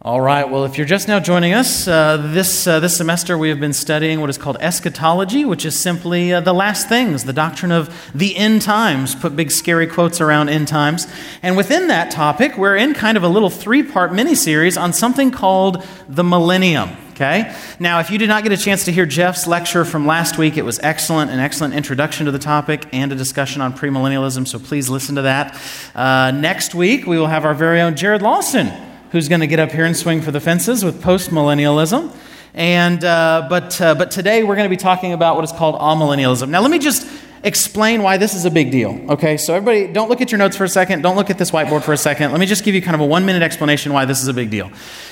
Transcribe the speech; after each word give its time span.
All 0.00 0.20
right, 0.20 0.48
well, 0.48 0.64
if 0.64 0.78
you're 0.78 0.86
just 0.86 1.08
now 1.08 1.18
joining 1.18 1.54
us, 1.54 1.88
uh, 1.88 2.18
this, 2.18 2.68
uh, 2.68 2.78
this 2.78 2.96
semester 2.96 3.36
we 3.36 3.48
have 3.48 3.58
been 3.58 3.72
studying 3.72 4.20
what 4.20 4.30
is 4.30 4.38
called 4.38 4.56
eschatology, 4.60 5.44
which 5.44 5.64
is 5.64 5.76
simply 5.76 6.32
uh, 6.32 6.38
the 6.38 6.52
last 6.52 6.88
things, 6.88 7.24
the 7.24 7.32
doctrine 7.32 7.72
of 7.72 7.92
the 8.14 8.36
end 8.36 8.62
times. 8.62 9.16
Put 9.16 9.34
big 9.34 9.50
scary 9.50 9.88
quotes 9.88 10.20
around 10.20 10.50
end 10.50 10.68
times. 10.68 11.08
And 11.42 11.56
within 11.56 11.88
that 11.88 12.12
topic, 12.12 12.56
we're 12.56 12.76
in 12.76 12.94
kind 12.94 13.16
of 13.16 13.24
a 13.24 13.28
little 13.28 13.50
three 13.50 13.82
part 13.82 14.14
mini 14.14 14.36
series 14.36 14.76
on 14.76 14.92
something 14.92 15.32
called 15.32 15.84
the 16.08 16.22
millennium. 16.22 16.90
Okay? 17.14 17.52
Now, 17.80 17.98
if 17.98 18.12
you 18.12 18.18
did 18.18 18.28
not 18.28 18.44
get 18.44 18.52
a 18.52 18.56
chance 18.56 18.84
to 18.84 18.92
hear 18.92 19.04
Jeff's 19.04 19.48
lecture 19.48 19.84
from 19.84 20.06
last 20.06 20.38
week, 20.38 20.56
it 20.56 20.64
was 20.64 20.78
excellent, 20.78 21.32
an 21.32 21.40
excellent 21.40 21.74
introduction 21.74 22.26
to 22.26 22.30
the 22.30 22.38
topic 22.38 22.86
and 22.92 23.10
a 23.10 23.16
discussion 23.16 23.62
on 23.62 23.72
premillennialism, 23.72 24.46
so 24.46 24.60
please 24.60 24.88
listen 24.88 25.16
to 25.16 25.22
that. 25.22 25.60
Uh, 25.96 26.30
next 26.30 26.72
week, 26.72 27.04
we 27.04 27.18
will 27.18 27.26
have 27.26 27.44
our 27.44 27.54
very 27.54 27.80
own 27.80 27.96
Jared 27.96 28.22
Lawson 28.22 28.70
who's 29.10 29.28
going 29.28 29.40
to 29.40 29.46
get 29.46 29.58
up 29.58 29.72
here 29.72 29.84
and 29.84 29.96
swing 29.96 30.20
for 30.20 30.30
the 30.30 30.40
fences 30.40 30.84
with 30.84 31.02
postmillennialism. 31.02 32.14
And, 32.54 33.04
uh, 33.04 33.46
but, 33.48 33.80
uh, 33.80 33.94
but 33.94 34.10
today 34.10 34.42
we're 34.42 34.56
going 34.56 34.68
to 34.68 34.74
be 34.74 34.80
talking 34.80 35.12
about 35.12 35.36
what 35.36 35.44
is 35.44 35.52
called 35.52 35.78
amillennialism. 35.80 36.48
Now, 36.48 36.60
let 36.60 36.70
me 36.70 36.78
just 36.78 37.06
explain 37.42 38.02
why 38.02 38.16
this 38.16 38.34
is 38.34 38.44
a 38.44 38.50
big 38.50 38.70
deal. 38.70 38.98
Okay, 39.10 39.36
so 39.36 39.54
everybody, 39.54 39.92
don't 39.92 40.08
look 40.08 40.20
at 40.20 40.30
your 40.30 40.38
notes 40.38 40.56
for 40.56 40.64
a 40.64 40.68
second. 40.68 41.02
Don't 41.02 41.16
look 41.16 41.30
at 41.30 41.38
this 41.38 41.50
whiteboard 41.50 41.82
for 41.82 41.92
a 41.92 41.96
second. 41.96 42.30
Let 42.30 42.40
me 42.40 42.46
just 42.46 42.64
give 42.64 42.74
you 42.74 42.82
kind 42.82 42.94
of 42.94 43.00
a 43.00 43.06
one 43.06 43.24
minute 43.26 43.42
explanation 43.42 43.92
why 43.92 44.04
this 44.04 44.22
is 44.22 44.28
a 44.28 44.34
big 44.34 44.50
deal. 44.50 44.70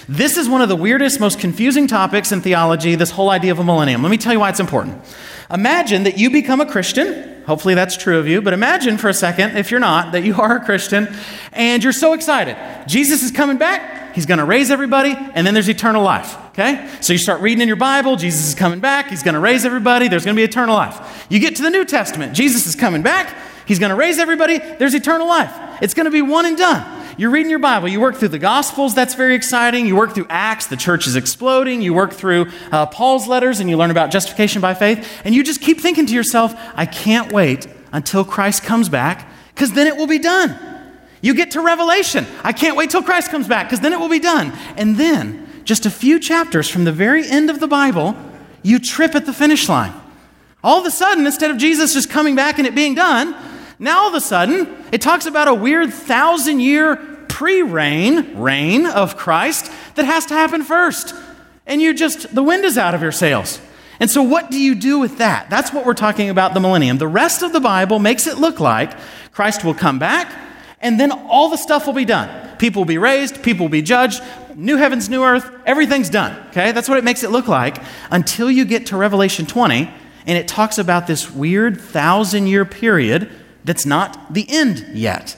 This 0.08 0.36
is 0.36 0.48
one 0.48 0.62
of 0.62 0.68
the 0.68 0.76
weirdest, 0.76 1.20
most 1.20 1.38
confusing 1.38 1.86
topics 1.86 2.32
in 2.32 2.40
theology, 2.40 2.94
this 2.94 3.10
whole 3.10 3.30
idea 3.30 3.52
of 3.52 3.58
a 3.58 3.64
millennium. 3.64 4.02
Let 4.02 4.10
me 4.10 4.18
tell 4.18 4.32
you 4.32 4.40
why 4.40 4.50
it's 4.50 4.60
important. 4.60 5.02
Imagine 5.50 6.04
that 6.04 6.18
you 6.18 6.30
become 6.30 6.60
a 6.60 6.66
Christian. 6.66 7.44
Hopefully 7.46 7.74
that's 7.74 7.96
true 7.96 8.18
of 8.18 8.26
you, 8.26 8.42
but 8.42 8.52
imagine 8.52 8.98
for 8.98 9.08
a 9.08 9.14
second, 9.14 9.56
if 9.56 9.70
you're 9.70 9.78
not, 9.78 10.10
that 10.12 10.24
you 10.24 10.34
are 10.40 10.56
a 10.56 10.64
Christian 10.64 11.08
and 11.52 11.82
you're 11.84 11.92
so 11.92 12.12
excited. 12.12 12.56
Jesus 12.88 13.22
is 13.22 13.30
coming 13.30 13.56
back, 13.56 14.05
he's 14.16 14.26
going 14.26 14.38
to 14.38 14.44
raise 14.44 14.70
everybody, 14.70 15.14
and 15.14 15.46
then 15.46 15.54
there's 15.54 15.68
eternal 15.68 16.02
life. 16.02 16.36
Okay? 16.48 16.90
So 17.00 17.12
you 17.12 17.18
start 17.18 17.42
reading 17.42 17.60
in 17.60 17.68
your 17.68 17.76
Bible, 17.76 18.16
Jesus 18.16 18.48
is 18.48 18.54
coming 18.54 18.80
back, 18.80 19.08
he's 19.08 19.22
going 19.22 19.34
to 19.34 19.40
raise 19.40 19.64
everybody, 19.64 20.08
there's 20.08 20.24
going 20.24 20.34
to 20.34 20.40
be 20.40 20.44
eternal 20.44 20.74
life. 20.74 21.26
You 21.30 21.38
get 21.38 21.54
to 21.56 21.62
the 21.62 21.70
New 21.70 21.84
Testament, 21.84 22.34
Jesus 22.34 22.66
is 22.66 22.74
coming 22.74 23.02
back, 23.02 23.36
he's 23.66 23.78
going 23.78 23.90
to 23.90 23.96
raise 23.96 24.18
everybody, 24.18 24.58
there's 24.58 24.94
eternal 24.94 25.28
life. 25.28 25.52
It's 25.82 25.92
going 25.94 26.06
to 26.06 26.10
be 26.10 26.22
one 26.22 26.46
and 26.46 26.56
done. 26.56 27.04
You're 27.18 27.30
reading 27.30 27.50
your 27.50 27.58
Bible. 27.58 27.88
You 27.88 28.00
work 28.00 28.16
through 28.16 28.28
the 28.28 28.38
Gospels, 28.38 28.94
that's 28.94 29.14
very 29.14 29.34
exciting. 29.34 29.86
You 29.86 29.96
work 29.96 30.14
through 30.14 30.26
Acts, 30.28 30.66
the 30.66 30.76
church 30.76 31.06
is 31.06 31.14
exploding. 31.14 31.82
You 31.82 31.94
work 31.94 32.12
through 32.12 32.50
uh, 32.72 32.86
Paul's 32.86 33.28
letters 33.28 33.60
and 33.60 33.70
you 33.70 33.76
learn 33.76 33.90
about 33.90 34.10
justification 34.10 34.60
by 34.60 34.74
faith. 34.74 35.06
And 35.24 35.34
you 35.34 35.42
just 35.42 35.60
keep 35.60 35.80
thinking 35.80 36.06
to 36.06 36.14
yourself, 36.14 36.54
I 36.74 36.84
can't 36.84 37.32
wait 37.32 37.66
until 37.92 38.24
Christ 38.24 38.64
comes 38.64 38.88
back 38.88 39.28
because 39.54 39.72
then 39.72 39.86
it 39.86 39.96
will 39.96 40.06
be 40.06 40.18
done. 40.18 40.75
You 41.20 41.34
get 41.34 41.52
to 41.52 41.60
Revelation. 41.60 42.26
I 42.44 42.52
can't 42.52 42.76
wait 42.76 42.90
till 42.90 43.02
Christ 43.02 43.30
comes 43.30 43.48
back 43.48 43.66
because 43.66 43.80
then 43.80 43.92
it 43.92 44.00
will 44.00 44.08
be 44.08 44.20
done. 44.20 44.52
And 44.76 44.96
then, 44.96 45.46
just 45.64 45.86
a 45.86 45.90
few 45.90 46.20
chapters 46.20 46.68
from 46.68 46.84
the 46.84 46.92
very 46.92 47.28
end 47.28 47.50
of 47.50 47.60
the 47.60 47.68
Bible, 47.68 48.16
you 48.62 48.78
trip 48.78 49.14
at 49.14 49.26
the 49.26 49.32
finish 49.32 49.68
line. 49.68 49.92
All 50.62 50.80
of 50.80 50.86
a 50.86 50.90
sudden, 50.90 51.26
instead 51.26 51.50
of 51.50 51.58
Jesus 51.58 51.94
just 51.94 52.10
coming 52.10 52.34
back 52.34 52.58
and 52.58 52.66
it 52.66 52.74
being 52.74 52.94
done, 52.94 53.34
now, 53.78 54.00
all 54.00 54.08
of 54.08 54.14
a 54.14 54.20
sudden, 54.20 54.74
it 54.90 55.02
talks 55.02 55.26
about 55.26 55.48
a 55.48 55.54
weird 55.54 55.92
thousand 55.92 56.60
year 56.60 56.96
pre 57.28 57.62
reign, 57.62 58.38
reign 58.38 58.86
of 58.86 59.16
Christ 59.16 59.70
that 59.96 60.06
has 60.06 60.26
to 60.26 60.34
happen 60.34 60.62
first. 60.62 61.14
And 61.66 61.82
you 61.82 61.92
just, 61.92 62.34
the 62.34 62.42
wind 62.42 62.64
is 62.64 62.78
out 62.78 62.94
of 62.94 63.02
your 63.02 63.12
sails. 63.12 63.60
And 64.00 64.10
so, 64.10 64.22
what 64.22 64.50
do 64.50 64.58
you 64.58 64.74
do 64.74 64.98
with 64.98 65.18
that? 65.18 65.50
That's 65.50 65.72
what 65.72 65.84
we're 65.84 65.94
talking 65.94 66.30
about 66.30 66.54
the 66.54 66.60
millennium. 66.60 66.98
The 66.98 67.08
rest 67.08 67.42
of 67.42 67.52
the 67.52 67.60
Bible 67.60 67.98
makes 67.98 68.26
it 68.26 68.38
look 68.38 68.60
like 68.60 68.92
Christ 69.32 69.64
will 69.64 69.74
come 69.74 69.98
back, 69.98 70.32
and 70.80 71.00
then 71.00 71.10
all 71.10 71.48
the 71.48 71.56
stuff 71.56 71.86
will 71.86 71.94
be 71.94 72.04
done. 72.04 72.56
People 72.58 72.80
will 72.80 72.86
be 72.86 72.98
raised, 72.98 73.42
people 73.42 73.64
will 73.64 73.70
be 73.70 73.82
judged, 73.82 74.22
new 74.54 74.76
heavens, 74.76 75.08
new 75.08 75.22
earth, 75.22 75.50
everything's 75.66 76.10
done. 76.10 76.36
Okay? 76.48 76.72
That's 76.72 76.88
what 76.88 76.98
it 76.98 77.04
makes 77.04 77.22
it 77.22 77.30
look 77.30 77.48
like 77.48 77.78
until 78.10 78.50
you 78.50 78.64
get 78.64 78.86
to 78.86 78.96
Revelation 78.96 79.46
20, 79.46 79.90
and 80.26 80.38
it 80.38 80.48
talks 80.48 80.78
about 80.78 81.06
this 81.06 81.30
weird 81.30 81.80
thousand 81.80 82.46
year 82.46 82.64
period 82.64 83.30
that's 83.64 83.86
not 83.86 84.32
the 84.32 84.46
end 84.48 84.86
yet. 84.92 85.36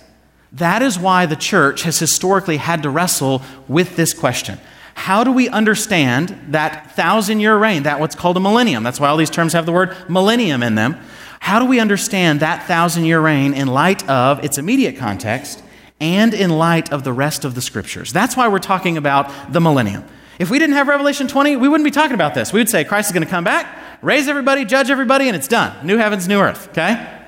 That 0.52 0.82
is 0.82 0.98
why 0.98 1.26
the 1.26 1.36
church 1.36 1.82
has 1.82 1.98
historically 1.98 2.56
had 2.56 2.82
to 2.82 2.90
wrestle 2.90 3.42
with 3.66 3.96
this 3.96 4.14
question. 4.14 4.58
How 4.94 5.22
do 5.22 5.30
we 5.30 5.48
understand 5.48 6.38
that 6.48 6.92
thousand 6.96 7.40
year 7.40 7.56
reign, 7.56 7.84
that 7.84 8.00
what's 8.00 8.14
called 8.14 8.36
a 8.36 8.40
millennium? 8.40 8.82
That's 8.82 8.98
why 8.98 9.08
all 9.08 9.16
these 9.16 9.30
terms 9.30 9.52
have 9.52 9.66
the 9.66 9.72
word 9.72 9.96
millennium 10.08 10.62
in 10.62 10.74
them. 10.74 10.96
How 11.40 11.58
do 11.58 11.64
we 11.64 11.80
understand 11.80 12.40
that 12.40 12.66
thousand 12.66 13.04
year 13.04 13.20
reign 13.20 13.54
in 13.54 13.68
light 13.68 14.08
of 14.08 14.44
its 14.44 14.58
immediate 14.58 14.96
context 14.96 15.62
and 16.00 16.34
in 16.34 16.50
light 16.50 16.92
of 16.92 17.04
the 17.04 17.12
rest 17.12 17.44
of 17.44 17.54
the 17.54 17.62
scriptures? 17.62 18.12
That's 18.12 18.36
why 18.36 18.48
we're 18.48 18.58
talking 18.58 18.96
about 18.96 19.52
the 19.52 19.60
millennium. 19.60 20.04
If 20.38 20.50
we 20.50 20.58
didn't 20.58 20.76
have 20.76 20.86
Revelation 20.86 21.26
20, 21.26 21.56
we 21.56 21.68
wouldn't 21.68 21.84
be 21.84 21.90
talking 21.90 22.14
about 22.14 22.34
this. 22.34 22.52
We 22.52 22.60
would 22.60 22.68
say 22.68 22.84
Christ 22.84 23.08
is 23.08 23.12
going 23.12 23.24
to 23.24 23.30
come 23.30 23.44
back, 23.44 23.66
raise 24.02 24.28
everybody, 24.28 24.64
judge 24.64 24.88
everybody, 24.88 25.26
and 25.26 25.36
it's 25.36 25.48
done. 25.48 25.84
New 25.84 25.96
heavens, 25.96 26.28
new 26.28 26.38
earth, 26.38 26.68
okay? 26.68 27.18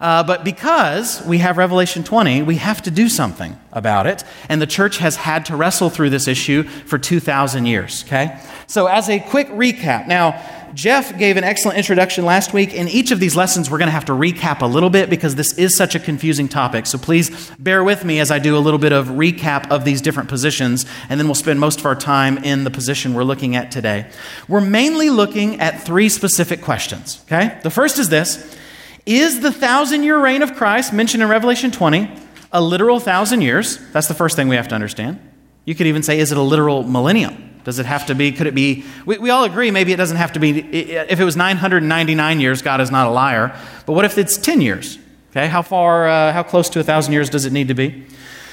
Uh, 0.00 0.22
but 0.22 0.44
because 0.44 1.24
we 1.24 1.38
have 1.38 1.56
Revelation 1.56 2.04
20, 2.04 2.42
we 2.42 2.56
have 2.56 2.82
to 2.82 2.90
do 2.90 3.08
something 3.08 3.58
about 3.72 4.06
it. 4.06 4.22
And 4.48 4.62
the 4.62 4.66
church 4.66 4.98
has 4.98 5.16
had 5.16 5.46
to 5.46 5.56
wrestle 5.56 5.90
through 5.90 6.10
this 6.10 6.28
issue 6.28 6.62
for 6.62 6.98
2,000 6.98 7.66
years, 7.66 8.04
okay? 8.06 8.40
So, 8.68 8.86
as 8.86 9.08
a 9.08 9.18
quick 9.18 9.48
recap, 9.48 10.06
now, 10.06 10.40
Jeff 10.78 11.18
gave 11.18 11.36
an 11.36 11.42
excellent 11.42 11.76
introduction 11.76 12.24
last 12.24 12.52
week. 12.52 12.72
In 12.72 12.86
each 12.86 13.10
of 13.10 13.18
these 13.18 13.34
lessons, 13.34 13.68
we're 13.68 13.78
going 13.78 13.88
to 13.88 13.92
have 13.92 14.04
to 14.04 14.12
recap 14.12 14.62
a 14.62 14.66
little 14.66 14.90
bit 14.90 15.10
because 15.10 15.34
this 15.34 15.58
is 15.58 15.76
such 15.76 15.96
a 15.96 15.98
confusing 15.98 16.46
topic. 16.46 16.86
So 16.86 16.98
please 16.98 17.50
bear 17.58 17.82
with 17.82 18.04
me 18.04 18.20
as 18.20 18.30
I 18.30 18.38
do 18.38 18.56
a 18.56 18.60
little 18.60 18.78
bit 18.78 18.92
of 18.92 19.08
recap 19.08 19.72
of 19.72 19.84
these 19.84 20.00
different 20.00 20.28
positions, 20.28 20.86
and 21.08 21.18
then 21.18 21.26
we'll 21.26 21.34
spend 21.34 21.58
most 21.58 21.80
of 21.80 21.86
our 21.86 21.96
time 21.96 22.38
in 22.38 22.62
the 22.62 22.70
position 22.70 23.12
we're 23.12 23.24
looking 23.24 23.56
at 23.56 23.72
today. 23.72 24.08
We're 24.46 24.60
mainly 24.60 25.10
looking 25.10 25.58
at 25.58 25.82
three 25.82 26.08
specific 26.08 26.62
questions, 26.62 27.24
okay? 27.26 27.58
The 27.64 27.70
first 27.70 27.98
is 27.98 28.08
this 28.08 28.56
is 29.04 29.40
the 29.40 29.50
thousand 29.50 30.04
year 30.04 30.22
reign 30.22 30.42
of 30.42 30.54
Christ 30.54 30.92
mentioned 30.92 31.24
in 31.24 31.28
Revelation 31.28 31.72
20 31.72 32.08
a 32.52 32.62
literal 32.62 33.00
thousand 33.00 33.40
years? 33.40 33.78
That's 33.90 34.06
the 34.06 34.14
first 34.14 34.36
thing 34.36 34.46
we 34.46 34.54
have 34.54 34.68
to 34.68 34.76
understand. 34.76 35.18
You 35.64 35.74
could 35.74 35.88
even 35.88 36.04
say, 36.04 36.20
is 36.20 36.30
it 36.30 36.38
a 36.38 36.42
literal 36.42 36.84
millennium? 36.84 37.47
Does 37.68 37.78
it 37.78 37.84
have 37.84 38.06
to 38.06 38.14
be? 38.14 38.32
Could 38.32 38.46
it 38.46 38.54
be? 38.54 38.82
We, 39.04 39.18
we 39.18 39.28
all 39.28 39.44
agree 39.44 39.70
maybe 39.70 39.92
it 39.92 39.98
doesn't 39.98 40.16
have 40.16 40.32
to 40.32 40.40
be. 40.40 40.60
If 40.60 41.20
it 41.20 41.24
was 41.24 41.36
999 41.36 42.40
years, 42.40 42.62
God 42.62 42.80
is 42.80 42.90
not 42.90 43.06
a 43.06 43.10
liar. 43.10 43.54
But 43.84 43.92
what 43.92 44.06
if 44.06 44.16
it's 44.16 44.38
10 44.38 44.62
years? 44.62 44.98
Okay, 45.32 45.48
how 45.48 45.60
far, 45.60 46.08
uh, 46.08 46.32
how 46.32 46.42
close 46.42 46.70
to 46.70 46.80
a 46.80 46.82
thousand 46.82 47.12
years 47.12 47.28
does 47.28 47.44
it 47.44 47.52
need 47.52 47.68
to 47.68 47.74
be? 47.74 48.06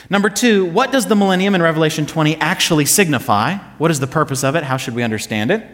Number 0.09 0.29
two, 0.29 0.65
what 0.65 0.91
does 0.91 1.05
the 1.05 1.15
millennium 1.15 1.55
in 1.55 1.61
Revelation 1.61 2.05
20 2.05 2.35
actually 2.41 2.83
signify? 2.83 3.55
What 3.77 3.89
is 3.89 4.01
the 4.01 4.07
purpose 4.07 4.43
of 4.43 4.57
it? 4.57 4.63
How 4.63 4.75
should 4.75 4.95
we 4.95 5.01
understand 5.01 5.49
it? 5.49 5.65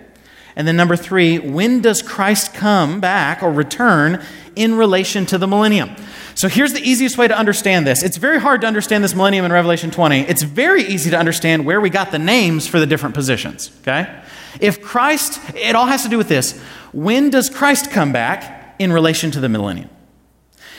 And 0.55 0.67
then 0.67 0.75
number 0.75 0.95
three, 0.95 1.39
when 1.39 1.81
does 1.81 2.01
Christ 2.01 2.53
come 2.53 2.99
back 2.99 3.41
or 3.41 3.51
return 3.51 4.23
in 4.55 4.75
relation 4.75 5.25
to 5.27 5.37
the 5.37 5.47
millennium? 5.47 5.95
So 6.35 6.47
here's 6.47 6.73
the 6.73 6.81
easiest 6.81 7.17
way 7.17 7.27
to 7.27 7.37
understand 7.37 7.85
this. 7.85 8.03
It's 8.03 8.17
very 8.17 8.39
hard 8.39 8.61
to 8.61 8.67
understand 8.67 9.03
this 9.03 9.13
millennium 9.13 9.45
in 9.45 9.51
Revelation 9.51 9.91
20. 9.91 10.21
It's 10.21 10.43
very 10.43 10.83
easy 10.83 11.09
to 11.11 11.17
understand 11.17 11.65
where 11.65 11.79
we 11.79 11.89
got 11.89 12.11
the 12.11 12.19
names 12.19 12.67
for 12.67 12.79
the 12.79 12.85
different 12.85 13.15
positions, 13.15 13.71
okay? 13.81 14.21
If 14.59 14.81
Christ, 14.81 15.39
it 15.55 15.75
all 15.75 15.85
has 15.87 16.03
to 16.03 16.09
do 16.09 16.17
with 16.17 16.29
this. 16.29 16.59
When 16.93 17.29
does 17.29 17.49
Christ 17.49 17.91
come 17.91 18.11
back 18.11 18.75
in 18.79 18.91
relation 18.91 19.31
to 19.31 19.39
the 19.39 19.49
millennium? 19.49 19.89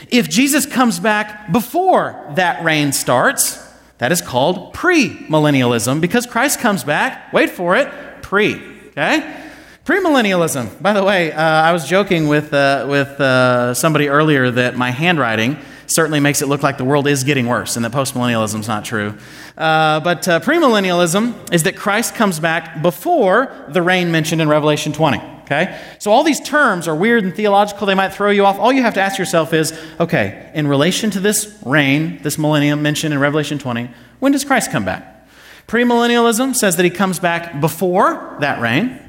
If 0.09 0.29
Jesus 0.29 0.65
comes 0.65 0.99
back 0.99 1.51
before 1.51 2.31
that 2.35 2.63
reign 2.63 2.91
starts, 2.91 3.59
that 3.99 4.11
is 4.11 4.21
called 4.21 4.73
premillennialism 4.73 6.01
because 6.01 6.25
Christ 6.25 6.59
comes 6.59 6.83
back, 6.83 7.31
wait 7.31 7.49
for 7.49 7.75
it, 7.75 7.89
pre, 8.21 8.55
okay? 8.89 9.42
Premillennialism. 9.85 10.81
By 10.81 10.93
the 10.93 11.03
way, 11.03 11.33
uh, 11.33 11.41
I 11.41 11.73
was 11.73 11.85
joking 11.85 12.29
with, 12.29 12.53
uh, 12.53 12.85
with 12.87 13.19
uh, 13.19 13.73
somebody 13.73 14.07
earlier 14.07 14.49
that 14.49 14.77
my 14.77 14.91
handwriting 14.91 15.57
certainly 15.87 16.21
makes 16.21 16.41
it 16.41 16.47
look 16.47 16.63
like 16.63 16.77
the 16.77 16.85
world 16.85 17.05
is 17.05 17.25
getting 17.25 17.47
worse 17.47 17.75
and 17.75 17.83
that 17.83 17.91
postmillennialism 17.91 18.61
is 18.61 18.67
not 18.69 18.85
true. 18.85 19.13
Uh, 19.57 19.99
but 19.99 20.25
uh, 20.25 20.39
premillennialism 20.39 21.51
is 21.53 21.63
that 21.63 21.75
Christ 21.75 22.15
comes 22.15 22.39
back 22.39 22.81
before 22.81 23.53
the 23.67 23.81
reign 23.81 24.09
mentioned 24.09 24.41
in 24.41 24.47
Revelation 24.47 24.93
20. 24.93 25.19
Okay? 25.41 25.77
So 25.99 26.11
all 26.13 26.23
these 26.23 26.39
terms 26.39 26.87
are 26.87 26.95
weird 26.95 27.25
and 27.25 27.35
theological. 27.35 27.85
They 27.85 27.93
might 27.93 28.13
throw 28.13 28.31
you 28.31 28.45
off. 28.45 28.59
All 28.59 28.71
you 28.71 28.83
have 28.83 28.93
to 28.93 29.01
ask 29.01 29.19
yourself 29.19 29.51
is 29.51 29.77
okay, 29.99 30.49
in 30.53 30.65
relation 30.65 31.11
to 31.11 31.19
this 31.19 31.59
reign, 31.65 32.21
this 32.23 32.37
millennium 32.37 32.81
mentioned 32.81 33.13
in 33.13 33.19
Revelation 33.19 33.59
20, 33.59 33.89
when 34.19 34.31
does 34.31 34.45
Christ 34.45 34.71
come 34.71 34.85
back? 34.85 35.27
Premillennialism 35.67 36.55
says 36.55 36.77
that 36.77 36.83
he 36.83 36.89
comes 36.89 37.19
back 37.19 37.59
before 37.59 38.37
that 38.39 38.61
reign. 38.61 39.02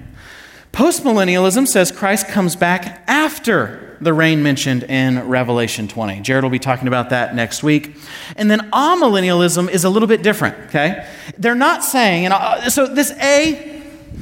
Postmillennialism 0.75 1.69
says 1.69 1.93
Christ 1.93 2.27
comes 2.27 2.57
back 2.57 3.05
after 3.07 3.97
the 4.01 4.13
reign 4.13 4.43
mentioned 4.43 4.83
in 4.83 5.29
Revelation 5.29 5.87
20. 5.87 6.19
Jared 6.23 6.43
will 6.43 6.51
be 6.51 6.59
talking 6.59 6.89
about 6.89 7.11
that 7.11 7.33
next 7.33 7.63
week. 7.63 7.95
And 8.35 8.51
then 8.51 8.71
amillennialism 8.73 9.71
is 9.71 9.85
a 9.85 9.89
little 9.89 10.09
bit 10.09 10.25
different, 10.25 10.59
okay? 10.67 11.09
They're 11.39 11.55
not 11.55 11.85
saying, 11.85 12.25
and 12.25 12.35
uh, 12.35 12.69
so 12.71 12.89
this 12.89 13.13
A, 13.13 13.74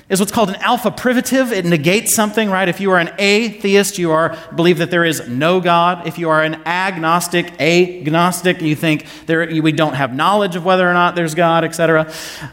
is 0.08 0.20
what's 0.20 0.32
called 0.32 0.50
an 0.50 0.56
alpha 0.56 0.90
privative. 0.90 1.52
It 1.52 1.64
negates 1.64 2.14
something, 2.14 2.50
right? 2.50 2.68
If 2.68 2.80
you 2.80 2.90
are 2.90 2.98
an 2.98 3.10
atheist, 3.18 3.98
you 3.98 4.10
are 4.10 4.36
believe 4.54 4.78
that 4.78 4.90
there 4.90 5.04
is 5.04 5.28
no 5.28 5.60
God. 5.60 6.06
If 6.06 6.18
you 6.18 6.28
are 6.30 6.42
an 6.42 6.56
agnostic, 6.66 7.60
agnostic, 7.60 8.60
you 8.60 8.74
think 8.74 9.06
there, 9.26 9.46
we 9.46 9.72
don't 9.72 9.94
have 9.94 10.14
knowledge 10.14 10.56
of 10.56 10.64
whether 10.64 10.88
or 10.88 10.92
not 10.92 11.14
there's 11.14 11.34
God, 11.34 11.64
etc. 11.64 12.06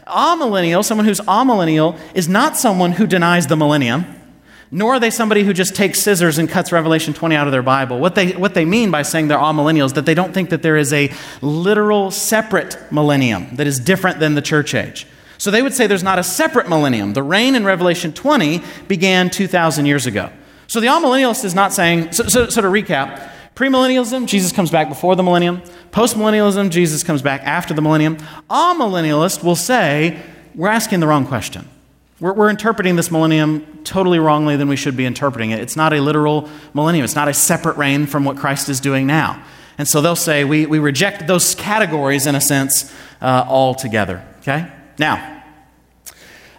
Amillennial, 0.06 0.84
someone 0.84 1.06
who's 1.06 1.20
amillennial, 1.20 1.98
is 2.14 2.28
not 2.28 2.56
someone 2.56 2.92
who 2.92 3.06
denies 3.06 3.46
the 3.46 3.56
millennium 3.56 4.16
nor 4.72 4.94
are 4.94 5.00
they 5.00 5.10
somebody 5.10 5.42
who 5.42 5.52
just 5.52 5.74
takes 5.74 6.00
scissors 6.00 6.38
and 6.38 6.48
cuts 6.48 6.70
Revelation 6.70 7.12
20 7.12 7.34
out 7.34 7.48
of 7.48 7.52
their 7.52 7.62
Bible. 7.62 7.98
What 7.98 8.14
they, 8.14 8.32
what 8.32 8.54
they 8.54 8.64
mean 8.64 8.90
by 8.90 9.02
saying 9.02 9.26
they're 9.26 9.38
amillennials, 9.38 9.94
that 9.94 10.06
they 10.06 10.14
don't 10.14 10.32
think 10.32 10.50
that 10.50 10.62
there 10.62 10.76
is 10.76 10.92
a 10.92 11.12
literal 11.42 12.12
separate 12.12 12.78
millennium 12.92 13.56
that 13.56 13.66
is 13.66 13.80
different 13.80 14.20
than 14.20 14.34
the 14.34 14.42
church 14.42 14.74
age. 14.74 15.06
So 15.40 15.50
they 15.50 15.62
would 15.62 15.72
say 15.72 15.86
there's 15.86 16.02
not 16.02 16.18
a 16.18 16.22
separate 16.22 16.68
millennium. 16.68 17.14
The 17.14 17.22
reign 17.22 17.54
in 17.54 17.64
Revelation 17.64 18.12
20 18.12 18.60
began 18.88 19.30
2,000 19.30 19.86
years 19.86 20.04
ago. 20.04 20.28
So 20.66 20.80
the 20.80 20.88
amillennialist 20.88 21.46
is 21.46 21.54
not 21.54 21.72
saying, 21.72 22.12
so, 22.12 22.24
so, 22.24 22.50
so 22.50 22.60
to 22.60 22.68
recap, 22.68 23.30
Premillennialism, 23.54 24.26
Jesus 24.26 24.52
comes 24.52 24.70
back 24.70 24.90
before 24.90 25.16
the 25.16 25.22
millennium. 25.22 25.62
Postmillennialism, 25.92 26.70
Jesus 26.70 27.02
comes 27.02 27.22
back 27.22 27.40
after 27.44 27.72
the 27.72 27.80
millennium. 27.80 28.18
All 28.50 28.74
Amillennialist 28.74 29.42
will 29.42 29.56
say, 29.56 30.20
we're 30.54 30.68
asking 30.68 31.00
the 31.00 31.06
wrong 31.06 31.26
question. 31.26 31.66
We're, 32.20 32.34
we're, 32.34 32.50
interpreting 32.50 32.96
this 32.96 33.10
millennium 33.10 33.80
totally 33.82 34.18
wrongly 34.18 34.56
than 34.56 34.68
we 34.68 34.76
should 34.76 34.96
be 34.96 35.06
interpreting 35.06 35.52
it. 35.52 35.60
It's 35.60 35.76
not 35.76 35.94
a 35.94 36.00
literal 36.00 36.50
millennium, 36.74 37.04
it's 37.04 37.14
not 37.14 37.28
a 37.28 37.34
separate 37.34 37.78
reign 37.78 38.06
from 38.06 38.24
what 38.24 38.36
Christ 38.36 38.68
is 38.68 38.78
doing 38.78 39.06
now. 39.06 39.42
And 39.78 39.88
so 39.88 40.02
they'll 40.02 40.16
say 40.16 40.44
we, 40.44 40.66
we 40.66 40.78
reject 40.78 41.26
those 41.26 41.54
categories 41.54 42.26
in 42.26 42.34
a 42.34 42.40
sense 42.42 42.94
uh, 43.22 43.44
altogether. 43.48 44.22
Okay? 44.40 44.70
Now, 45.00 45.42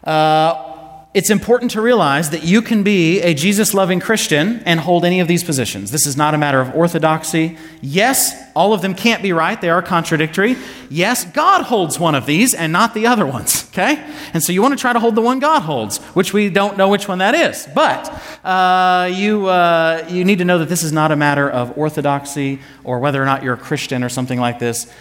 uh, 0.04 0.72
it's 1.14 1.30
important 1.30 1.70
to 1.72 1.82
realize 1.82 2.32
that 2.32 2.44
you 2.44 2.64
can 2.64 2.82
be 2.82 3.22
a 3.22 3.36
Jesus 3.36 3.76
loving 3.76 4.00
Christian 4.00 4.64
and 4.66 4.80
hold 4.80 5.06
any 5.06 5.20
of 5.20 5.28
these 5.28 5.44
positions. 5.44 5.92
This 5.92 6.08
is 6.08 6.18
not 6.18 6.34
a 6.34 6.40
matter 6.40 6.60
of 6.60 6.74
orthodoxy. 6.74 7.56
Yes, 7.82 8.34
all 8.56 8.74
of 8.74 8.82
them 8.82 8.96
can't 8.96 9.22
be 9.22 9.32
right, 9.32 9.62
they 9.62 9.70
are 9.70 9.84
contradictory. 9.84 10.56
Yes, 10.90 11.24
God 11.24 11.66
holds 11.66 12.00
one 12.00 12.16
of 12.16 12.26
these 12.26 12.56
and 12.56 12.74
not 12.74 12.96
the 12.96 13.06
other 13.06 13.28
ones, 13.28 13.68
okay? 13.74 14.04
And 14.34 14.42
so 14.42 14.52
you 14.52 14.64
want 14.64 14.76
to 14.76 14.82
try 14.82 14.92
to 14.92 15.00
hold 15.00 15.14
the 15.14 15.22
one 15.22 15.38
God 15.38 15.60
holds, 15.60 16.00
which 16.16 16.34
we 16.34 16.50
don't 16.50 16.78
know 16.78 16.90
which 16.90 17.08
one 17.08 17.20
that 17.20 17.36
is. 17.36 17.70
But 17.76 18.10
uh, 18.44 19.08
you, 19.14 19.46
uh, 19.46 20.08
you 20.10 20.26
need 20.26 20.40
to 20.40 20.46
know 20.46 20.58
that 20.58 20.70
this 20.70 20.82
is 20.82 20.92
not 20.92 21.12
a 21.12 21.16
matter 21.16 21.48
of 21.48 21.78
orthodoxy 21.78 22.60
or 22.84 22.98
whether 22.98 23.22
or 23.22 23.26
not 23.26 23.44
you're 23.44 23.54
a 23.54 23.58
Christian 23.58 24.04
or 24.04 24.10
something 24.10 24.40
like 24.40 24.58
this. 24.58 24.92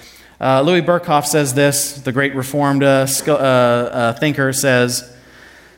Uh, 0.40 0.62
Louis 0.62 0.80
Berkhof 0.80 1.26
says 1.26 1.52
this, 1.52 2.00
the 2.00 2.12
great 2.12 2.34
Reformed 2.34 2.82
uh, 2.82 3.06
uh, 3.28 3.30
uh, 3.30 4.12
thinker 4.14 4.54
says, 4.54 5.14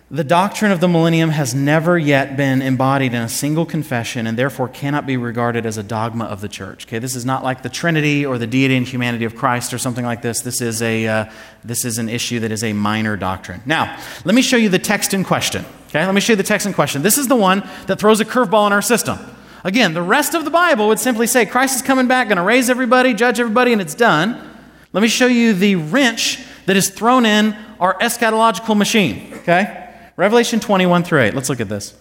the 0.09 0.23
doctrine 0.23 0.71
of 0.71 0.79
the 0.79 0.87
millennium 0.87 1.31
has 1.31 1.53
never 1.53 1.99
yet 1.99 2.37
been 2.37 2.63
embodied 2.63 3.13
in 3.13 3.23
a 3.23 3.29
single 3.29 3.67
confession 3.67 4.27
and 4.27 4.39
therefore 4.39 4.69
cannot 4.69 5.05
be 5.05 5.17
regarded 5.17 5.67
as 5.67 5.79
a 5.79 5.83
dogma 5.83 6.27
of 6.27 6.43
the 6.43 6.49
church. 6.49 6.87
Okay, 6.87 7.01
this 7.01 7.17
is 7.17 7.25
not 7.25 7.43
like 7.43 7.63
the 7.63 7.69
Trinity 7.69 8.25
or 8.25 8.39
the 8.39 8.47
deity 8.47 8.77
and 8.77 8.87
humanity 8.87 9.25
of 9.25 9.35
Christ 9.35 9.75
or 9.75 9.79
something 9.79 10.05
like 10.05 10.23
this. 10.23 10.43
This 10.43 10.61
is, 10.61 10.81
a, 10.81 11.09
uh, 11.09 11.33
this 11.65 11.85
is 11.85 11.99
an 11.99 12.09
issue 12.09 12.39
that 12.41 12.53
is 12.53 12.63
a 12.63 12.73
minor 12.73 13.17
doctrine. 13.17 13.63
Now, 13.67 13.99
let 14.25 14.35
me 14.37 14.43
show 14.43 14.59
you 14.59 14.69
the 14.69 14.79
text 14.79 15.13
in 15.13 15.25
question. 15.25 15.65
Okay, 15.89 16.05
let 16.07 16.15
me 16.15 16.21
show 16.21 16.35
you 16.35 16.37
the 16.37 16.43
text 16.45 16.67
in 16.67 16.75
question. 16.75 17.03
This 17.03 17.19
is 17.19 17.27
the 17.27 17.35
one 17.35 17.69
that 17.87 17.99
throws 17.99 18.21
a 18.21 18.25
curveball 18.25 18.69
in 18.69 18.73
our 18.73 18.83
system. 18.83 19.19
Again, 19.65 19.93
the 19.95 20.03
rest 20.03 20.35
of 20.35 20.45
the 20.45 20.51
Bible 20.51 20.87
would 20.89 21.01
simply 21.01 21.27
say 21.27 21.47
Christ 21.47 21.77
is 21.77 21.83
coming 21.83 22.07
back, 22.07 22.29
going 22.29 22.37
to 22.37 22.43
raise 22.43 22.71
everybody, 22.71 23.13
judge 23.15 23.41
everybody, 23.41 23.73
and 23.73 23.81
it's 23.81 23.95
done. 23.95 24.51
Let 24.93 25.01
me 25.01 25.09
show 25.09 25.27
you 25.27 25.55
the 25.55 25.77
wrench 25.77 26.39
that 26.67 26.77
is 26.77 26.91
thrown 26.91 27.25
in 27.25 27.57
our 27.81 27.95
eschatological 27.99 28.77
machine. 28.77 29.33
Okay? 29.39 29.91
Revelation 30.17 30.61
21 30.61 31.05
through 31.05 31.23
8. 31.23 31.35
Let's 31.35 31.49
look 31.49 31.61
at 31.61 31.69
this. 31.69 31.95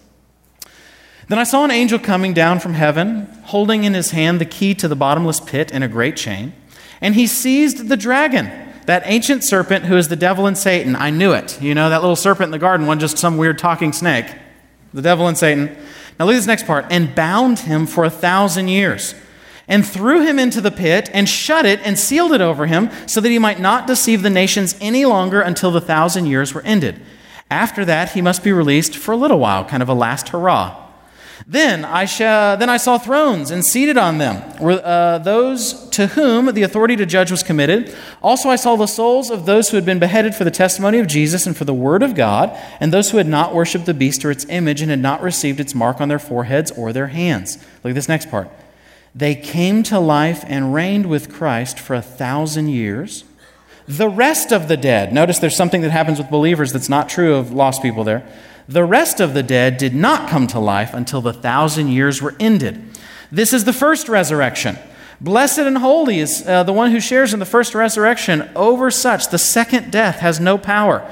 Then 1.28 1.38
I 1.38 1.44
saw 1.44 1.64
an 1.64 1.70
angel 1.70 1.98
coming 1.98 2.34
down 2.34 2.60
from 2.60 2.74
heaven, 2.74 3.26
holding 3.44 3.84
in 3.84 3.94
his 3.94 4.10
hand 4.10 4.40
the 4.40 4.44
key 4.44 4.74
to 4.74 4.88
the 4.88 4.96
bottomless 4.96 5.40
pit 5.40 5.70
and 5.72 5.82
a 5.82 5.88
great 5.88 6.16
chain. 6.16 6.52
And 7.00 7.14
he 7.14 7.26
seized 7.26 7.88
the 7.88 7.96
dragon, 7.96 8.50
that 8.86 9.02
ancient 9.06 9.44
serpent 9.44 9.86
who 9.86 9.96
is 9.96 10.08
the 10.08 10.16
devil 10.16 10.46
and 10.46 10.58
Satan. 10.58 10.94
I 10.94 11.10
knew 11.10 11.32
it. 11.32 11.60
You 11.62 11.74
know, 11.74 11.88
that 11.88 12.02
little 12.02 12.16
serpent 12.16 12.46
in 12.46 12.50
the 12.50 12.58
garden 12.58 12.86
wasn't 12.86 13.02
just 13.02 13.18
some 13.18 13.38
weird 13.38 13.58
talking 13.58 13.92
snake. 13.92 14.26
The 14.92 15.02
devil 15.02 15.26
and 15.26 15.38
Satan. 15.38 15.74
Now 16.18 16.26
look 16.26 16.34
at 16.34 16.38
this 16.38 16.46
next 16.46 16.66
part. 16.66 16.86
And 16.90 17.14
bound 17.14 17.60
him 17.60 17.86
for 17.86 18.04
a 18.04 18.10
thousand 18.10 18.68
years 18.68 19.14
and 19.72 19.86
threw 19.86 20.20
him 20.20 20.38
into 20.38 20.60
the 20.60 20.70
pit 20.70 21.08
and 21.14 21.26
shut 21.26 21.64
it 21.64 21.80
and 21.82 21.98
sealed 21.98 22.30
it 22.32 22.42
over 22.42 22.66
him 22.66 22.90
so 23.06 23.22
that 23.22 23.30
he 23.30 23.38
might 23.38 23.58
not 23.58 23.86
deceive 23.86 24.20
the 24.20 24.28
nations 24.28 24.76
any 24.82 25.06
longer 25.06 25.40
until 25.40 25.70
the 25.70 25.80
thousand 25.80 26.26
years 26.26 26.52
were 26.52 26.60
ended. 26.60 27.00
After 27.50 27.82
that, 27.86 28.12
he 28.12 28.20
must 28.20 28.44
be 28.44 28.52
released 28.52 28.94
for 28.94 29.12
a 29.12 29.16
little 29.16 29.38
while, 29.38 29.64
kind 29.64 29.82
of 29.82 29.88
a 29.88 29.94
last 29.94 30.28
hurrah. 30.28 30.76
Then 31.46 31.86
I, 31.86 32.04
sh- 32.04 32.18
then 32.18 32.68
I 32.68 32.76
saw 32.76 32.98
thrones, 32.98 33.50
and 33.50 33.64
seated 33.64 33.96
on 33.96 34.18
them 34.18 34.58
were 34.60 34.78
uh, 34.84 35.18
those 35.18 35.88
to 35.88 36.08
whom 36.08 36.52
the 36.52 36.64
authority 36.64 36.94
to 36.96 37.06
judge 37.06 37.30
was 37.30 37.42
committed. 37.42 37.96
Also, 38.22 38.50
I 38.50 38.56
saw 38.56 38.76
the 38.76 38.86
souls 38.86 39.30
of 39.30 39.46
those 39.46 39.70
who 39.70 39.78
had 39.78 39.86
been 39.86 39.98
beheaded 39.98 40.34
for 40.34 40.44
the 40.44 40.50
testimony 40.50 40.98
of 40.98 41.06
Jesus 41.06 41.46
and 41.46 41.56
for 41.56 41.64
the 41.64 41.72
word 41.72 42.02
of 42.02 42.14
God, 42.14 42.50
and 42.78 42.92
those 42.92 43.10
who 43.10 43.16
had 43.16 43.26
not 43.26 43.54
worshipped 43.54 43.86
the 43.86 43.94
beast 43.94 44.22
or 44.22 44.30
its 44.30 44.44
image 44.50 44.82
and 44.82 44.90
had 44.90 45.00
not 45.00 45.22
received 45.22 45.60
its 45.60 45.74
mark 45.74 45.98
on 45.98 46.10
their 46.10 46.18
foreheads 46.18 46.70
or 46.72 46.92
their 46.92 47.06
hands. 47.06 47.56
Look 47.82 47.92
at 47.92 47.94
this 47.94 48.08
next 48.08 48.30
part. 48.30 48.50
They 49.14 49.34
came 49.34 49.82
to 49.84 49.98
life 49.98 50.44
and 50.46 50.72
reigned 50.72 51.06
with 51.06 51.32
Christ 51.32 51.78
for 51.78 51.94
a 51.94 52.02
thousand 52.02 52.68
years. 52.68 53.24
The 53.86 54.08
rest 54.08 54.52
of 54.52 54.68
the 54.68 54.76
dead, 54.76 55.12
notice 55.12 55.38
there's 55.38 55.56
something 55.56 55.82
that 55.82 55.90
happens 55.90 56.18
with 56.18 56.30
believers 56.30 56.72
that's 56.72 56.88
not 56.88 57.08
true 57.08 57.34
of 57.34 57.52
lost 57.52 57.82
people 57.82 58.04
there. 58.04 58.26
The 58.68 58.84
rest 58.84 59.20
of 59.20 59.34
the 59.34 59.42
dead 59.42 59.76
did 59.76 59.94
not 59.94 60.30
come 60.30 60.46
to 60.48 60.58
life 60.58 60.94
until 60.94 61.20
the 61.20 61.32
thousand 61.32 61.88
years 61.88 62.22
were 62.22 62.34
ended. 62.38 62.82
This 63.30 63.52
is 63.52 63.64
the 63.64 63.72
first 63.72 64.08
resurrection. 64.08 64.78
Blessed 65.20 65.58
and 65.58 65.78
holy 65.78 66.20
is 66.20 66.46
uh, 66.46 66.62
the 66.62 66.72
one 66.72 66.90
who 66.90 67.00
shares 67.00 67.34
in 67.34 67.40
the 67.40 67.46
first 67.46 67.74
resurrection. 67.74 68.50
Over 68.56 68.90
such, 68.90 69.28
the 69.28 69.38
second 69.38 69.90
death 69.90 70.20
has 70.20 70.40
no 70.40 70.58
power. 70.58 71.08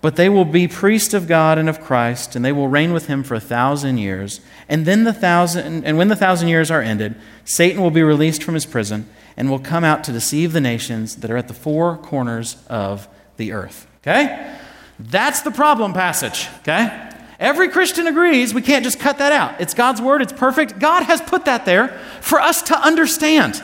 But 0.00 0.16
they 0.16 0.28
will 0.28 0.46
be 0.46 0.66
priests 0.66 1.12
of 1.12 1.28
God 1.28 1.58
and 1.58 1.68
of 1.68 1.80
Christ, 1.80 2.34
and 2.34 2.44
they 2.44 2.52
will 2.52 2.68
reign 2.68 2.92
with 2.92 3.06
him 3.06 3.22
for 3.22 3.34
a 3.34 3.40
thousand 3.40 3.98
years. 3.98 4.40
And 4.68 4.86
then 4.86 5.04
the 5.04 5.12
thousand, 5.12 5.84
and 5.84 5.98
when 5.98 6.08
the 6.08 6.16
thousand 6.16 6.48
years 6.48 6.70
are 6.70 6.80
ended, 6.80 7.16
Satan 7.44 7.82
will 7.82 7.90
be 7.90 8.02
released 8.02 8.42
from 8.42 8.54
his 8.54 8.64
prison 8.64 9.08
and 9.36 9.50
will 9.50 9.58
come 9.58 9.84
out 9.84 10.02
to 10.04 10.12
deceive 10.12 10.52
the 10.52 10.60
nations 10.60 11.16
that 11.16 11.30
are 11.30 11.36
at 11.36 11.48
the 11.48 11.54
four 11.54 11.98
corners 11.98 12.56
of 12.68 13.08
the 13.36 13.52
earth. 13.52 13.86
Okay? 14.02 14.56
That's 14.98 15.42
the 15.42 15.50
problem 15.50 15.92
passage. 15.92 16.48
Okay? 16.60 17.08
Every 17.38 17.68
Christian 17.68 18.06
agrees 18.06 18.52
we 18.52 18.62
can't 18.62 18.84
just 18.84 19.00
cut 19.00 19.18
that 19.18 19.32
out. 19.32 19.60
It's 19.60 19.72
God's 19.72 20.00
word, 20.00 20.20
it's 20.22 20.32
perfect. 20.32 20.78
God 20.78 21.04
has 21.04 21.20
put 21.22 21.46
that 21.46 21.64
there 21.64 21.88
for 22.20 22.38
us 22.40 22.62
to 22.62 22.78
understand 22.78 23.62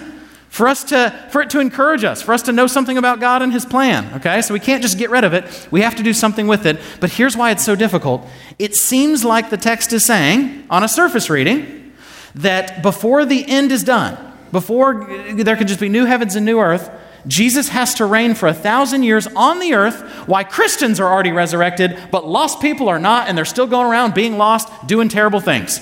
for 0.56 0.68
us 0.68 0.84
to 0.84 1.28
for 1.30 1.42
it 1.42 1.50
to 1.50 1.60
encourage 1.60 2.02
us 2.02 2.22
for 2.22 2.32
us 2.32 2.40
to 2.40 2.50
know 2.50 2.66
something 2.66 2.96
about 2.96 3.20
god 3.20 3.42
and 3.42 3.52
his 3.52 3.66
plan 3.66 4.06
okay? 4.14 4.40
So 4.40 4.54
we 4.54 4.60
can't 4.60 4.82
just 4.82 4.96
get 4.96 5.10
rid 5.10 5.22
of 5.22 5.34
it. 5.34 5.68
We 5.70 5.82
have 5.82 5.96
to 5.96 6.02
do 6.02 6.14
something 6.14 6.46
with 6.46 6.64
it. 6.64 6.80
But 6.98 7.10
here's 7.10 7.36
why 7.36 7.50
it's 7.50 7.64
so 7.64 7.76
difficult. 7.76 8.26
It 8.58 8.74
seems 8.74 9.22
like 9.22 9.50
the 9.50 9.58
text 9.58 9.92
is 9.92 10.06
saying 10.06 10.64
on 10.70 10.82
a 10.82 10.88
surface 10.88 11.28
reading 11.28 11.92
that 12.34 12.82
before 12.82 13.26
the 13.26 13.46
end 13.46 13.70
is 13.70 13.84
done 13.84 14.16
before 14.50 15.06
there 15.34 15.56
can 15.56 15.66
just 15.66 15.80
be 15.80 15.90
new 15.90 16.06
heavens 16.06 16.36
and 16.36 16.46
new 16.46 16.58
earth 16.60 16.90
jesus 17.26 17.68
has 17.70 17.94
to 17.94 18.06
reign 18.06 18.34
for 18.34 18.46
a 18.46 18.54
thousand 18.54 19.02
years 19.02 19.26
on 19.34 19.58
the 19.58 19.74
earth 19.74 20.00
why 20.28 20.44
christians 20.44 21.00
are 21.00 21.12
already 21.12 21.32
resurrected 21.32 21.98
but 22.10 22.26
lost 22.26 22.60
people 22.60 22.88
are 22.88 23.00
not 23.00 23.28
and 23.28 23.36
they're 23.36 23.44
still 23.44 23.66
going 23.66 23.86
around 23.86 24.14
being 24.14 24.38
lost 24.38 24.68
doing 24.86 25.08
terrible 25.08 25.40
things. 25.40 25.80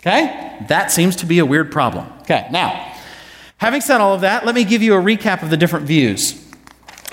Okay? 0.00 0.56
That 0.68 0.92
seems 0.92 1.16
to 1.16 1.26
be 1.26 1.40
a 1.40 1.46
weird 1.46 1.72
problem. 1.72 2.06
Okay 2.20 2.46
now 2.52 2.94
Having 3.58 3.80
said 3.82 4.00
all 4.00 4.14
of 4.14 4.20
that, 4.22 4.46
let 4.46 4.54
me 4.54 4.64
give 4.64 4.82
you 4.82 4.94
a 4.94 5.02
recap 5.02 5.42
of 5.42 5.50
the 5.50 5.56
different 5.56 5.86
views. 5.86 6.47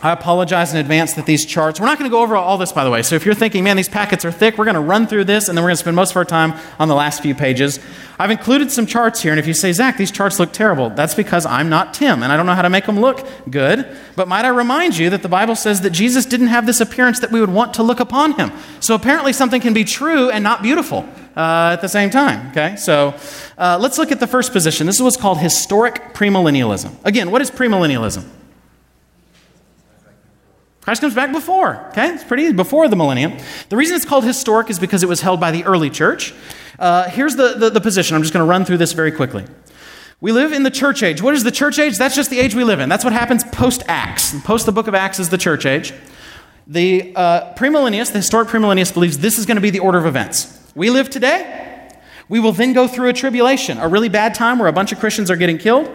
I 0.02 0.12
apologize 0.12 0.74
in 0.74 0.78
advance 0.78 1.14
that 1.14 1.26
these 1.26 1.46
charts, 1.46 1.80
we're 1.80 1.86
not 1.86 1.98
going 1.98 2.10
to 2.10 2.14
go 2.14 2.22
over 2.22 2.36
all 2.36 2.58
this, 2.58 2.74
by 2.74 2.84
the 2.84 2.92
way. 2.92 3.02
So 3.02 3.16
if 3.16 3.26
you're 3.26 3.34
thinking, 3.34 3.64
man, 3.64 3.78
these 3.78 3.90
packets 3.90 4.26
are 4.26 4.32
thick, 4.32 4.58
we're 4.58 4.66
going 4.66 4.76
to 4.76 4.82
run 4.82 5.08
through 5.08 5.24
this 5.24 5.48
and 5.48 5.58
then 5.58 5.64
we're 5.64 5.70
going 5.70 5.78
to 5.78 5.82
spend 5.82 5.96
most 5.96 6.12
of 6.12 6.18
our 6.18 6.26
time 6.26 6.54
on 6.80 6.90
the 6.90 6.96
last 6.96 7.22
few 7.22 7.34
pages. 7.34 7.80
I've 8.20 8.30
included 8.30 8.72
some 8.72 8.86
charts 8.86 9.22
here, 9.22 9.32
and 9.32 9.40
if 9.40 9.48
you 9.48 9.54
say, 9.54 9.72
Zach, 9.72 9.98
these 9.98 10.12
charts 10.12 10.40
look 10.40 10.52
terrible, 10.52 10.90
that's 10.90 11.16
because 11.16 11.46
I'm 11.46 11.70
not 11.70 11.94
Tim 11.94 12.24
and 12.24 12.32
I 12.32 12.38
don't 12.38 12.46
know 12.46 12.54
how 12.54 12.62
to 12.62 12.70
make 12.70 12.86
them 12.86 13.00
look 13.00 13.26
good. 13.50 13.98
But 14.16 14.28
might 14.28 14.46
I 14.46 14.50
remind 14.50 14.98
you 14.98 15.10
that 15.10 15.22
the 15.22 15.30
Bible 15.30 15.56
says 15.56 15.82
that 15.82 15.92
Jesus 15.92 16.26
didn't 16.26 16.48
have 16.48 16.66
this 16.66 16.82
appearance 16.82 17.20
that 17.22 17.32
we 17.32 17.40
would 17.40 17.50
want 17.50 17.74
to 17.76 17.84
look 17.84 18.00
upon 18.00 18.34
him. 18.34 18.52
So 18.82 18.96
apparently 18.96 19.32
something 19.34 19.62
can 19.62 19.74
be 19.74 19.86
true 19.86 20.30
and 20.30 20.44
not 20.44 20.62
beautiful 20.62 21.08
uh, 21.36 21.72
at 21.74 21.82
the 21.82 21.90
same 21.90 22.10
time. 22.10 22.50
Okay, 22.52 22.76
so 22.76 23.16
uh, 23.58 23.78
let's 23.82 23.98
look 23.98 24.12
at 24.12 24.20
the 24.20 24.28
first 24.28 24.52
position. 24.52 24.88
This 24.88 24.98
is 24.98 25.02
what's 25.02 25.18
called 25.18 25.40
historic 25.40 26.14
premillennialism. 26.14 26.94
Again, 27.06 27.32
what 27.32 27.42
is 27.42 27.50
premillennialism? 27.50 28.26
Christ 30.86 31.02
comes 31.02 31.16
back 31.16 31.32
before. 31.32 31.78
Okay, 31.88 32.14
it's 32.14 32.24
pretty 32.24 32.44
easy, 32.44 32.54
before 32.54 32.88
the 32.88 32.96
millennium. 32.96 33.34
The 33.70 33.76
reason 33.76 33.96
it's 33.96 34.06
called 34.06 34.24
historic 34.24 34.70
is 34.70 34.78
because 34.78 35.02
it 35.02 35.10
was 35.10 35.20
held 35.20 35.40
by 35.40 35.50
the 35.50 35.64
early 35.66 35.90
church. 35.90 36.32
Uh, 36.78 37.10
here's 37.10 37.36
the, 37.36 37.56
the, 37.56 37.72
the 37.72 37.82
position. 37.82 38.16
I'm 38.16 38.22
just 38.22 38.34
going 38.34 38.46
to 38.46 38.50
run 38.50 38.66
through 38.66 38.78
this 38.78 38.94
very 38.94 39.12
quickly. 39.12 39.46
We 40.22 40.32
live 40.32 40.54
in 40.54 40.62
the 40.62 40.70
church 40.70 41.02
age. 41.02 41.24
What 41.24 41.34
is 41.34 41.44
the 41.44 41.50
church 41.50 41.80
age? 41.80 41.98
That's 41.98 42.16
just 42.16 42.30
the 42.30 42.40
age 42.40 42.54
we 42.54 42.64
live 42.64 42.80
in. 42.80 42.88
That's 42.88 43.04
what 43.04 43.14
happens 43.14 43.44
post 43.44 43.82
Acts. 43.88 44.40
Post 44.44 44.68
the 44.68 44.72
book 44.72 44.86
of 44.88 44.94
Acts 44.94 45.20
is 45.20 45.30
the 45.30 45.40
church 45.40 45.66
age. 45.66 45.92
The 46.68 47.14
uh, 47.16 47.56
premillennialist, 47.56 48.12
the 48.12 48.20
historic 48.20 48.50
premillennialist, 48.50 48.94
believes 48.94 49.18
this 49.18 49.40
is 49.40 49.48
going 49.48 49.56
to 49.56 49.62
be 49.62 49.72
the 49.72 49.80
order 49.80 49.98
of 49.98 50.06
events. 50.06 50.56
We 50.76 50.92
live 50.92 51.10
today. 51.10 51.90
We 52.30 52.40
will 52.40 52.52
then 52.52 52.74
go 52.74 52.88
through 52.88 53.10
a 53.10 53.14
tribulation, 53.14 53.80
a 53.80 53.88
really 53.88 54.10
bad 54.10 54.36
time 54.36 54.60
where 54.60 54.68
a 54.68 54.74
bunch 54.74 54.92
of 54.92 55.00
Christians 55.00 55.32
are 55.32 55.36
getting 55.36 55.58
killed. 55.58 55.90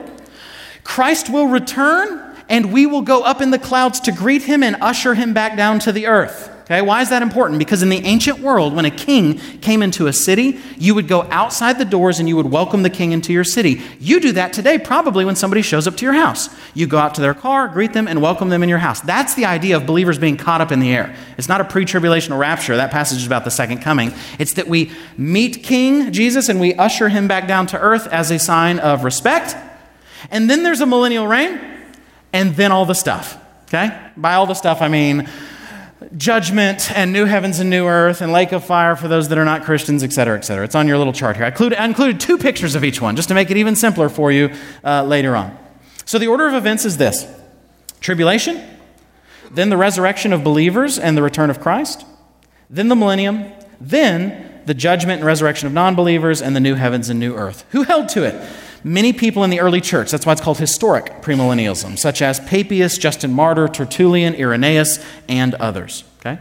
Christ 0.82 1.30
will 1.30 1.46
return, 1.46 2.29
and 2.50 2.72
we 2.72 2.84
will 2.84 3.00
go 3.00 3.22
up 3.22 3.40
in 3.40 3.50
the 3.50 3.58
clouds 3.58 4.00
to 4.00 4.12
greet 4.12 4.42
him 4.42 4.62
and 4.62 4.76
usher 4.82 5.14
him 5.14 5.32
back 5.32 5.56
down 5.56 5.78
to 5.78 5.92
the 5.92 6.06
earth. 6.06 6.50
Okay, 6.70 6.82
why 6.82 7.02
is 7.02 7.10
that 7.10 7.20
important? 7.20 7.58
Because 7.58 7.82
in 7.82 7.88
the 7.88 8.04
ancient 8.04 8.38
world, 8.38 8.74
when 8.74 8.84
a 8.84 8.92
king 8.92 9.38
came 9.60 9.82
into 9.82 10.06
a 10.06 10.12
city, 10.12 10.60
you 10.78 10.94
would 10.94 11.08
go 11.08 11.22
outside 11.22 11.78
the 11.78 11.84
doors 11.84 12.20
and 12.20 12.28
you 12.28 12.36
would 12.36 12.46
welcome 12.46 12.84
the 12.84 12.90
king 12.90 13.10
into 13.10 13.32
your 13.32 13.42
city. 13.42 13.80
You 13.98 14.20
do 14.20 14.30
that 14.32 14.52
today 14.52 14.78
probably 14.78 15.24
when 15.24 15.34
somebody 15.34 15.62
shows 15.62 15.88
up 15.88 15.96
to 15.96 16.04
your 16.04 16.14
house. 16.14 16.48
You 16.74 16.86
go 16.86 16.98
out 16.98 17.16
to 17.16 17.20
their 17.20 17.34
car, 17.34 17.66
greet 17.66 17.92
them, 17.92 18.06
and 18.06 18.22
welcome 18.22 18.50
them 18.50 18.62
in 18.62 18.68
your 18.68 18.78
house. 18.78 19.00
That's 19.00 19.34
the 19.34 19.46
idea 19.46 19.76
of 19.76 19.84
believers 19.84 20.16
being 20.16 20.36
caught 20.36 20.60
up 20.60 20.70
in 20.70 20.78
the 20.78 20.92
air. 20.92 21.16
It's 21.36 21.48
not 21.48 21.60
a 21.60 21.64
pre 21.64 21.84
tribulational 21.84 22.38
rapture. 22.38 22.76
That 22.76 22.92
passage 22.92 23.18
is 23.18 23.26
about 23.26 23.44
the 23.44 23.50
second 23.50 23.78
coming. 23.78 24.14
It's 24.38 24.54
that 24.54 24.68
we 24.68 24.92
meet 25.16 25.64
King 25.64 26.12
Jesus 26.12 26.48
and 26.48 26.60
we 26.60 26.74
usher 26.74 27.08
him 27.08 27.26
back 27.26 27.48
down 27.48 27.66
to 27.68 27.80
earth 27.80 28.06
as 28.12 28.30
a 28.30 28.38
sign 28.38 28.78
of 28.78 29.02
respect. 29.02 29.56
And 30.30 30.48
then 30.48 30.62
there's 30.62 30.80
a 30.80 30.86
millennial 30.86 31.26
reign, 31.26 31.60
and 32.32 32.54
then 32.56 32.72
all 32.72 32.86
the 32.86 32.94
stuff. 32.94 33.38
Okay? 33.64 33.96
By 34.16 34.34
all 34.34 34.46
the 34.46 34.54
stuff, 34.54 34.82
I 34.82 34.88
mean 34.88 35.28
judgment 36.16 36.90
and 36.96 37.12
new 37.12 37.24
heavens 37.24 37.60
and 37.60 37.70
new 37.70 37.86
earth 37.86 38.20
and 38.20 38.32
lake 38.32 38.52
of 38.52 38.64
fire 38.64 38.96
for 38.96 39.06
those 39.06 39.28
that 39.28 39.38
are 39.38 39.44
not 39.44 39.64
Christians, 39.64 40.02
et 40.02 40.12
cetera, 40.12 40.36
et 40.36 40.42
cetera. 40.42 40.64
It's 40.64 40.74
on 40.74 40.88
your 40.88 40.98
little 40.98 41.12
chart 41.12 41.36
here. 41.36 41.44
I 41.44 41.48
included, 41.48 41.80
I 41.80 41.84
included 41.84 42.20
two 42.20 42.38
pictures 42.38 42.74
of 42.74 42.84
each 42.84 43.00
one 43.00 43.16
just 43.16 43.28
to 43.28 43.34
make 43.34 43.50
it 43.50 43.56
even 43.56 43.76
simpler 43.76 44.08
for 44.08 44.32
you 44.32 44.52
uh, 44.82 45.04
later 45.04 45.36
on. 45.36 45.56
So 46.04 46.18
the 46.18 46.26
order 46.26 46.46
of 46.48 46.54
events 46.54 46.84
is 46.84 46.96
this 46.96 47.26
tribulation, 48.00 48.60
then 49.50 49.68
the 49.68 49.76
resurrection 49.76 50.32
of 50.32 50.42
believers 50.42 50.98
and 50.98 51.16
the 51.16 51.22
return 51.22 51.50
of 51.50 51.60
Christ, 51.60 52.04
then 52.68 52.88
the 52.88 52.96
millennium, 52.96 53.52
then 53.80 54.62
the 54.66 54.74
judgment 54.74 55.20
and 55.20 55.26
resurrection 55.26 55.66
of 55.66 55.72
non 55.72 55.94
believers 55.94 56.40
and 56.40 56.56
the 56.56 56.60
new 56.60 56.74
heavens 56.74 57.08
and 57.08 57.20
new 57.20 57.34
earth. 57.34 57.64
Who 57.70 57.82
held 57.82 58.08
to 58.10 58.24
it? 58.24 58.34
Many 58.82 59.12
people 59.12 59.44
in 59.44 59.50
the 59.50 59.60
early 59.60 59.80
church, 59.80 60.10
that's 60.10 60.24
why 60.24 60.32
it's 60.32 60.40
called 60.40 60.58
historic 60.58 61.22
premillennialism, 61.22 61.98
such 61.98 62.22
as 62.22 62.40
Papias, 62.40 62.98
Justin 62.98 63.32
Martyr, 63.32 63.68
Tertullian, 63.68 64.34
Irenaeus, 64.34 65.04
and 65.28 65.54
others. 65.56 66.04
Okay? 66.20 66.38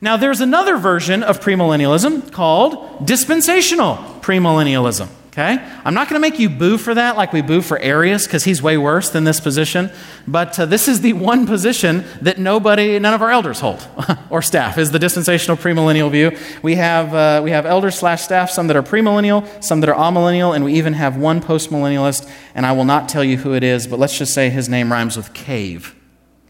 Now, 0.00 0.16
there's 0.16 0.40
another 0.40 0.76
version 0.76 1.22
of 1.22 1.40
premillennialism 1.40 2.32
called 2.32 3.06
dispensational 3.06 3.96
premillennialism. 4.20 5.08
Okay? 5.38 5.64
I'm 5.84 5.94
not 5.94 6.08
going 6.08 6.20
to 6.20 6.28
make 6.28 6.40
you 6.40 6.50
boo 6.50 6.78
for 6.78 6.94
that 6.94 7.16
like 7.16 7.32
we 7.32 7.42
boo 7.42 7.62
for 7.62 7.78
Arius 7.78 8.26
because 8.26 8.42
he's 8.42 8.60
way 8.60 8.76
worse 8.76 9.10
than 9.10 9.22
this 9.22 9.38
position. 9.38 9.88
But 10.26 10.58
uh, 10.58 10.66
this 10.66 10.88
is 10.88 11.00
the 11.00 11.12
one 11.28 11.46
position 11.46 12.04
that 12.22 12.38
nobody, 12.38 12.98
none 12.98 13.14
of 13.14 13.22
our 13.22 13.30
elders 13.30 13.60
hold 13.60 13.86
or 14.30 14.42
staff 14.42 14.78
is 14.78 14.90
the 14.90 14.98
dispensational 14.98 15.56
premillennial 15.56 16.10
view. 16.10 16.36
We 16.60 16.74
have, 16.74 17.14
uh, 17.14 17.40
we 17.44 17.52
have 17.52 17.66
elders 17.66 17.96
slash 17.96 18.22
staff, 18.22 18.50
some 18.50 18.66
that 18.66 18.76
are 18.76 18.82
premillennial, 18.82 19.62
some 19.62 19.78
that 19.80 19.88
are 19.88 19.94
amillennial, 19.94 20.56
and 20.56 20.64
we 20.64 20.74
even 20.74 20.94
have 20.94 21.16
one 21.16 21.40
postmillennialist. 21.40 22.28
And 22.56 22.66
I 22.66 22.72
will 22.72 22.84
not 22.84 23.08
tell 23.08 23.22
you 23.22 23.36
who 23.36 23.54
it 23.54 23.62
is, 23.62 23.86
but 23.86 24.00
let's 24.00 24.18
just 24.18 24.34
say 24.34 24.50
his 24.50 24.68
name 24.68 24.90
rhymes 24.90 25.16
with 25.16 25.32
cave. 25.34 25.94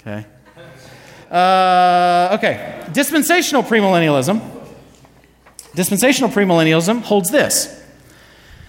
Okay? 0.00 0.24
Uh, 1.30 2.38
okay. 2.38 2.86
Dispensational 2.90 3.62
premillennialism. 3.64 4.40
Dispensational 5.74 6.30
premillennialism 6.30 7.02
holds 7.02 7.30
this 7.30 7.77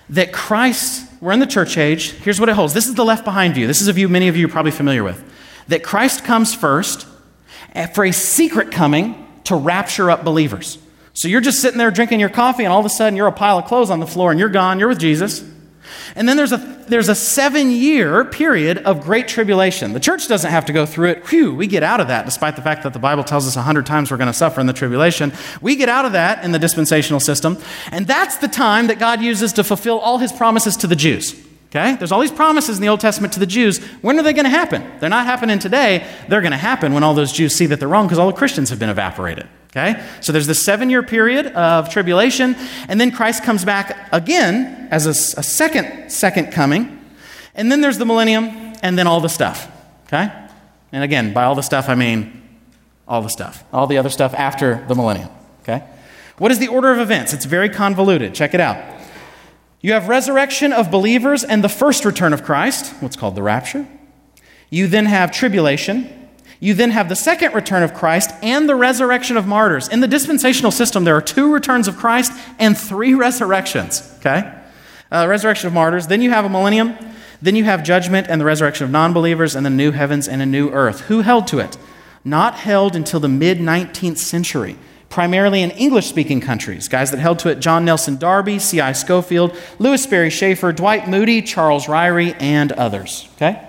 that 0.09 0.33
Christ, 0.33 1.07
we're 1.21 1.31
in 1.31 1.39
the 1.39 1.45
church 1.45 1.77
age. 1.77 2.11
Here's 2.11 2.39
what 2.39 2.49
it 2.49 2.55
holds. 2.55 2.73
This 2.73 2.87
is 2.87 2.95
the 2.95 3.05
left 3.05 3.23
behind 3.23 3.55
view. 3.55 3.67
This 3.67 3.81
is 3.81 3.87
a 3.87 3.93
view 3.93 4.09
many 4.09 4.27
of 4.27 4.35
you 4.35 4.47
are 4.47 4.49
probably 4.49 4.71
familiar 4.71 5.03
with. 5.03 5.23
That 5.67 5.83
Christ 5.83 6.23
comes 6.23 6.53
first 6.53 7.07
eh, 7.73 7.87
for 7.87 8.05
a 8.05 8.11
secret 8.11 8.71
coming 8.71 9.27
to 9.45 9.55
rapture 9.55 10.09
up 10.09 10.23
believers. 10.23 10.77
So 11.13 11.27
you're 11.27 11.41
just 11.41 11.61
sitting 11.61 11.77
there 11.77 11.91
drinking 11.91 12.19
your 12.19 12.29
coffee, 12.29 12.63
and 12.63 12.73
all 12.73 12.79
of 12.79 12.85
a 12.85 12.89
sudden 12.89 13.15
you're 13.15 13.27
a 13.27 13.31
pile 13.31 13.57
of 13.57 13.65
clothes 13.65 13.89
on 13.89 13.99
the 13.99 14.07
floor, 14.07 14.31
and 14.31 14.39
you're 14.39 14.49
gone. 14.49 14.79
You're 14.79 14.89
with 14.89 14.99
Jesus. 14.99 15.43
And 16.15 16.27
then 16.27 16.37
there's 16.37 16.51
a, 16.51 16.57
there's 16.87 17.09
a 17.09 17.15
seven 17.15 17.71
year 17.71 18.25
period 18.25 18.79
of 18.79 19.01
great 19.01 19.27
tribulation. 19.27 19.93
The 19.93 19.99
church 19.99 20.27
doesn't 20.27 20.49
have 20.49 20.65
to 20.65 20.73
go 20.73 20.85
through 20.85 21.09
it. 21.09 21.27
Whew, 21.27 21.55
we 21.55 21.67
get 21.67 21.83
out 21.83 21.99
of 21.99 22.07
that, 22.07 22.25
despite 22.25 22.55
the 22.55 22.61
fact 22.61 22.83
that 22.83 22.93
the 22.93 22.99
Bible 22.99 23.23
tells 23.23 23.47
us 23.47 23.55
a 23.55 23.61
hundred 23.61 23.85
times 23.85 24.11
we're 24.11 24.17
going 24.17 24.27
to 24.27 24.33
suffer 24.33 24.59
in 24.59 24.67
the 24.67 24.73
tribulation. 24.73 25.31
We 25.61 25.75
get 25.75 25.89
out 25.89 26.05
of 26.05 26.13
that 26.13 26.43
in 26.43 26.51
the 26.51 26.59
dispensational 26.59 27.19
system. 27.19 27.57
And 27.91 28.07
that's 28.07 28.37
the 28.37 28.47
time 28.47 28.87
that 28.87 28.99
God 28.99 29.21
uses 29.21 29.53
to 29.53 29.63
fulfill 29.63 29.99
all 29.99 30.17
his 30.17 30.31
promises 30.31 30.77
to 30.77 30.87
the 30.87 30.95
Jews. 30.95 31.33
Okay? 31.69 31.95
There's 31.95 32.11
all 32.11 32.21
these 32.21 32.31
promises 32.31 32.77
in 32.77 32.81
the 32.81 32.89
Old 32.89 32.99
Testament 32.99 33.33
to 33.33 33.39
the 33.39 33.45
Jews. 33.45 33.77
When 34.01 34.17
are 34.17 34.23
they 34.23 34.33
going 34.33 34.45
to 34.45 34.49
happen? 34.49 34.83
They're 34.99 35.09
not 35.09 35.25
happening 35.25 35.59
today. 35.59 36.05
They're 36.27 36.41
going 36.41 36.51
to 36.51 36.57
happen 36.57 36.93
when 36.93 37.03
all 37.03 37.13
those 37.13 37.31
Jews 37.31 37.55
see 37.55 37.67
that 37.67 37.79
they're 37.79 37.87
wrong 37.87 38.07
because 38.07 38.17
all 38.17 38.27
the 38.27 38.37
Christians 38.37 38.71
have 38.71 38.79
been 38.79 38.89
evaporated. 38.89 39.47
Okay? 39.69 40.03
So 40.21 40.31
there's 40.31 40.47
this 40.47 40.63
seven 40.63 40.89
year 40.89 41.03
period 41.03 41.47
of 41.47 41.89
tribulation, 41.89 42.55
and 42.87 42.99
then 42.99 43.11
Christ 43.11 43.43
comes 43.43 43.63
back 43.63 44.09
again 44.11 44.87
as 44.89 45.05
a, 45.05 45.11
a, 45.11 45.43
second, 45.43 46.09
second 46.09 46.51
coming. 46.51 46.95
And 47.53 47.71
then 47.71 47.81
there's 47.81 47.97
the 47.97 48.05
millennium, 48.05 48.45
and 48.81 48.97
then 48.97 49.05
all 49.05 49.21
the 49.21 49.29
stuff. 49.29 49.71
Okay? 50.07 50.31
And 50.91 51.03
again, 51.03 51.33
by 51.33 51.43
all 51.43 51.55
the 51.55 51.61
stuff, 51.61 51.87
I 51.87 51.95
mean 51.95 52.41
all 53.07 53.21
the 53.21 53.29
stuff. 53.29 53.63
All 53.71 53.85
the 53.85 53.97
other 53.97 54.09
stuff 54.09 54.33
after 54.33 54.83
the 54.87 54.95
millennium. 54.95 55.29
Okay? 55.61 55.83
What 56.39 56.51
is 56.51 56.59
the 56.59 56.67
order 56.67 56.91
of 56.91 56.99
events? 56.99 57.33
It's 57.33 57.45
very 57.45 57.69
convoluted. 57.69 58.33
Check 58.33 58.53
it 58.53 58.59
out. 58.59 58.77
You 59.81 59.93
have 59.93 60.09
resurrection 60.09 60.73
of 60.73 60.89
believers 60.89 61.43
and 61.43 61.63
the 61.63 61.69
first 61.69 62.05
return 62.05 62.33
of 62.33 62.43
Christ, 62.43 62.93
what's 63.01 63.15
called 63.15 63.35
the 63.35 63.43
rapture. 63.43 63.87
You 64.69 64.87
then 64.87 65.05
have 65.05 65.31
tribulation, 65.31 66.18
you 66.59 66.73
then 66.73 66.91
have 66.91 67.07
the 67.07 67.15
second 67.15 67.53
return 67.53 67.83
of 67.83 67.93
Christ 67.93 68.31
and 68.41 68.67
the 68.67 68.75
resurrection 68.75 69.37
of 69.37 69.47
martyrs. 69.47 69.87
In 69.87 70.01
the 70.01 70.07
dispensational 70.07 70.71
system, 70.71 71.05
there 71.05 71.15
are 71.15 71.21
two 71.21 71.53
returns 71.53 71.87
of 71.87 71.95
Christ 71.95 72.33
and 72.57 72.77
three 72.77 73.13
resurrections, 73.13 74.13
okay? 74.19 74.53
Uh, 75.11 75.25
resurrection 75.29 75.67
of 75.67 75.73
martyrs. 75.73 76.07
Then 76.07 76.21
you 76.21 76.31
have 76.31 76.45
a 76.45 76.49
millennium. 76.49 76.97
Then 77.41 77.55
you 77.55 77.63
have 77.63 77.83
judgment 77.83 78.27
and 78.29 78.41
the 78.41 78.45
resurrection 78.45 78.83
of 78.83 78.91
non 78.91 79.13
believers 79.13 79.55
and 79.55 79.65
the 79.65 79.69
new 79.69 79.91
heavens 79.91 80.27
and 80.27 80.41
a 80.41 80.45
new 80.45 80.69
earth. 80.69 81.01
Who 81.01 81.21
held 81.21 81.47
to 81.47 81.59
it? 81.59 81.77
Not 82.25 82.55
held 82.55 82.95
until 82.95 83.21
the 83.21 83.29
mid 83.29 83.59
19th 83.59 84.17
century, 84.17 84.77
primarily 85.07 85.61
in 85.61 85.71
English 85.71 86.07
speaking 86.07 86.41
countries. 86.41 86.89
Guys 86.89 87.11
that 87.11 87.19
held 87.19 87.39
to 87.39 87.49
it 87.49 87.61
John 87.61 87.85
Nelson 87.85 88.17
Darby, 88.17 88.59
C.I. 88.59 88.91
Scofield, 88.91 89.57
Lewis 89.79 90.03
Sperry 90.03 90.29
Chafer, 90.29 90.73
Dwight 90.73 91.07
Moody, 91.07 91.41
Charles 91.41 91.85
Ryrie, 91.85 92.35
and 92.41 92.73
others. 92.73 93.29
Okay? 93.35 93.68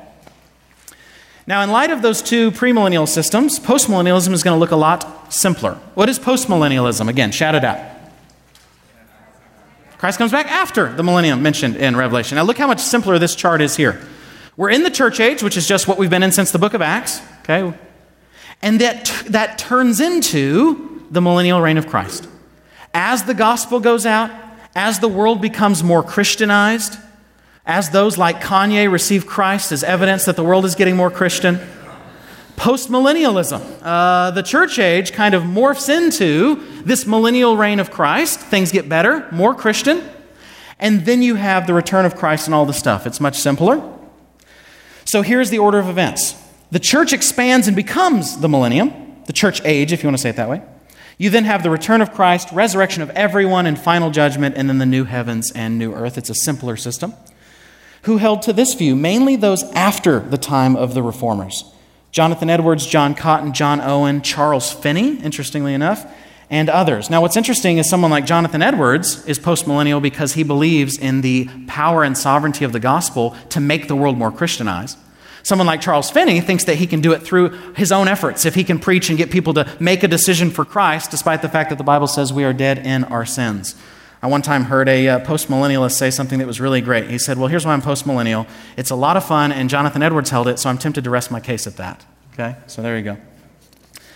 Now, 1.46 1.62
in 1.62 1.70
light 1.70 1.90
of 1.90 2.02
those 2.02 2.22
two 2.22 2.50
premillennial 2.52 3.08
systems, 3.08 3.58
postmillennialism 3.58 4.32
is 4.32 4.42
going 4.42 4.54
to 4.54 4.60
look 4.60 4.70
a 4.70 4.76
lot 4.76 5.32
simpler. 5.32 5.74
What 5.94 6.08
is 6.08 6.18
postmillennialism? 6.18 7.08
Again, 7.08 7.32
shout 7.32 7.54
it 7.54 7.64
out. 7.64 7.78
Christ 9.98 10.18
comes 10.18 10.32
back 10.32 10.46
after 10.46 10.92
the 10.92 11.02
millennium 11.02 11.42
mentioned 11.42 11.76
in 11.76 11.96
Revelation. 11.96 12.36
Now, 12.36 12.44
look 12.44 12.56
how 12.56 12.66
much 12.66 12.80
simpler 12.80 13.18
this 13.18 13.34
chart 13.34 13.60
is 13.60 13.76
here. 13.76 14.00
We're 14.56 14.70
in 14.70 14.82
the 14.82 14.90
church 14.90 15.20
age, 15.20 15.42
which 15.42 15.56
is 15.56 15.66
just 15.66 15.88
what 15.88 15.98
we've 15.98 16.10
been 16.10 16.22
in 16.22 16.32
since 16.32 16.52
the 16.52 16.58
book 16.58 16.74
of 16.74 16.82
Acts, 16.82 17.20
okay? 17.40 17.76
And 18.62 18.80
that, 18.80 19.06
that 19.26 19.58
turns 19.58 20.00
into 20.00 21.06
the 21.10 21.20
millennial 21.20 21.60
reign 21.60 21.78
of 21.78 21.86
Christ. 21.86 22.28
As 22.94 23.24
the 23.24 23.34
gospel 23.34 23.80
goes 23.80 24.06
out, 24.06 24.30
as 24.74 25.00
the 25.00 25.08
world 25.08 25.40
becomes 25.40 25.82
more 25.82 26.02
Christianized, 26.02 26.98
as 27.70 27.90
those 27.90 28.18
like 28.18 28.40
Kanye 28.40 28.90
receive 28.90 29.28
Christ 29.28 29.70
as 29.70 29.84
evidence 29.84 30.24
that 30.24 30.34
the 30.34 30.42
world 30.42 30.64
is 30.64 30.74
getting 30.74 30.96
more 30.96 31.08
Christian. 31.08 31.60
Postmillennialism, 32.56 33.62
uh, 33.80 34.32
the 34.32 34.42
church 34.42 34.80
age 34.80 35.12
kind 35.12 35.36
of 35.36 35.44
morphs 35.44 35.88
into 35.88 36.56
this 36.82 37.06
millennial 37.06 37.56
reign 37.56 37.78
of 37.78 37.92
Christ. 37.92 38.40
Things 38.40 38.72
get 38.72 38.88
better, 38.88 39.28
more 39.30 39.54
Christian. 39.54 40.02
And 40.80 41.06
then 41.06 41.22
you 41.22 41.36
have 41.36 41.68
the 41.68 41.72
return 41.72 42.06
of 42.06 42.16
Christ 42.16 42.48
and 42.48 42.54
all 42.56 42.66
the 42.66 42.72
stuff. 42.72 43.06
It's 43.06 43.20
much 43.20 43.38
simpler. 43.38 43.80
So 45.04 45.22
here's 45.22 45.50
the 45.50 45.60
order 45.60 45.78
of 45.78 45.88
events 45.88 46.34
the 46.72 46.80
church 46.80 47.12
expands 47.12 47.68
and 47.68 47.76
becomes 47.76 48.38
the 48.38 48.48
millennium, 48.48 49.22
the 49.26 49.32
church 49.32 49.62
age, 49.64 49.92
if 49.92 50.02
you 50.02 50.08
want 50.08 50.16
to 50.16 50.22
say 50.22 50.30
it 50.30 50.36
that 50.36 50.50
way. 50.50 50.60
You 51.18 51.30
then 51.30 51.44
have 51.44 51.62
the 51.62 51.70
return 51.70 52.02
of 52.02 52.12
Christ, 52.12 52.50
resurrection 52.50 53.00
of 53.00 53.10
everyone, 53.10 53.66
and 53.66 53.78
final 53.78 54.10
judgment, 54.10 54.56
and 54.56 54.68
then 54.68 54.78
the 54.78 54.86
new 54.86 55.04
heavens 55.04 55.52
and 55.52 55.78
new 55.78 55.94
earth. 55.94 56.18
It's 56.18 56.30
a 56.30 56.34
simpler 56.34 56.76
system 56.76 57.14
who 58.02 58.16
held 58.16 58.42
to 58.42 58.52
this 58.52 58.74
view, 58.74 58.96
mainly 58.96 59.36
those 59.36 59.62
after 59.72 60.20
the 60.20 60.38
time 60.38 60.76
of 60.76 60.94
the 60.94 61.02
reformers. 61.02 61.64
Jonathan 62.12 62.50
Edwards, 62.50 62.86
John 62.86 63.14
Cotton, 63.14 63.52
John 63.52 63.80
Owen, 63.80 64.22
Charles 64.22 64.72
Finney, 64.72 65.18
interestingly 65.20 65.74
enough, 65.74 66.10
and 66.50 66.68
others. 66.68 67.08
Now, 67.08 67.20
what's 67.20 67.36
interesting 67.36 67.78
is 67.78 67.88
someone 67.88 68.10
like 68.10 68.26
Jonathan 68.26 68.62
Edwards 68.62 69.24
is 69.26 69.38
postmillennial 69.38 70.02
because 70.02 70.34
he 70.34 70.42
believes 70.42 70.98
in 70.98 71.20
the 71.20 71.48
power 71.68 72.02
and 72.02 72.18
sovereignty 72.18 72.64
of 72.64 72.72
the 72.72 72.80
gospel 72.80 73.36
to 73.50 73.60
make 73.60 73.86
the 73.86 73.94
world 73.94 74.18
more 74.18 74.32
Christianized. 74.32 74.98
Someone 75.42 75.66
like 75.66 75.80
Charles 75.80 76.10
Finney 76.10 76.40
thinks 76.40 76.64
that 76.64 76.76
he 76.76 76.86
can 76.86 77.00
do 77.00 77.12
it 77.12 77.22
through 77.22 77.50
his 77.74 77.92
own 77.92 78.08
efforts 78.08 78.44
if 78.44 78.54
he 78.56 78.64
can 78.64 78.78
preach 78.78 79.08
and 79.08 79.16
get 79.16 79.30
people 79.30 79.54
to 79.54 79.66
make 79.78 80.02
a 80.02 80.08
decision 80.08 80.50
for 80.50 80.64
Christ, 80.64 81.10
despite 81.10 81.40
the 81.40 81.48
fact 81.48 81.70
that 81.70 81.78
the 81.78 81.84
Bible 81.84 82.08
says 82.08 82.32
we 82.32 82.44
are 82.44 82.52
dead 82.52 82.78
in 82.78 83.04
our 83.04 83.24
sins. 83.24 83.74
I 84.22 84.26
one 84.26 84.42
time 84.42 84.64
heard 84.64 84.88
a 84.88 85.08
uh, 85.08 85.20
postmillennialist 85.20 85.92
say 85.92 86.10
something 86.10 86.38
that 86.40 86.46
was 86.46 86.60
really 86.60 86.82
great. 86.82 87.08
He 87.08 87.18
said, 87.18 87.38
Well, 87.38 87.48
here's 87.48 87.64
why 87.64 87.72
I'm 87.72 87.80
postmillennial. 87.80 88.46
It's 88.76 88.90
a 88.90 88.94
lot 88.94 89.16
of 89.16 89.24
fun, 89.24 89.50
and 89.50 89.70
Jonathan 89.70 90.02
Edwards 90.02 90.28
held 90.28 90.46
it, 90.46 90.58
so 90.58 90.68
I'm 90.68 90.76
tempted 90.76 91.04
to 91.04 91.10
rest 91.10 91.30
my 91.30 91.40
case 91.40 91.66
at 91.66 91.76
that. 91.78 92.04
Okay? 92.34 92.56
So 92.66 92.82
there 92.82 92.98
you 92.98 93.02
go. 93.02 93.16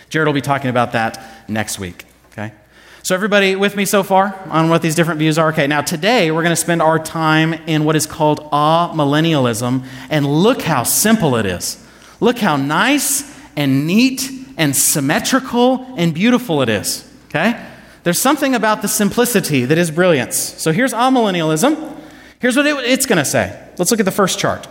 Jared 0.09 0.27
will 0.27 0.33
be 0.33 0.41
talking 0.41 0.69
about 0.69 0.91
that 0.91 1.49
next 1.49 1.79
week. 1.79 2.05
Okay? 2.31 2.53
So, 3.01 3.15
everybody 3.15 3.55
with 3.55 3.75
me 3.75 3.85
so 3.85 4.03
far 4.03 4.39
on 4.49 4.69
what 4.69 4.81
these 4.81 4.95
different 4.95 5.19
views 5.19 5.37
are? 5.37 5.49
Okay, 5.49 5.67
now 5.67 5.81
today 5.81 6.31
we're 6.31 6.43
going 6.43 6.51
to 6.51 6.55
spend 6.55 6.81
our 6.81 6.99
time 6.99 7.53
in 7.53 7.83
what 7.83 7.95
is 7.95 8.05
called 8.05 8.39
amillennialism, 8.51 9.85
and 10.09 10.25
look 10.25 10.61
how 10.61 10.83
simple 10.83 11.35
it 11.35 11.45
is. 11.45 11.83
Look 12.19 12.37
how 12.37 12.57
nice 12.57 13.35
and 13.55 13.87
neat 13.87 14.29
and 14.57 14.75
symmetrical 14.75 15.85
and 15.97 16.13
beautiful 16.13 16.61
it 16.61 16.69
is. 16.69 17.11
Okay? 17.29 17.63
There's 18.05 18.21
something 18.21 18.53
about 18.53 18.83
the 18.83 18.87
simplicity 18.87 19.65
that 19.65 19.79
is 19.79 19.89
brilliance. 19.89 20.37
So, 20.37 20.71
here's 20.71 20.93
amillennialism. 20.93 21.99
Here's 22.37 22.55
what 22.55 22.67
it, 22.67 22.77
it's 22.87 23.07
going 23.07 23.17
to 23.17 23.25
say. 23.25 23.59
Let's 23.79 23.89
look 23.89 23.99
at 23.99 24.05
the 24.05 24.11
first 24.11 24.37
chart. 24.37 24.67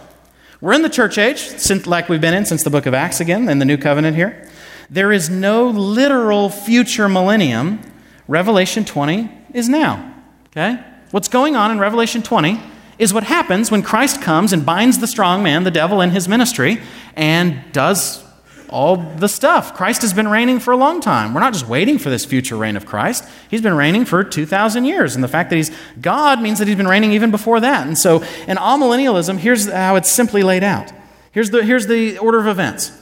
We're 0.60 0.72
in 0.72 0.82
the 0.82 0.88
church 0.88 1.18
age, 1.18 1.40
since, 1.40 1.84
like 1.84 2.08
we've 2.08 2.20
been 2.20 2.32
in 2.32 2.46
since 2.46 2.62
the 2.62 2.70
book 2.70 2.86
of 2.86 2.94
Acts 2.94 3.18
again, 3.18 3.48
in 3.48 3.58
the 3.58 3.64
new 3.64 3.76
covenant 3.76 4.14
here. 4.14 4.48
There 4.88 5.10
is 5.10 5.28
no 5.28 5.66
literal 5.66 6.48
future 6.48 7.08
millennium. 7.08 7.80
Revelation 8.28 8.84
20 8.84 9.28
is 9.52 9.68
now. 9.68 10.14
Okay? 10.52 10.80
What's 11.10 11.26
going 11.26 11.56
on 11.56 11.72
in 11.72 11.80
Revelation 11.80 12.22
20 12.22 12.60
is 12.98 13.12
what 13.12 13.24
happens 13.24 13.68
when 13.68 13.82
Christ 13.82 14.22
comes 14.22 14.52
and 14.52 14.64
binds 14.64 15.00
the 15.00 15.08
strong 15.08 15.42
man, 15.42 15.64
the 15.64 15.72
devil, 15.72 16.00
in 16.00 16.10
his 16.10 16.28
ministry, 16.28 16.80
and 17.16 17.64
does 17.72 18.23
all 18.68 18.96
the 18.96 19.28
stuff. 19.28 19.74
Christ 19.74 20.02
has 20.02 20.12
been 20.12 20.28
reigning 20.28 20.60
for 20.60 20.72
a 20.72 20.76
long 20.76 21.00
time. 21.00 21.34
We're 21.34 21.40
not 21.40 21.52
just 21.52 21.68
waiting 21.68 21.98
for 21.98 22.10
this 22.10 22.24
future 22.24 22.56
reign 22.56 22.76
of 22.76 22.86
Christ. 22.86 23.24
He's 23.50 23.62
been 23.62 23.74
reigning 23.74 24.04
for 24.04 24.24
2,000 24.24 24.84
years. 24.84 25.14
And 25.14 25.22
the 25.22 25.28
fact 25.28 25.50
that 25.50 25.56
he's 25.56 25.70
God 26.00 26.40
means 26.40 26.58
that 26.58 26.68
he's 26.68 26.76
been 26.76 26.88
reigning 26.88 27.12
even 27.12 27.30
before 27.30 27.60
that. 27.60 27.86
And 27.86 27.96
so, 27.96 28.22
in 28.46 28.56
amillennialism, 28.56 29.38
here's 29.38 29.70
how 29.70 29.96
it's 29.96 30.10
simply 30.10 30.42
laid 30.42 30.64
out. 30.64 30.92
Here's 31.32 31.50
the, 31.50 31.64
here's 31.64 31.86
the 31.86 32.18
order 32.18 32.38
of 32.38 32.46
events. 32.46 32.92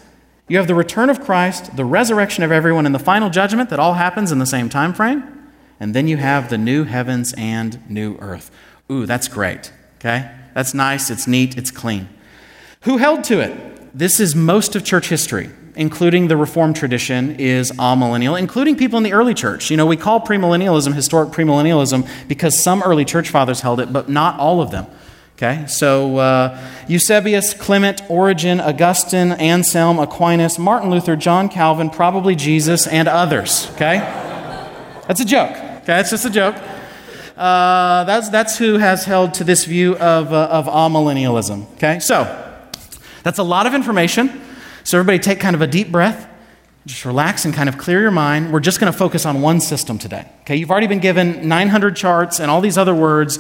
You 0.49 0.59
have 0.59 0.67
the 0.67 0.75
return 0.75 1.09
of 1.11 1.21
Christ, 1.21 1.77
the 1.77 1.85
resurrection 1.85 2.45
of 2.45 2.53
everyone, 2.53 2.87
and 2.87 2.95
the 2.95 2.99
final 2.99 3.31
judgment 3.31 3.71
that 3.71 3.79
all 3.79 3.95
happens 3.95 4.33
in 4.33 4.39
the 4.39 4.47
same 4.47 4.69
time 4.69 4.93
frame. 4.93 5.51
And 5.79 5.95
then 5.95 6.09
you 6.09 6.17
have 6.17 6.51
the 6.51 6.59
new 6.59 6.85
heavens 6.85 7.35
and 7.37 7.79
new 7.91 8.17
earth. 8.19 8.51
Ooh, 8.91 9.07
that's 9.07 9.29
great. 9.29 9.73
Okay? 9.99 10.31
That's 10.55 10.75
nice, 10.75 11.11
it's 11.11 11.27
neat, 11.27 11.57
it's 11.57 11.71
clean. 11.71 12.09
Who 12.83 12.99
held 12.99 13.25
to 13.25 13.41
it? 13.41 13.72
This 13.95 14.21
is 14.21 14.35
most 14.35 14.75
of 14.75 14.85
church 14.85 15.11
history, 15.11 15.51
including 15.77 16.29
the 16.29 16.37
Reformed 16.37 16.77
tradition, 16.77 17.37
is 17.37 17.71
amillennial, 17.73 18.39
including 18.39 18.75
people 18.75 18.97
in 18.97 19.03
the 19.03 19.13
early 19.13 19.35
church. 19.35 19.71
You 19.71 19.77
know, 19.77 19.85
we 19.85 19.99
call 19.99 20.19
premillennialism 20.19 20.95
historic 20.95 21.29
premillennialism 21.29 22.09
because 22.27 22.59
some 22.59 22.83
early 22.83 23.05
church 23.05 23.29
fathers 23.29 23.61
held 23.61 23.81
it, 23.81 23.93
but 23.93 24.09
not 24.09 24.41
all 24.41 24.63
of 24.63 24.71
them. 24.71 24.87
Okay, 25.37 25.67
so 25.67 26.17
uh, 26.17 26.59
Eusebius, 26.89 27.53
Clement, 27.53 28.01
Origen, 28.09 28.61
Augustine, 28.61 29.33
Anselm, 29.33 29.99
Aquinas, 29.99 30.59
Martin 30.59 30.89
Luther, 30.89 31.15
John 31.15 31.51
Calvin, 31.51 31.91
probably 31.91 32.35
Jesus, 32.35 32.87
and 32.87 33.09
others. 33.09 33.71
Okay, 33.75 33.99
that's 35.07 35.21
a 35.21 35.25
joke. 35.27 35.51
Okay, 35.51 35.85
that's 35.85 36.11
just 36.11 36.25
a 36.25 36.31
joke. 36.31 36.57
Uh, 37.37 38.05
that's, 38.05 38.31
that's 38.31 38.57
who 38.57 38.79
has 38.79 39.05
held 39.05 39.35
to 39.35 39.45
this 39.45 39.67
view 39.67 39.97
of, 39.97 40.33
uh, 40.33 40.49
of 40.51 40.65
amillennialism. 40.65 41.71
Okay, 41.75 41.99
so 41.99 42.52
that's 43.23 43.39
a 43.39 43.43
lot 43.43 43.67
of 43.67 43.75
information. 43.75 44.41
So, 44.85 44.99
everybody 44.99 45.19
take 45.19 45.41
kind 45.41 45.55
of 45.55 45.63
a 45.63 45.67
deep 45.67 45.91
breath. 45.91 46.29
Just 46.85 47.05
relax 47.05 47.45
and 47.45 47.55
kind 47.55 47.69
of 47.69 47.79
clear 47.79 48.01
your 48.01 48.11
mind. 48.11 48.53
We're 48.53 48.61
just 48.61 48.81
going 48.81 48.93
to 48.93 48.99
focus 48.99 49.25
on 49.25 49.41
one 49.41 49.61
system 49.61 49.99
today. 49.99 50.29
Okay, 50.41 50.57
you've 50.57 50.71
already 50.71 50.89
been 50.89 50.99
given 50.99 51.49
900 51.49 51.95
charts 51.95 52.41
and 52.41 52.51
all 52.51 52.61
these 52.61 52.77
other 52.77 52.95
words. 52.95 53.39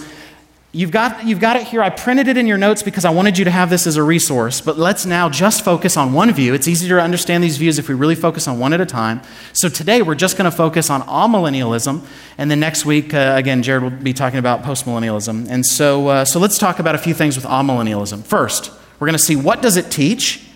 You've 0.74 0.90
got, 0.90 1.26
you've 1.26 1.40
got 1.40 1.56
it 1.56 1.64
here. 1.64 1.82
I 1.82 1.90
printed 1.90 2.28
it 2.28 2.38
in 2.38 2.46
your 2.46 2.56
notes 2.56 2.82
because 2.82 3.04
I 3.04 3.10
wanted 3.10 3.36
you 3.36 3.44
to 3.44 3.50
have 3.50 3.68
this 3.68 3.86
as 3.86 3.96
a 3.96 4.02
resource. 4.02 4.62
But 4.62 4.78
let's 4.78 5.04
now 5.04 5.28
just 5.28 5.62
focus 5.62 5.98
on 5.98 6.14
one 6.14 6.32
view. 6.32 6.54
It's 6.54 6.66
easier 6.66 6.96
to 6.96 7.02
understand 7.02 7.44
these 7.44 7.58
views 7.58 7.78
if 7.78 7.90
we 7.90 7.94
really 7.94 8.14
focus 8.14 8.48
on 8.48 8.58
one 8.58 8.72
at 8.72 8.80
a 8.80 8.86
time. 8.86 9.20
So 9.52 9.68
today 9.68 10.00
we're 10.00 10.14
just 10.14 10.38
going 10.38 10.50
to 10.50 10.56
focus 10.56 10.88
on 10.88 11.02
amillennialism. 11.02 12.06
And 12.38 12.50
then 12.50 12.58
next 12.58 12.86
week, 12.86 13.12
uh, 13.12 13.34
again, 13.36 13.62
Jared 13.62 13.82
will 13.82 13.90
be 13.90 14.14
talking 14.14 14.38
about 14.38 14.62
postmillennialism. 14.62 15.46
And 15.50 15.66
so, 15.66 16.08
uh, 16.08 16.24
so 16.24 16.40
let's 16.40 16.56
talk 16.56 16.78
about 16.78 16.94
a 16.94 16.98
few 16.98 17.12
things 17.12 17.36
with 17.36 17.44
amillennialism. 17.44 18.24
First, 18.24 18.70
we're 19.02 19.06
going 19.06 19.18
to 19.18 19.25
see 19.25 19.35
what 19.35 19.61
does 19.61 19.76
it 19.76 19.90
teach. 19.90 20.47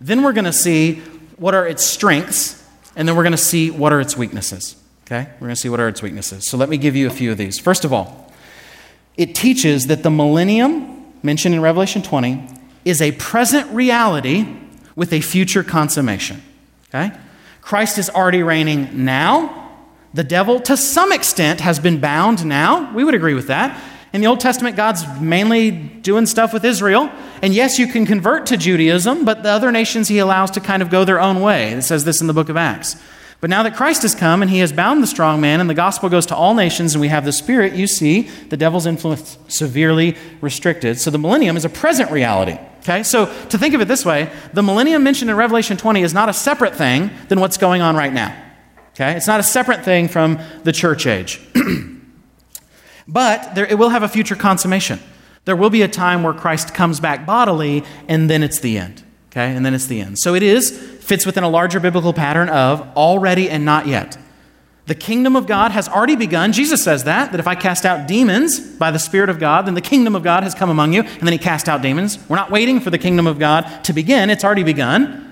Then 0.00 0.24
we're 0.24 0.32
going 0.32 0.44
to 0.44 0.52
see 0.52 0.96
what 1.36 1.54
are 1.54 1.64
its 1.64 1.84
strengths, 1.84 2.60
and 2.96 3.06
then 3.06 3.14
we're 3.14 3.22
going 3.22 3.30
to 3.30 3.38
see 3.38 3.70
what 3.70 3.92
are 3.92 4.00
its 4.00 4.16
weaknesses. 4.16 4.74
Okay? 5.06 5.28
We're 5.34 5.46
going 5.46 5.54
to 5.54 5.60
see 5.60 5.68
what 5.68 5.78
are 5.78 5.86
its 5.86 6.02
weaknesses. 6.02 6.50
So 6.50 6.56
let 6.56 6.68
me 6.68 6.78
give 6.78 6.96
you 6.96 7.06
a 7.06 7.10
few 7.10 7.30
of 7.30 7.38
these. 7.38 7.60
First 7.60 7.84
of 7.84 7.92
all, 7.92 8.32
it 9.16 9.36
teaches 9.36 9.86
that 9.86 10.02
the 10.02 10.10
millennium 10.10 11.12
mentioned 11.22 11.54
in 11.54 11.60
Revelation 11.60 12.02
20 12.02 12.44
is 12.84 13.00
a 13.00 13.12
present 13.12 13.70
reality 13.70 14.48
with 14.96 15.12
a 15.12 15.20
future 15.20 15.62
consummation. 15.62 16.42
Okay? 16.88 17.16
Christ 17.60 17.98
is 17.98 18.10
already 18.10 18.42
reigning 18.42 19.04
now. 19.04 19.76
The 20.12 20.24
devil, 20.24 20.58
to 20.62 20.76
some 20.76 21.12
extent, 21.12 21.60
has 21.60 21.78
been 21.78 22.00
bound 22.00 22.44
now. 22.44 22.92
We 22.92 23.04
would 23.04 23.14
agree 23.14 23.34
with 23.34 23.46
that. 23.46 23.80
In 24.12 24.20
the 24.22 24.26
Old 24.26 24.40
Testament, 24.40 24.74
God's 24.74 25.06
mainly 25.20 25.70
doing 25.70 26.26
stuff 26.26 26.52
with 26.52 26.64
Israel. 26.64 27.12
And 27.42 27.54
yes, 27.54 27.78
you 27.78 27.86
can 27.86 28.06
convert 28.06 28.46
to 28.46 28.56
Judaism, 28.56 29.24
but 29.24 29.42
the 29.42 29.48
other 29.48 29.72
nations 29.72 30.08
he 30.08 30.18
allows 30.18 30.50
to 30.52 30.60
kind 30.60 30.82
of 30.82 30.90
go 30.90 31.04
their 31.04 31.20
own 31.20 31.40
way. 31.40 31.72
It 31.72 31.82
says 31.82 32.04
this 32.04 32.20
in 32.20 32.26
the 32.26 32.32
book 32.32 32.48
of 32.48 32.56
Acts. 32.56 32.96
But 33.40 33.48
now 33.48 33.62
that 33.62 33.74
Christ 33.74 34.02
has 34.02 34.14
come 34.14 34.42
and 34.42 34.50
he 34.50 34.58
has 34.58 34.70
bound 34.70 35.02
the 35.02 35.06
strong 35.06 35.40
man 35.40 35.60
and 35.60 35.70
the 35.70 35.74
gospel 35.74 36.10
goes 36.10 36.26
to 36.26 36.36
all 36.36 36.52
nations 36.54 36.94
and 36.94 37.00
we 37.00 37.08
have 37.08 37.24
the 37.24 37.32
Spirit, 37.32 37.72
you 37.72 37.86
see 37.86 38.22
the 38.22 38.56
devil's 38.56 38.84
influence 38.84 39.38
severely 39.48 40.16
restricted. 40.42 40.98
So 40.98 41.10
the 41.10 41.18
millennium 41.18 41.56
is 41.56 41.64
a 41.64 41.70
present 41.70 42.10
reality. 42.10 42.58
Okay? 42.80 43.02
So 43.02 43.26
to 43.46 43.56
think 43.56 43.74
of 43.74 43.80
it 43.80 43.88
this 43.88 44.04
way, 44.04 44.30
the 44.52 44.62
millennium 44.62 45.02
mentioned 45.02 45.30
in 45.30 45.36
Revelation 45.36 45.78
20 45.78 46.02
is 46.02 46.12
not 46.12 46.28
a 46.28 46.34
separate 46.34 46.74
thing 46.74 47.10
than 47.28 47.40
what's 47.40 47.56
going 47.56 47.80
on 47.80 47.96
right 47.96 48.12
now. 48.12 48.36
Okay? 48.90 49.16
It's 49.16 49.26
not 49.26 49.40
a 49.40 49.44
separate 49.44 49.84
thing 49.86 50.08
from 50.08 50.38
the 50.64 50.72
church 50.72 51.06
age. 51.06 51.40
But 53.10 53.56
there, 53.56 53.66
it 53.66 53.76
will 53.76 53.88
have 53.88 54.04
a 54.04 54.08
future 54.08 54.36
consummation. 54.36 55.00
There 55.44 55.56
will 55.56 55.70
be 55.70 55.82
a 55.82 55.88
time 55.88 56.22
where 56.22 56.34
Christ 56.34 56.74
comes 56.74 57.00
back 57.00 57.26
bodily, 57.26 57.84
and 58.08 58.28
then 58.28 58.42
it's 58.42 58.60
the 58.60 58.78
end. 58.78 59.02
Okay? 59.30 59.54
And 59.54 59.64
then 59.64 59.74
it's 59.74 59.86
the 59.86 60.00
end. 60.00 60.18
So 60.18 60.34
it 60.34 60.42
is, 60.42 60.70
fits 60.70 61.24
within 61.24 61.44
a 61.44 61.48
larger 61.48 61.80
biblical 61.80 62.12
pattern 62.12 62.48
of 62.48 62.80
already 62.96 63.48
and 63.48 63.64
not 63.64 63.86
yet. 63.86 64.18
The 64.86 64.94
kingdom 64.96 65.36
of 65.36 65.46
God 65.46 65.70
has 65.70 65.88
already 65.88 66.16
begun. 66.16 66.52
Jesus 66.52 66.82
says 66.82 67.04
that, 67.04 67.30
that 67.30 67.38
if 67.38 67.46
I 67.46 67.54
cast 67.54 67.86
out 67.86 68.08
demons 68.08 68.58
by 68.58 68.90
the 68.90 68.98
Spirit 68.98 69.30
of 69.30 69.38
God, 69.38 69.66
then 69.66 69.74
the 69.74 69.80
kingdom 69.80 70.16
of 70.16 70.24
God 70.24 70.42
has 70.42 70.52
come 70.52 70.68
among 70.68 70.92
you. 70.92 71.02
And 71.02 71.22
then 71.22 71.32
he 71.32 71.38
cast 71.38 71.68
out 71.68 71.80
demons. 71.80 72.18
We're 72.28 72.36
not 72.36 72.50
waiting 72.50 72.80
for 72.80 72.90
the 72.90 72.98
kingdom 72.98 73.28
of 73.28 73.38
God 73.38 73.84
to 73.84 73.92
begin, 73.92 74.30
it's 74.30 74.42
already 74.42 74.64
begun. 74.64 75.26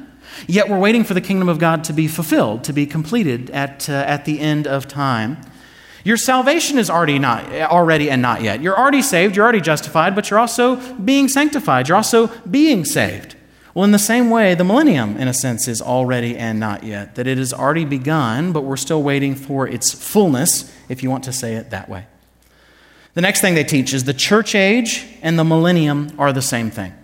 Yet 0.46 0.68
we're 0.68 0.78
waiting 0.78 1.02
for 1.02 1.14
the 1.14 1.20
kingdom 1.20 1.48
of 1.48 1.58
God 1.58 1.82
to 1.84 1.92
be 1.92 2.06
fulfilled, 2.06 2.62
to 2.64 2.72
be 2.72 2.86
completed 2.86 3.50
at, 3.50 3.90
uh, 3.90 3.94
at 3.94 4.24
the 4.24 4.38
end 4.38 4.68
of 4.68 4.86
time. 4.86 5.38
Your 6.04 6.16
salvation 6.16 6.78
is 6.78 6.88
already 6.90 7.18
not 7.18 7.50
already 7.52 8.10
and 8.10 8.22
not 8.22 8.42
yet. 8.42 8.62
You're 8.62 8.78
already 8.78 9.02
saved, 9.02 9.36
you're 9.36 9.44
already 9.44 9.60
justified, 9.60 10.14
but 10.14 10.30
you're 10.30 10.38
also 10.38 10.76
being 10.96 11.28
sanctified. 11.28 11.88
You're 11.88 11.96
also 11.96 12.28
being 12.48 12.84
saved. 12.84 13.36
Well, 13.74 13.84
in 13.84 13.92
the 13.92 13.98
same 13.98 14.30
way, 14.30 14.54
the 14.54 14.64
millennium, 14.64 15.16
in 15.16 15.28
a 15.28 15.34
sense, 15.34 15.68
is 15.68 15.80
already 15.80 16.36
and 16.36 16.58
not 16.58 16.82
yet. 16.82 17.14
That 17.14 17.26
it 17.26 17.38
has 17.38 17.52
already 17.52 17.84
begun, 17.84 18.52
but 18.52 18.62
we're 18.62 18.76
still 18.76 19.02
waiting 19.02 19.34
for 19.34 19.68
its 19.68 19.92
fullness, 19.92 20.74
if 20.88 21.02
you 21.02 21.10
want 21.10 21.24
to 21.24 21.32
say 21.32 21.54
it 21.54 21.70
that 21.70 21.88
way. 21.88 22.06
The 23.14 23.20
next 23.20 23.40
thing 23.40 23.54
they 23.54 23.64
teach 23.64 23.92
is 23.92 24.04
the 24.04 24.14
church 24.14 24.54
age 24.54 25.06
and 25.22 25.38
the 25.38 25.44
millennium 25.44 26.12
are 26.18 26.32
the 26.32 26.42
same 26.42 26.70
thing. 26.70 26.94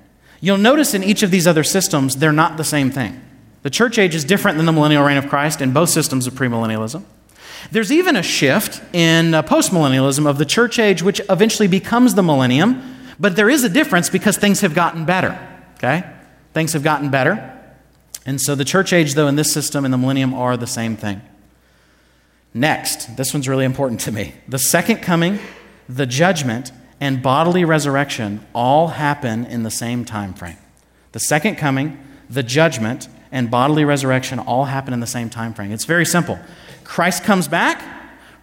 You'll 0.41 0.59
notice 0.59 0.95
in 0.95 1.03
each 1.03 1.23
of 1.23 1.31
these 1.31 1.47
other 1.47 1.65
systems, 1.65 2.17
they're 2.17 2.33
not 2.33 2.57
the 2.57 2.65
same 2.65 2.91
thing. 2.91 3.21
The 3.63 3.71
church 3.71 3.99
age 3.99 4.15
is 4.15 4.25
different 4.25 4.57
than 4.57 4.67
the 4.67 4.73
millennial 4.73 5.05
reign 5.05 5.17
of 5.17 5.29
Christ 5.29 5.61
in 5.61 5.73
both 5.73 5.91
systems 5.91 6.27
of 6.27 6.35
premillennialism. 6.35 7.05
There's 7.71 7.91
even 7.93 8.17
a 8.17 8.23
shift 8.23 8.83
in 8.95 9.35
uh, 9.35 9.43
postmillennialism 9.43 10.27
of 10.27 10.39
the 10.39 10.45
church 10.45 10.79
age, 10.79 11.03
which 11.03 11.21
eventually 11.29 11.69
becomes 11.69 12.15
the 12.15 12.23
millennium, 12.23 12.97
but 13.19 13.37
there 13.37 13.51
is 13.51 13.65
a 13.65 13.69
difference 13.69 14.11
because 14.11 14.37
things 14.37 14.61
have 14.61 14.75
gotten 14.75 15.05
better. 15.05 15.39
Okay? 15.77 16.05
Things 16.53 16.73
have 16.73 16.83
gotten 16.83 17.11
better. 17.11 17.51
And 18.27 18.41
so 18.41 18.55
the 18.55 18.65
church 18.65 18.93
age, 18.93 19.15
though, 19.15 19.29
in 19.29 19.37
this 19.37 19.53
system 19.53 19.85
and 19.85 19.93
the 19.93 19.99
millennium 19.99 20.35
are 20.35 20.57
the 20.57 20.67
same 20.67 20.97
thing. 20.97 21.21
Next, 22.55 23.17
this 23.17 23.35
one's 23.35 23.49
really 23.49 23.65
important 23.65 24.01
to 24.03 24.13
me. 24.13 24.35
The 24.49 24.59
second 24.59 24.99
coming, 24.99 25.41
the 25.89 26.07
judgment, 26.07 26.71
and 27.01 27.21
bodily 27.21 27.65
resurrection 27.65 28.47
all 28.55 28.89
happen 28.89 29.45
in 29.47 29.65
the 29.65 29.71
same 29.71 30.05
time 30.05 30.33
frame. 30.33 30.57
The 31.13 31.21
second 31.21 31.57
coming, 31.57 31.99
the 32.31 32.43
judgment, 32.43 33.09
and 33.33 33.51
bodily 33.51 33.85
resurrection 33.85 34.39
all 34.39 34.67
happen 34.67 34.95
in 34.95 35.01
the 35.01 35.07
same 35.07 35.29
time 35.29 35.53
frame. 35.53 35.73
It's 35.73 35.85
very 35.85 36.07
simple. 36.07 36.39
Christ 36.85 37.25
comes 37.25 37.49
back, 37.49 37.83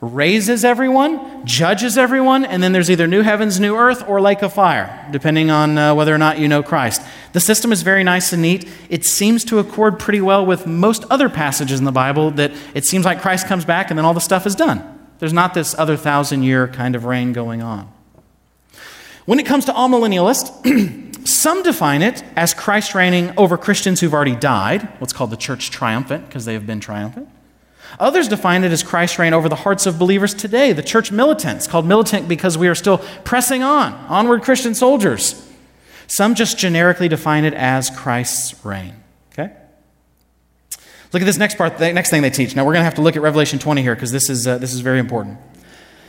raises 0.01 0.65
everyone, 0.65 1.45
judges 1.45 1.97
everyone, 1.97 2.43
and 2.43 2.61
then 2.61 2.71
there's 2.71 2.89
either 2.89 3.07
new 3.07 3.21
heavens, 3.21 3.59
new 3.59 3.75
earth, 3.75 4.03
or 4.07 4.19
lake 4.19 4.41
of 4.41 4.51
fire, 4.51 5.07
depending 5.11 5.51
on 5.51 5.77
uh, 5.77 5.93
whether 5.95 6.13
or 6.13 6.17
not 6.17 6.39
you 6.39 6.47
know 6.47 6.63
Christ. 6.63 7.01
The 7.33 7.39
system 7.39 7.71
is 7.71 7.83
very 7.83 8.03
nice 8.03 8.33
and 8.33 8.41
neat. 8.41 8.67
It 8.89 9.05
seems 9.05 9.45
to 9.45 9.59
accord 9.59 9.99
pretty 9.99 10.21
well 10.21 10.45
with 10.45 10.67
most 10.67 11.05
other 11.09 11.29
passages 11.29 11.79
in 11.79 11.85
the 11.85 11.91
Bible 11.91 12.31
that 12.31 12.51
it 12.73 12.85
seems 12.85 13.05
like 13.05 13.21
Christ 13.21 13.47
comes 13.47 13.63
back 13.63 13.89
and 13.89 13.97
then 13.97 14.05
all 14.05 14.13
the 14.13 14.19
stuff 14.19 14.45
is 14.45 14.55
done. 14.55 14.99
There's 15.19 15.33
not 15.33 15.53
this 15.53 15.77
other 15.77 15.95
thousand 15.95 16.43
year 16.43 16.67
kind 16.67 16.95
of 16.95 17.05
reign 17.05 17.31
going 17.31 17.61
on. 17.61 17.91
When 19.25 19.39
it 19.39 19.45
comes 19.45 19.65
to 19.65 19.71
amillennialists, 19.71 21.01
Some 21.25 21.61
define 21.61 22.01
it 22.01 22.23
as 22.35 22.53
Christ 22.53 22.95
reigning 22.95 23.33
over 23.37 23.57
Christians 23.57 23.99
who've 24.01 24.13
already 24.13 24.35
died, 24.35 24.83
what's 24.99 25.13
called 25.13 25.29
the 25.29 25.37
church 25.37 25.69
triumphant, 25.69 26.25
because 26.25 26.45
they 26.45 26.53
have 26.53 26.65
been 26.65 26.79
triumphant. 26.79 27.29
Others 27.99 28.27
define 28.27 28.63
it 28.63 28.71
as 28.71 28.83
Christ's 28.83 29.19
reign 29.19 29.33
over 29.33 29.49
the 29.49 29.55
hearts 29.55 29.85
of 29.85 29.99
believers 29.99 30.33
today, 30.33 30.73
the 30.73 30.83
church 30.83 31.11
militants, 31.11 31.67
called 31.67 31.85
militant 31.85 32.27
because 32.27 32.57
we 32.57 32.67
are 32.67 32.75
still 32.75 32.99
pressing 33.23 33.63
on, 33.63 33.93
onward 33.93 34.43
Christian 34.43 34.73
soldiers. 34.73 35.47
Some 36.07 36.35
just 36.35 36.57
generically 36.57 37.07
define 37.07 37.45
it 37.45 37.53
as 37.53 37.89
Christ's 37.89 38.65
reign. 38.65 38.95
Okay? 39.31 39.53
Look 41.13 41.21
at 41.21 41.25
this 41.25 41.37
next 41.37 41.57
part, 41.57 41.77
the 41.77 41.93
next 41.93 42.09
thing 42.09 42.21
they 42.21 42.29
teach. 42.29 42.55
Now 42.55 42.65
we're 42.65 42.73
going 42.73 42.81
to 42.81 42.85
have 42.85 42.95
to 42.95 43.01
look 43.01 43.15
at 43.15 43.21
Revelation 43.21 43.59
20 43.59 43.81
here 43.81 43.95
because 43.95 44.11
this 44.11 44.29
is, 44.29 44.47
uh, 44.47 44.57
this 44.57 44.73
is 44.73 44.79
very 44.79 44.99
important. 44.99 45.37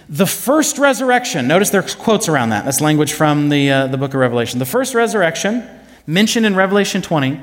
The 0.08 0.26
first 0.26 0.78
resurrection, 0.78 1.46
notice 1.46 1.70
there's 1.70 1.94
quotes 1.94 2.28
around 2.28 2.50
that. 2.50 2.64
That's 2.64 2.80
language 2.80 3.12
from 3.12 3.48
the, 3.48 3.70
uh, 3.70 3.86
the 3.86 3.96
book 3.96 4.14
of 4.14 4.20
Revelation. 4.20 4.58
The 4.58 4.66
first 4.66 4.94
resurrection, 4.94 5.68
mentioned 6.06 6.46
in 6.46 6.56
Revelation 6.56 7.02
20, 7.02 7.40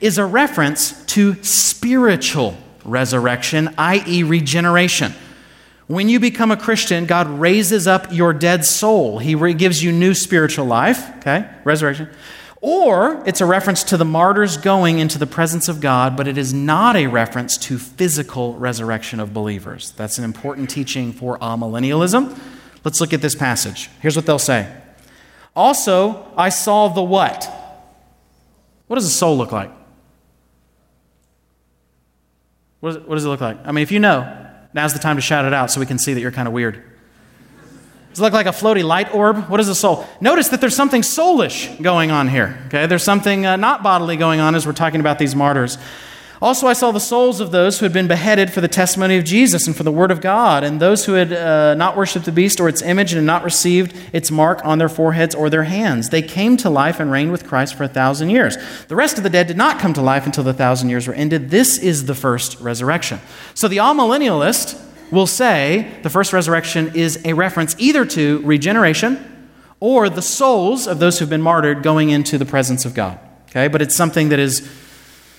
is 0.00 0.18
a 0.18 0.24
reference 0.24 1.04
to 1.06 1.42
spiritual 1.42 2.56
resurrection, 2.90 3.74
i.e., 3.78 4.22
regeneration. 4.22 5.12
When 5.86 6.08
you 6.08 6.20
become 6.20 6.50
a 6.50 6.56
Christian, 6.56 7.06
God 7.06 7.28
raises 7.28 7.86
up 7.86 8.12
your 8.12 8.34
dead 8.34 8.64
soul. 8.64 9.18
He 9.18 9.34
gives 9.54 9.82
you 9.82 9.90
new 9.90 10.12
spiritual 10.12 10.66
life, 10.66 11.16
okay? 11.18 11.48
Resurrection. 11.64 12.10
Or 12.60 13.22
it's 13.24 13.40
a 13.40 13.46
reference 13.46 13.84
to 13.84 13.96
the 13.96 14.04
martyrs 14.04 14.56
going 14.56 14.98
into 14.98 15.16
the 15.16 15.26
presence 15.26 15.68
of 15.68 15.80
God, 15.80 16.16
but 16.16 16.26
it 16.26 16.36
is 16.36 16.52
not 16.52 16.96
a 16.96 17.06
reference 17.06 17.56
to 17.58 17.78
physical 17.78 18.54
resurrection 18.58 19.20
of 19.20 19.32
believers. 19.32 19.92
That's 19.92 20.18
an 20.18 20.24
important 20.24 20.68
teaching 20.68 21.12
for 21.12 21.38
amillennialism. 21.38 22.36
Let's 22.84 23.00
look 23.00 23.12
at 23.12 23.22
this 23.22 23.34
passage. 23.34 23.88
Here's 24.00 24.16
what 24.16 24.26
they'll 24.26 24.38
say. 24.38 24.70
Also, 25.54 26.30
I 26.36 26.50
saw 26.50 26.88
the 26.88 27.02
what? 27.02 27.48
What 28.88 28.96
does 28.96 29.06
a 29.06 29.10
soul 29.10 29.36
look 29.38 29.52
like? 29.52 29.70
What, 32.80 33.08
what 33.08 33.16
does 33.16 33.24
it 33.24 33.28
look 33.28 33.40
like? 33.40 33.58
I 33.64 33.72
mean, 33.72 33.82
if 33.82 33.90
you 33.90 33.98
know, 33.98 34.46
now's 34.72 34.92
the 34.92 34.98
time 34.98 35.16
to 35.16 35.22
shout 35.22 35.44
it 35.44 35.52
out 35.52 35.70
so 35.70 35.80
we 35.80 35.86
can 35.86 35.98
see 35.98 36.14
that 36.14 36.20
you're 36.20 36.30
kind 36.30 36.46
of 36.46 36.54
weird. 36.54 36.82
Does 38.10 38.20
it 38.20 38.22
look 38.22 38.32
like 38.32 38.46
a 38.46 38.50
floaty 38.50 38.84
light 38.84 39.14
orb? 39.14 39.48
What 39.48 39.60
is 39.60 39.68
a 39.68 39.74
soul? 39.74 40.06
Notice 40.20 40.48
that 40.48 40.60
there's 40.60 40.74
something 40.74 41.02
soulish 41.02 41.80
going 41.82 42.10
on 42.10 42.28
here. 42.28 42.58
Okay, 42.66 42.86
there's 42.86 43.02
something 43.02 43.46
uh, 43.46 43.56
not 43.56 43.82
bodily 43.82 44.16
going 44.16 44.40
on 44.40 44.54
as 44.54 44.66
we're 44.66 44.72
talking 44.72 45.00
about 45.00 45.18
these 45.18 45.34
martyrs. 45.34 45.78
Also, 46.40 46.68
I 46.68 46.72
saw 46.72 46.92
the 46.92 47.00
souls 47.00 47.40
of 47.40 47.50
those 47.50 47.78
who 47.78 47.84
had 47.84 47.92
been 47.92 48.06
beheaded 48.06 48.52
for 48.52 48.60
the 48.60 48.68
testimony 48.68 49.16
of 49.16 49.24
Jesus 49.24 49.66
and 49.66 49.76
for 49.76 49.82
the 49.82 49.90
word 49.90 50.12
of 50.12 50.20
God, 50.20 50.62
and 50.62 50.80
those 50.80 51.04
who 51.04 51.14
had 51.14 51.32
uh, 51.32 51.74
not 51.74 51.96
worshipped 51.96 52.26
the 52.26 52.32
beast 52.32 52.60
or 52.60 52.68
its 52.68 52.80
image 52.80 53.12
and 53.12 53.18
had 53.18 53.26
not 53.26 53.42
received 53.42 53.96
its 54.12 54.30
mark 54.30 54.64
on 54.64 54.78
their 54.78 54.88
foreheads 54.88 55.34
or 55.34 55.50
their 55.50 55.64
hands. 55.64 56.10
They 56.10 56.22
came 56.22 56.56
to 56.58 56.70
life 56.70 57.00
and 57.00 57.10
reigned 57.10 57.32
with 57.32 57.44
Christ 57.46 57.74
for 57.74 57.82
a 57.82 57.88
thousand 57.88 58.30
years. 58.30 58.56
The 58.86 58.94
rest 58.94 59.18
of 59.18 59.24
the 59.24 59.30
dead 59.30 59.48
did 59.48 59.56
not 59.56 59.80
come 59.80 59.92
to 59.94 60.02
life 60.02 60.26
until 60.26 60.44
the 60.44 60.54
thousand 60.54 60.90
years 60.90 61.08
were 61.08 61.14
ended. 61.14 61.50
This 61.50 61.76
is 61.76 62.06
the 62.06 62.14
first 62.14 62.60
resurrection. 62.60 63.20
So 63.54 63.66
the 63.66 63.78
amillennialist 63.78 64.80
will 65.10 65.26
say 65.26 65.98
the 66.02 66.10
first 66.10 66.32
resurrection 66.32 66.92
is 66.94 67.20
a 67.24 67.32
reference 67.32 67.74
either 67.78 68.04
to 68.04 68.40
regeneration 68.44 69.24
or 69.80 70.08
the 70.08 70.22
souls 70.22 70.86
of 70.86 70.98
those 70.98 71.18
who've 71.18 71.30
been 71.30 71.42
martyred 71.42 71.82
going 71.82 72.10
into 72.10 72.38
the 72.38 72.44
presence 72.44 72.84
of 72.84 72.94
God. 72.94 73.18
Okay, 73.50 73.68
but 73.68 73.80
it's 73.80 73.96
something 73.96 74.28
that 74.28 74.38
is 74.38 74.68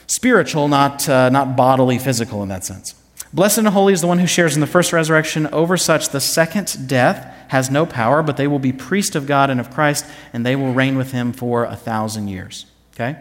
spiritual, 0.09 0.67
not, 0.67 1.07
uh, 1.07 1.29
not 1.29 1.55
bodily, 1.55 1.97
physical 1.97 2.43
in 2.43 2.49
that 2.49 2.65
sense. 2.65 2.95
Blessed 3.31 3.59
and 3.59 3.67
holy 3.67 3.93
is 3.93 4.01
the 4.01 4.07
one 4.07 4.17
who 4.17 4.25
shares 4.25 4.55
in 4.55 4.61
the 4.61 4.67
first 4.67 4.91
resurrection. 4.91 5.45
Over 5.47 5.77
such, 5.77 6.09
the 6.09 6.19
second 6.19 6.87
death 6.87 7.31
has 7.49 7.69
no 7.69 7.85
power, 7.85 8.23
but 8.23 8.37
they 8.37 8.47
will 8.47 8.59
be 8.59 8.73
priests 8.73 9.15
of 9.15 9.27
God 9.27 9.51
and 9.51 9.59
of 9.59 9.69
Christ, 9.69 10.05
and 10.33 10.43
they 10.43 10.55
will 10.55 10.73
reign 10.73 10.97
with 10.97 11.11
him 11.11 11.31
for 11.31 11.63
a 11.65 11.75
thousand 11.75 12.27
years. 12.27 12.65
Okay? 12.93 13.19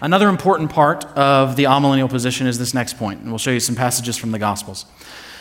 Another 0.00 0.28
important 0.28 0.70
part 0.70 1.04
of 1.16 1.56
the 1.56 1.64
amillennial 1.64 2.08
position 2.08 2.46
is 2.46 2.58
this 2.58 2.72
next 2.72 2.98
point, 2.98 3.20
and 3.20 3.28
we'll 3.28 3.38
show 3.38 3.50
you 3.50 3.60
some 3.60 3.76
passages 3.76 4.16
from 4.16 4.32
the 4.32 4.38
Gospels. 4.38 4.86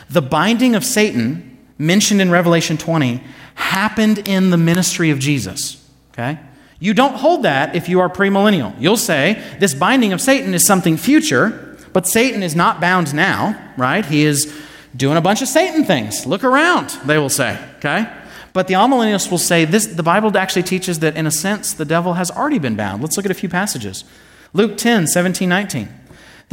The 0.10 0.22
binding 0.22 0.76
of 0.76 0.84
Satan, 0.84 1.58
mentioned 1.78 2.22
in 2.22 2.30
Revelation 2.30 2.78
20, 2.78 3.24
happened 3.56 4.28
in 4.28 4.50
the 4.50 4.58
ministry 4.58 5.10
of 5.10 5.20
Jesus. 5.20 5.90
Okay? 6.12 6.38
You 6.84 6.94
don't 6.94 7.16
hold 7.16 7.44
that 7.44 7.78
if 7.78 7.88
you 7.88 8.02
are 8.02 8.10
premillennial. 8.10 8.76
You'll 8.78 8.98
say 8.98 9.42
this 9.58 9.74
binding 9.74 10.12
of 10.12 10.20
Satan 10.20 10.54
is 10.54 10.66
something 10.66 10.98
future, 10.98 11.78
but 11.94 12.06
Satan 12.06 12.44
is 12.44 12.58
not 12.58 12.82
bound 12.82 13.14
now, 13.14 13.58
right? 13.78 14.06
He 14.06 14.26
is 14.26 14.54
doing 14.94 15.16
a 15.16 15.22
bunch 15.22 15.42
of 15.42 15.48
Satan 15.48 15.86
things. 15.86 16.26
Look 16.26 16.44
around, 16.44 16.90
they 17.06 17.18
will 17.18 17.30
say, 17.30 17.58
okay? 17.78 18.12
But 18.52 18.68
the 18.68 18.74
amillennialists 18.74 19.32
will 19.32 19.38
say 19.38 19.64
this 19.64 19.86
the 19.86 20.04
Bible 20.04 20.38
actually 20.38 20.64
teaches 20.64 21.00
that 21.00 21.16
in 21.16 21.26
a 21.26 21.32
sense 21.32 21.72
the 21.72 21.86
devil 21.86 22.16
has 22.16 22.30
already 22.30 22.60
been 22.60 22.76
bound. 22.76 23.02
Let's 23.02 23.16
look 23.16 23.26
at 23.26 23.32
a 23.32 23.34
few 23.34 23.48
passages. 23.48 24.04
Luke 24.52 24.76
10, 24.76 25.08
17, 25.08 25.48
19. 25.48 25.88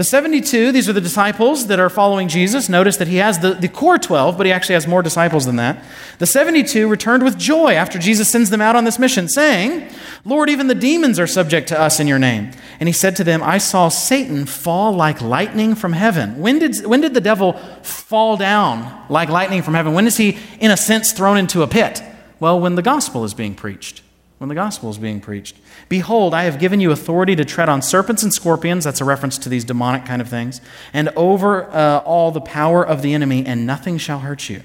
The 0.01 0.05
72, 0.05 0.73
these 0.73 0.89
are 0.89 0.95
the 0.95 1.01
disciples 1.03 1.67
that 1.67 1.79
are 1.79 1.91
following 1.91 2.27
Jesus. 2.27 2.71
Notice 2.71 2.97
that 2.97 3.07
he 3.07 3.17
has 3.17 3.41
the, 3.41 3.53
the 3.53 3.69
core 3.69 3.99
12, 3.99 4.39
but 4.39 4.47
he 4.47 4.51
actually 4.51 4.73
has 4.73 4.87
more 4.87 5.03
disciples 5.03 5.45
than 5.45 5.57
that. 5.57 5.85
The 6.19 6.25
72 6.25 6.89
returned 6.89 7.23
with 7.23 7.37
joy 7.37 7.75
after 7.75 7.99
Jesus 7.99 8.31
sends 8.31 8.49
them 8.49 8.63
out 8.63 8.77
on 8.77 8.85
this 8.85 8.99
mission, 8.99 9.29
saying, 9.29 9.91
Lord, 10.25 10.49
even 10.49 10.69
the 10.69 10.75
demons 10.75 11.19
are 11.19 11.27
subject 11.27 11.69
to 11.69 11.79
us 11.79 12.01
in 12.01 12.07
your 12.07 12.19
name. 12.19 12.51
And 12.81 12.89
he 12.89 12.95
said 12.95 13.15
to 13.17 13.25
them, 13.25 13.43
I 13.43 13.59
saw 13.59 13.91
Satan 13.91 14.47
fall 14.47 14.93
like 14.93 15.21
lightning 15.21 15.75
from 15.75 15.93
heaven. 15.93 16.39
When 16.39 16.59
did, 16.59 16.87
when 16.87 17.03
did 17.03 17.13
the 17.13 17.21
devil 17.21 17.53
fall 17.83 18.39
down 18.39 19.05
like 19.11 19.29
lightning 19.29 19.61
from 19.61 19.75
heaven? 19.75 19.93
When 19.93 20.07
is 20.07 20.17
he, 20.17 20.39
in 20.61 20.71
a 20.71 20.79
sense, 20.79 21.13
thrown 21.13 21.37
into 21.37 21.61
a 21.61 21.67
pit? 21.67 22.03
Well, 22.39 22.59
when 22.59 22.75
the 22.75 22.81
gospel 22.81 23.23
is 23.25 23.35
being 23.35 23.55
preached. 23.55 24.01
When 24.39 24.49
the 24.49 24.55
gospel 24.55 24.89
is 24.89 24.97
being 24.97 25.21
preached. 25.21 25.59
Behold, 25.90 26.35
I 26.35 26.44
have 26.44 26.61
given 26.61 26.79
you 26.79 26.92
authority 26.92 27.35
to 27.35 27.44
tread 27.44 27.68
on 27.68 27.83
serpents 27.83 28.22
and 28.22 28.33
scorpions. 28.33 28.85
That's 28.85 29.00
a 29.00 29.05
reference 29.05 29.37
to 29.38 29.48
these 29.48 29.64
demonic 29.64 30.07
kind 30.07 30.22
of 30.22 30.29
things. 30.29 30.61
And 30.92 31.09
over 31.16 31.64
uh, 31.64 31.98
all 32.05 32.31
the 32.31 32.40
power 32.40 32.87
of 32.87 33.03
the 33.03 33.12
enemy, 33.12 33.44
and 33.44 33.66
nothing 33.66 33.98
shall 33.98 34.20
hurt 34.20 34.48
you. 34.48 34.62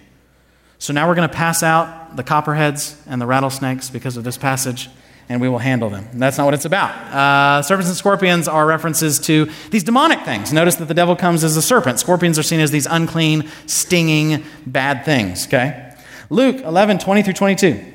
So 0.77 0.93
now 0.93 1.07
we're 1.07 1.15
going 1.15 1.27
to 1.27 1.33
pass 1.33 1.63
out 1.63 2.15
the 2.15 2.21
copperheads 2.21 3.01
and 3.07 3.19
the 3.19 3.25
rattlesnakes 3.25 3.89
because 3.89 4.17
of 4.17 4.23
this 4.23 4.37
passage, 4.37 4.87
and 5.27 5.41
we 5.41 5.49
will 5.49 5.57
handle 5.57 5.89
them. 5.89 6.07
That's 6.13 6.37
not 6.37 6.45
what 6.45 6.53
it's 6.53 6.65
about. 6.65 6.91
Uh, 6.91 7.63
serpents 7.63 7.89
and 7.89 7.97
scorpions 7.97 8.47
are 8.47 8.67
references 8.67 9.17
to 9.21 9.49
these 9.71 9.83
demonic 9.83 10.21
things. 10.25 10.53
Notice 10.53 10.75
that 10.75 10.87
the 10.87 10.93
devil 10.93 11.15
comes 11.15 11.43
as 11.43 11.57
a 11.57 11.61
serpent. 11.61 11.99
Scorpions 11.99 12.37
are 12.37 12.43
seen 12.43 12.59
as 12.59 12.69
these 12.69 12.85
unclean, 12.85 13.49
stinging, 13.65 14.43
bad 14.67 15.03
things. 15.05 15.47
Okay? 15.47 15.95
Luke 16.29 16.57
11, 16.57 16.99
20 16.99 17.23
through 17.23 17.33
22. 17.33 17.93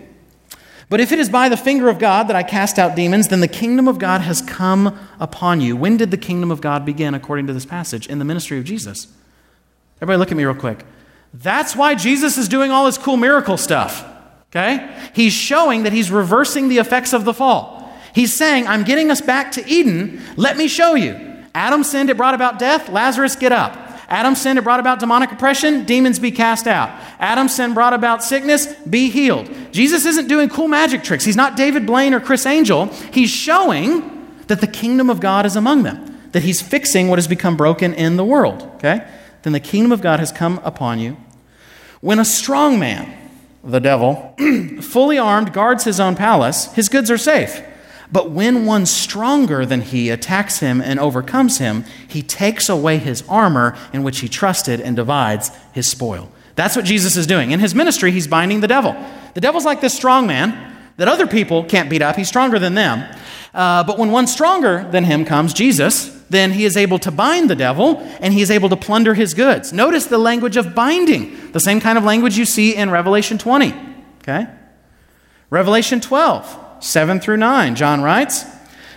But 0.90 0.98
if 0.98 1.12
it 1.12 1.20
is 1.20 1.30
by 1.30 1.48
the 1.48 1.56
finger 1.56 1.88
of 1.88 2.00
God 2.00 2.26
that 2.28 2.36
I 2.36 2.42
cast 2.42 2.76
out 2.76 2.96
demons, 2.96 3.28
then 3.28 3.40
the 3.40 3.48
kingdom 3.48 3.86
of 3.86 4.00
God 4.00 4.22
has 4.22 4.42
come 4.42 4.98
upon 5.20 5.60
you. 5.60 5.76
When 5.76 5.96
did 5.96 6.10
the 6.10 6.18
kingdom 6.18 6.50
of 6.50 6.60
God 6.60 6.84
begin, 6.84 7.14
according 7.14 7.46
to 7.46 7.52
this 7.52 7.64
passage? 7.64 8.08
In 8.08 8.18
the 8.18 8.24
ministry 8.24 8.58
of 8.58 8.64
Jesus. 8.64 9.06
Everybody, 10.02 10.18
look 10.18 10.32
at 10.32 10.36
me 10.36 10.44
real 10.44 10.54
quick. 10.54 10.84
That's 11.32 11.76
why 11.76 11.94
Jesus 11.94 12.36
is 12.36 12.48
doing 12.48 12.72
all 12.72 12.86
this 12.86 12.98
cool 12.98 13.16
miracle 13.16 13.56
stuff. 13.56 14.04
Okay? 14.48 14.92
He's 15.14 15.32
showing 15.32 15.84
that 15.84 15.92
he's 15.92 16.10
reversing 16.10 16.68
the 16.68 16.78
effects 16.78 17.12
of 17.12 17.24
the 17.24 17.32
fall. 17.32 17.96
He's 18.12 18.34
saying, 18.34 18.66
I'm 18.66 18.82
getting 18.82 19.12
us 19.12 19.20
back 19.20 19.52
to 19.52 19.66
Eden. 19.68 20.20
Let 20.36 20.56
me 20.56 20.66
show 20.66 20.96
you. 20.96 21.44
Adam 21.54 21.84
sinned, 21.84 22.10
it 22.10 22.16
brought 22.16 22.34
about 22.34 22.58
death. 22.58 22.88
Lazarus, 22.88 23.36
get 23.36 23.52
up. 23.52 23.89
Adam's 24.10 24.40
sin 24.40 24.56
had 24.56 24.64
brought 24.64 24.80
about 24.80 24.98
demonic 24.98 25.30
oppression, 25.30 25.84
demons 25.84 26.18
be 26.18 26.32
cast 26.32 26.66
out. 26.66 26.90
Adam's 27.20 27.54
sin 27.54 27.74
brought 27.74 27.94
about 27.94 28.24
sickness, 28.24 28.66
be 28.80 29.08
healed. 29.08 29.48
Jesus 29.70 30.04
isn't 30.04 30.26
doing 30.26 30.48
cool 30.48 30.66
magic 30.66 31.04
tricks. 31.04 31.24
He's 31.24 31.36
not 31.36 31.56
David 31.56 31.86
Blaine 31.86 32.12
or 32.12 32.18
Criss 32.18 32.44
Angel. 32.44 32.86
He's 33.12 33.30
showing 33.30 34.36
that 34.48 34.60
the 34.60 34.66
kingdom 34.66 35.08
of 35.10 35.20
God 35.20 35.46
is 35.46 35.54
among 35.54 35.84
them, 35.84 36.18
that 36.32 36.42
he's 36.42 36.60
fixing 36.60 37.08
what 37.08 37.18
has 37.18 37.28
become 37.28 37.56
broken 37.56 37.94
in 37.94 38.16
the 38.16 38.24
world. 38.24 38.62
Okay? 38.74 39.06
Then 39.42 39.52
the 39.52 39.60
kingdom 39.60 39.92
of 39.92 40.02
God 40.02 40.18
has 40.18 40.32
come 40.32 40.60
upon 40.64 40.98
you. 40.98 41.16
When 42.00 42.18
a 42.18 42.24
strong 42.24 42.80
man, 42.80 43.16
the 43.62 43.78
devil, 43.78 44.34
fully 44.80 45.18
armed, 45.18 45.52
guards 45.52 45.84
his 45.84 46.00
own 46.00 46.16
palace, 46.16 46.72
his 46.74 46.88
goods 46.88 47.12
are 47.12 47.18
safe. 47.18 47.62
But 48.12 48.30
when 48.30 48.66
one 48.66 48.86
stronger 48.86 49.64
than 49.64 49.82
he 49.82 50.10
attacks 50.10 50.58
him 50.58 50.80
and 50.80 50.98
overcomes 50.98 51.58
him, 51.58 51.84
he 52.08 52.22
takes 52.22 52.68
away 52.68 52.98
his 52.98 53.22
armor 53.28 53.76
in 53.92 54.02
which 54.02 54.20
he 54.20 54.28
trusted 54.28 54.80
and 54.80 54.96
divides 54.96 55.50
his 55.72 55.88
spoil. 55.88 56.30
That's 56.56 56.74
what 56.74 56.84
Jesus 56.84 57.16
is 57.16 57.26
doing. 57.26 57.52
In 57.52 57.60
his 57.60 57.74
ministry, 57.74 58.10
he's 58.10 58.26
binding 58.26 58.60
the 58.60 58.68
devil. 58.68 58.96
The 59.34 59.40
devil's 59.40 59.64
like 59.64 59.80
this 59.80 59.94
strong 59.94 60.26
man 60.26 60.70
that 60.96 61.08
other 61.08 61.26
people 61.26 61.64
can't 61.64 61.88
beat 61.88 62.02
up, 62.02 62.16
he's 62.16 62.28
stronger 62.28 62.58
than 62.58 62.74
them. 62.74 63.16
Uh, 63.54 63.82
but 63.84 63.98
when 63.98 64.10
one 64.10 64.26
stronger 64.26 64.86
than 64.90 65.04
him 65.04 65.24
comes, 65.24 65.54
Jesus, 65.54 66.08
then 66.28 66.52
he 66.52 66.66
is 66.66 66.76
able 66.76 66.98
to 66.98 67.10
bind 67.10 67.48
the 67.48 67.56
devil 67.56 67.98
and 68.20 68.34
he 68.34 68.42
is 68.42 68.50
able 68.50 68.68
to 68.68 68.76
plunder 68.76 69.14
his 69.14 69.32
goods. 69.32 69.72
Notice 69.72 70.06
the 70.06 70.18
language 70.18 70.58
of 70.58 70.74
binding, 70.74 71.52
the 71.52 71.60
same 71.60 71.80
kind 71.80 71.96
of 71.96 72.04
language 72.04 72.36
you 72.36 72.44
see 72.44 72.76
in 72.76 72.90
Revelation 72.90 73.38
20. 73.38 73.74
Okay? 74.18 74.46
Revelation 75.48 76.00
12. 76.00 76.69
7 76.80 77.20
through 77.20 77.36
9. 77.36 77.74
John 77.74 78.02
writes 78.02 78.44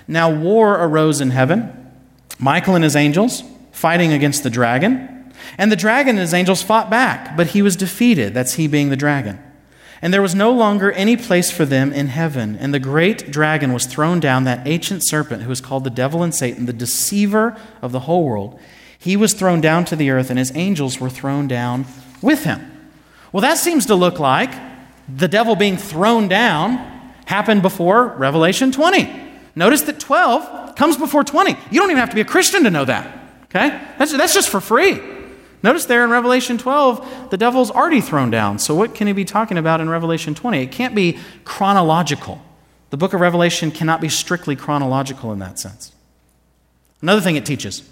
Now 0.08 0.34
war 0.34 0.76
arose 0.76 1.22
in 1.22 1.32
heaven, 1.32 1.92
Michael 2.40 2.76
and 2.76 2.84
his 2.84 2.96
angels 2.96 3.44
fighting 3.72 4.14
against 4.14 4.44
the 4.44 4.50
dragon. 4.50 5.32
And 5.58 5.72
the 5.72 5.76
dragon 5.76 6.12
and 6.12 6.20
his 6.20 6.34
angels 6.34 6.62
fought 6.62 6.90
back, 6.90 7.36
but 7.36 7.48
he 7.48 7.62
was 7.62 7.76
defeated. 7.76 8.34
That's 8.34 8.54
he 8.54 8.68
being 8.68 8.90
the 8.90 8.96
dragon. 8.96 9.40
And 10.02 10.14
there 10.14 10.22
was 10.22 10.36
no 10.36 10.52
longer 10.52 10.92
any 10.92 11.16
place 11.16 11.52
for 11.52 11.66
them 11.66 11.94
in 11.94 12.08
heaven. 12.08 12.58
And 12.58 12.74
the 12.74 12.80
great 12.80 13.32
dragon 13.32 13.72
was 13.72 13.86
thrown 13.86 14.20
down, 14.20 14.44
that 14.44 14.68
ancient 14.68 15.06
serpent 15.06 15.44
who 15.44 15.52
is 15.52 15.62
called 15.62 15.84
the 15.84 15.90
devil 15.90 16.24
and 16.24 16.34
Satan, 16.34 16.66
the 16.66 16.74
deceiver 16.74 17.58
of 17.82 17.92
the 17.92 18.02
whole 18.02 18.26
world. 18.26 18.60
He 18.98 19.16
was 19.16 19.34
thrown 19.34 19.62
down 19.62 19.86
to 19.86 19.96
the 19.96 20.10
earth, 20.10 20.30
and 20.30 20.40
his 20.40 20.56
angels 20.56 21.00
were 21.00 21.10
thrown 21.10 21.48
down 21.48 21.86
with 22.22 22.44
him. 22.44 22.70
Well, 23.32 23.42
that 23.42 23.58
seems 23.58 23.86
to 23.88 23.96
look 23.96 24.20
like 24.20 24.54
the 25.14 25.28
devil 25.28 25.56
being 25.56 25.78
thrown 25.78 26.28
down 26.28 26.93
happened 27.26 27.62
before 27.62 28.08
Revelation 28.08 28.72
20. 28.72 29.22
Notice 29.56 29.84
that 29.84 30.00
12 30.00 30.76
comes 30.76 30.98
before 30.98 31.24
20. 31.24 31.52
You 31.72 31.80
don't 31.80 31.92
even 31.92 32.00
have 32.00 32.10
to 32.10 32.16
be 32.16 32.22
a 32.22 32.26
Christian 32.26 32.64
to 32.64 32.72
know 32.72 32.86
that. 32.86 33.20
Okay? 33.46 33.70
That's, 33.98 34.12
that's 34.16 34.34
just 34.34 34.50
for 34.50 34.60
free. 34.60 35.00
Notice 35.62 35.86
there 35.86 36.04
in 36.04 36.10
Revelation 36.10 36.58
12, 36.58 37.30
the 37.30 37.38
devil's 37.38 37.72
already 37.72 38.02
thrown 38.02 38.30
down. 38.30 38.60
So, 38.60 38.76
what 38.76 38.94
can 38.96 39.08
he 39.08 39.14
be 39.14 39.24
talking 39.24 39.58
about 39.58 39.80
in 39.80 39.90
Revelation 39.90 40.36
20? 40.36 40.62
It 40.62 40.72
can't 40.72 40.94
be 40.94 41.20
chronological. 41.46 42.42
The 42.90 42.98
book 42.98 43.14
of 43.14 43.22
Revelation 43.22 43.72
cannot 43.72 44.02
be 44.02 44.10
strictly 44.10 44.56
chronological 44.56 45.32
in 45.32 45.40
that 45.40 45.60
sense. 45.60 45.94
Another 47.02 47.22
thing 47.22 47.36
it 47.38 47.46
teaches 47.46 47.88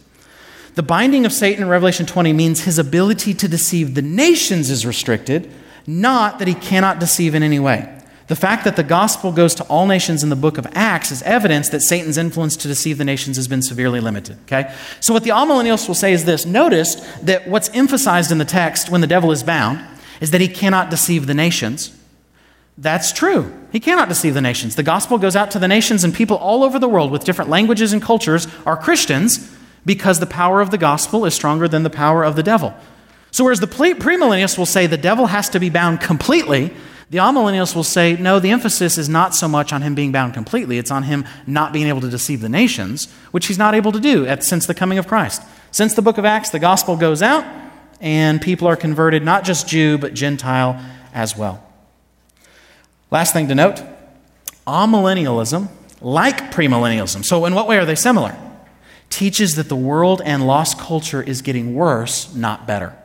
the 0.76 0.84
binding 0.84 1.26
of 1.26 1.34
Satan 1.34 1.63
in 1.63 1.70
Revelation 1.70 2.06
20 2.06 2.32
means 2.34 2.62
his 2.62 2.80
ability 2.80 3.34
to 3.36 3.48
deceive 3.48 3.94
the 3.94 4.02
nations 4.02 4.70
is 4.70 4.86
restricted, 4.86 5.52
not 5.86 6.39
that 6.39 6.48
he 6.48 6.54
cannot 6.54 7.00
deceive 7.00 7.36
in 7.36 7.44
any 7.44 7.60
way. 7.60 8.01
The 8.32 8.38
fact 8.38 8.63
that 8.63 8.78
the 8.78 8.84
gospel 8.84 9.34
goes 9.34 9.54
to 9.56 9.65
all 9.65 9.86
nations 9.86 10.24
in 10.24 10.30
the 10.30 10.38
book 10.38 10.58
of 10.58 10.65
Acts 10.72 11.12
is 11.12 11.22
evidence 11.24 11.67
that 11.67 11.82
Satan's 11.82 12.17
influence 12.17 12.56
to 12.56 12.70
deceive 12.70 12.98
the 12.98 13.04
nations 13.04 13.36
has 13.36 13.50
been 13.50 13.62
severely 13.62 14.00
limited. 14.00 14.38
Okay? 14.44 14.74
So, 15.02 15.13
what 15.13 15.24
the 15.24 15.32
amillennialists 15.32 15.86
will 15.86 15.96
say 15.96 16.13
is 16.13 16.24
this 16.24 16.46
Notice 16.46 16.96
that 17.24 17.50
what's 17.50 17.67
emphasized 17.74 18.32
in 18.32 18.38
the 18.38 18.46
text 18.46 18.89
when 18.89 19.02
the 19.02 19.06
devil 19.06 19.34
is 19.34 19.44
bound 19.44 19.82
is 20.22 20.32
that 20.32 20.39
he 20.39 20.48
cannot 20.48 20.89
deceive 20.89 21.28
the 21.28 21.34
nations. 21.34 21.94
That's 22.78 23.12
true. 23.12 23.54
He 23.74 23.82
cannot 23.82 24.08
deceive 24.08 24.34
the 24.34 24.39
nations. 24.39 24.78
The 24.78 24.82
gospel 24.84 25.17
goes 25.17 25.36
out 25.36 25.52
to 25.52 25.60
the 25.60 25.67
nations, 25.67 26.06
and 26.06 26.13
people 26.13 26.38
all 26.38 26.63
over 26.63 26.80
the 26.80 26.88
world 26.88 27.12
with 27.12 27.26
different 27.26 27.50
languages 27.50 27.91
and 27.91 28.02
cultures 28.02 28.48
are 28.65 28.78
Christians 28.78 29.54
because 29.86 30.22
the 30.22 30.26
power 30.26 30.62
of 30.62 30.72
the 30.72 30.78
gospel 30.78 31.26
is 31.26 31.34
stronger 31.34 31.67
than 31.67 31.84
the 31.84 31.89
power 31.89 32.24
of 32.24 32.38
the 32.38 32.44
devil. 32.44 32.74
So, 33.32 33.44
whereas 33.44 33.60
the 33.60 33.67
premillennialists 33.67 34.58
will 34.58 34.65
say 34.65 34.88
the 34.88 34.96
devil 34.96 35.26
has 35.26 35.50
to 35.50 35.60
be 35.60 35.70
bound 35.70 36.00
completely, 36.00 36.74
the 37.12 37.17
amillennialists 37.17 37.76
will 37.76 37.84
say, 37.84 38.15
no, 38.15 38.39
the 38.39 38.52
emphasis 38.52 38.97
is 38.97 39.10
not 39.10 39.36
so 39.36 39.45
much 39.45 39.74
on 39.74 39.82
him 39.82 39.93
being 39.93 40.13
bound 40.13 40.34
completely, 40.34 40.78
it's 40.78 40.91
on 40.91 41.04
him 41.04 41.26
not 41.45 41.74
being 41.74 41.88
able 41.88 42.00
to 42.00 42.10
deceive 42.10 42.39
the 42.39 42.47
nations, 42.47 43.12
which 43.32 43.47
he's 43.47 43.58
not 43.58 43.76
able 43.76 43.91
to 43.91 44.00
do 44.00 44.26
at, 44.26 44.45
since 44.45 44.65
the 44.65 44.74
coming 44.74 44.97
of 44.97 45.08
Christ. 45.08 45.43
Since 45.71 45.93
the 45.93 46.02
book 46.02 46.17
of 46.17 46.24
Acts, 46.24 46.52
the 46.52 46.60
gospel 46.60 46.95
goes 46.95 47.21
out, 47.21 47.45
and 48.00 48.41
people 48.41 48.65
are 48.65 48.78
converted, 48.78 49.26
not 49.26 49.43
just 49.43 49.67
Jew, 49.67 49.97
but 49.97 50.13
Gentile 50.13 50.82
as 51.13 51.36
well. 51.36 51.62
Last 53.12 53.34
thing 53.34 53.50
to 53.50 53.56
note 53.56 53.84
amillennialism, 54.65 55.67
like 56.00 56.50
premillennialism, 56.54 57.26
so 57.26 57.43
in 57.43 57.54
what 57.54 57.67
way 57.67 57.78
are 57.78 57.86
they 57.86 57.95
similar? 57.95 58.38
Teaches 59.10 59.58
that 59.58 59.67
the 59.67 59.76
world 59.76 60.21
and 60.24 60.47
lost 60.47 60.80
culture 60.80 61.21
is 61.21 61.41
getting 61.41 61.76
worse, 61.76 62.34
not 62.34 62.65
better. 62.65 62.97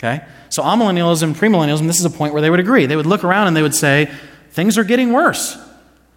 Okay? 0.00 0.24
So, 0.48 0.62
amillennialism, 0.62 1.34
premillennialism, 1.34 1.86
this 1.86 1.98
is 1.98 2.06
a 2.06 2.10
point 2.10 2.32
where 2.32 2.40
they 2.40 2.48
would 2.48 2.58
agree. 2.58 2.86
They 2.86 2.96
would 2.96 3.06
look 3.06 3.22
around 3.22 3.48
and 3.48 3.56
they 3.56 3.62
would 3.62 3.74
say, 3.74 4.10
things 4.50 4.78
are 4.78 4.84
getting 4.84 5.12
worse. 5.12 5.58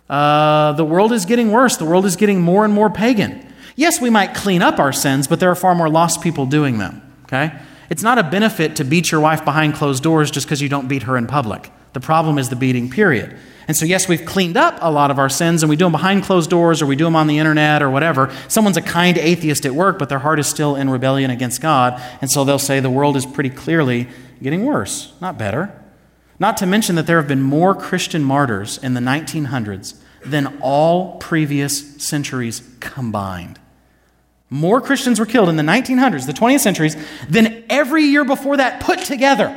Uh, 0.10 0.72
the 0.74 0.86
world 0.86 1.12
is 1.12 1.26
getting 1.26 1.52
worse. 1.52 1.76
The 1.76 1.86
world 1.86 2.06
is 2.06 2.15
getting 2.15 2.39
more 2.39 2.63
and 2.63 2.74
more 2.74 2.89
pagan. 2.89 3.46
Yes, 3.76 4.00
we 4.00 4.10
might 4.10 4.36
clean 4.36 4.62
up 4.62 4.80
our 4.80 4.93
sins, 4.93 5.28
but 5.28 5.41
there 5.41 5.52
are 5.52 5.56
far 5.56 5.76
more 5.76 5.89
lost 5.89 6.22
people 6.22 6.46
doing 6.46 6.78
them. 6.78 7.02
Okay? 7.26 7.54
It's 7.89 8.04
not 8.04 8.17
a 8.17 8.24
benefit 8.24 8.78
to 8.78 8.86
beat 8.86 9.12
your 9.12 9.19
wife 9.19 9.43
behind 9.43 9.74
closed 9.74 10.02
doors 10.02 10.32
just 10.32 10.46
because 10.46 10.62
you 10.62 10.69
don't 10.69 10.88
beat 10.88 11.04
her 11.04 11.17
in 11.17 11.28
public. 11.28 11.69
The 11.91 12.00
problem 12.00 12.38
is 12.38 12.50
the 12.50 12.56
beating, 12.56 12.89
period. 12.89 13.38
And 13.67 13.78
so, 13.78 13.86
yes, 13.86 14.08
we've 14.08 14.26
cleaned 14.26 14.58
up 14.58 14.78
a 14.82 14.91
lot 14.91 15.12
of 15.12 15.19
our 15.19 15.30
sins 15.30 15.63
and 15.63 15.69
we 15.69 15.76
do 15.76 15.86
them 15.86 15.91
behind 15.91 16.23
closed 16.23 16.49
doors 16.49 16.82
or 16.82 16.86
we 16.86 16.95
do 16.95 17.06
them 17.06 17.15
on 17.15 17.28
the 17.28 17.39
internet 17.39 17.82
or 17.82 17.89
whatever. 17.89 18.34
Someone's 18.47 18.78
a 18.78 18.82
kind 18.82 19.17
atheist 19.17 19.65
at 19.65 19.73
work, 19.73 19.99
but 19.99 20.10
their 20.10 20.19
heart 20.19 20.39
is 20.39 20.47
still 20.47 20.76
in 20.76 20.89
rebellion 20.89 21.32
against 21.32 21.62
God. 21.62 22.02
And 22.21 22.30
so 22.30 22.43
they'll 22.43 22.60
say 22.60 22.80
the 22.80 22.89
world 22.89 23.15
is 23.15 23.26
pretty 23.26 23.49
clearly 23.49 24.08
getting 24.41 24.65
worse, 24.65 25.13
not 25.21 25.38
better. 25.38 25.80
Not 26.39 26.58
to 26.58 26.65
mention 26.65 26.95
that 26.95 27.08
there 27.08 27.17
have 27.17 27.28
been 27.28 27.41
more 27.41 27.73
Christian 27.73 28.23
martyrs 28.23 28.78
in 28.78 28.95
the 28.95 29.02
1900s 29.02 29.95
than 30.26 30.58
all 30.62 31.17
previous 31.17 32.04
centuries 32.04 32.62
combined. 32.80 33.60
More 34.49 34.82
Christians 34.82 35.19
were 35.19 35.26
killed 35.26 35.49
in 35.49 35.56
the 35.56 35.63
1900s, 35.63 36.28
the 36.28 36.34
20th 36.34 36.60
centuries, 36.60 36.95
than 37.28 37.63
every 37.69 38.04
year 38.04 38.23
before 38.23 38.58
that 38.58 38.82
put 38.82 38.99
together. 38.99 39.47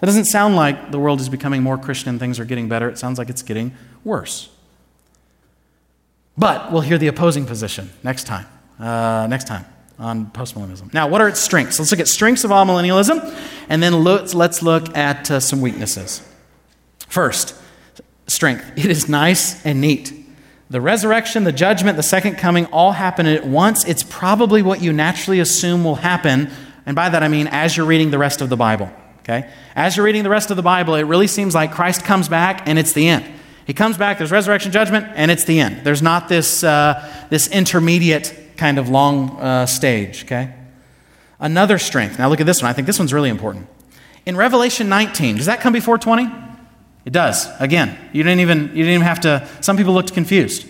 That 0.00 0.06
doesn't 0.06 0.24
sound 0.24 0.56
like 0.56 0.90
the 0.90 0.98
world 0.98 1.20
is 1.20 1.28
becoming 1.28 1.62
more 1.62 1.76
Christian, 1.78 2.10
and 2.10 2.18
things 2.18 2.40
are 2.40 2.44
getting 2.44 2.68
better. 2.68 2.88
It 2.88 2.98
sounds 2.98 3.18
like 3.18 3.28
it's 3.28 3.42
getting 3.42 3.74
worse. 4.02 4.48
But 6.38 6.72
we'll 6.72 6.80
hear 6.80 6.96
the 6.96 7.08
opposing 7.08 7.44
position 7.44 7.90
next 8.02 8.24
time. 8.24 8.46
Uh, 8.78 9.26
next 9.28 9.46
time 9.46 9.66
on 9.98 10.26
postmillennialism. 10.26 10.94
Now, 10.94 11.06
what 11.06 11.20
are 11.20 11.28
its 11.28 11.40
strengths? 11.40 11.78
Let's 11.78 11.90
look 11.90 12.00
at 12.00 12.08
strengths 12.08 12.44
of 12.44 12.50
amillennialism, 12.50 13.38
and 13.68 13.82
then 13.82 14.02
let's, 14.02 14.34
let's 14.34 14.62
look 14.62 14.96
at 14.96 15.30
uh, 15.30 15.40
some 15.40 15.60
weaknesses. 15.60 16.26
First, 17.06 17.54
strength. 18.26 18.64
It 18.76 18.86
is 18.86 19.08
nice 19.08 19.64
and 19.66 19.80
neat. 19.80 20.14
The 20.70 20.80
resurrection, 20.80 21.44
the 21.44 21.52
judgment, 21.52 21.96
the 21.96 22.02
second 22.02 22.36
coming 22.36 22.66
all 22.66 22.92
happen 22.92 23.26
at 23.26 23.44
once. 23.44 23.84
It's 23.84 24.04
probably 24.04 24.62
what 24.62 24.80
you 24.80 24.92
naturally 24.92 25.40
assume 25.40 25.84
will 25.84 25.96
happen. 25.96 26.48
And 26.86 26.94
by 26.94 27.08
that 27.08 27.22
I 27.22 27.28
mean 27.28 27.48
as 27.48 27.76
you're 27.76 27.86
reading 27.86 28.10
the 28.10 28.18
rest 28.18 28.40
of 28.40 28.48
the 28.48 28.56
Bible. 28.56 28.90
Okay? 29.20 29.50
As 29.76 29.96
you're 29.96 30.06
reading 30.06 30.22
the 30.22 30.30
rest 30.30 30.50
of 30.50 30.56
the 30.56 30.62
Bible, 30.62 30.94
it 30.94 31.02
really 31.02 31.26
seems 31.26 31.54
like 31.54 31.72
Christ 31.72 32.04
comes 32.04 32.28
back 32.28 32.66
and 32.66 32.78
it's 32.78 32.92
the 32.92 33.08
end. 33.08 33.24
He 33.66 33.74
comes 33.74 33.96
back, 33.96 34.18
there's 34.18 34.32
resurrection 34.32 34.72
judgment, 34.72 35.06
and 35.14 35.30
it's 35.30 35.44
the 35.44 35.60
end. 35.60 35.84
There's 35.84 36.02
not 36.02 36.28
this, 36.28 36.64
uh, 36.64 37.26
this 37.30 37.46
intermediate 37.48 38.56
kind 38.56 38.78
of 38.78 38.88
long 38.88 39.38
uh, 39.38 39.66
stage, 39.66 40.24
okay? 40.24 40.52
Another 41.38 41.78
strength. 41.78 42.18
Now 42.18 42.28
look 42.28 42.40
at 42.40 42.46
this 42.46 42.62
one. 42.62 42.70
I 42.70 42.72
think 42.72 42.86
this 42.86 42.98
one's 42.98 43.12
really 43.12 43.30
important. 43.30 43.68
In 44.26 44.36
Revelation 44.36 44.88
19, 44.88 45.36
does 45.36 45.46
that 45.46 45.60
come 45.60 45.72
before 45.72 45.98
20? 45.98 46.28
It 47.04 47.12
does. 47.12 47.48
Again, 47.60 47.96
you 48.12 48.22
didn't 48.22 48.40
even, 48.40 48.58
you 48.68 48.84
didn't 48.84 48.94
even 48.94 49.06
have 49.06 49.20
to, 49.20 49.48
some 49.60 49.76
people 49.76 49.94
looked 49.94 50.12
confused. 50.12 50.66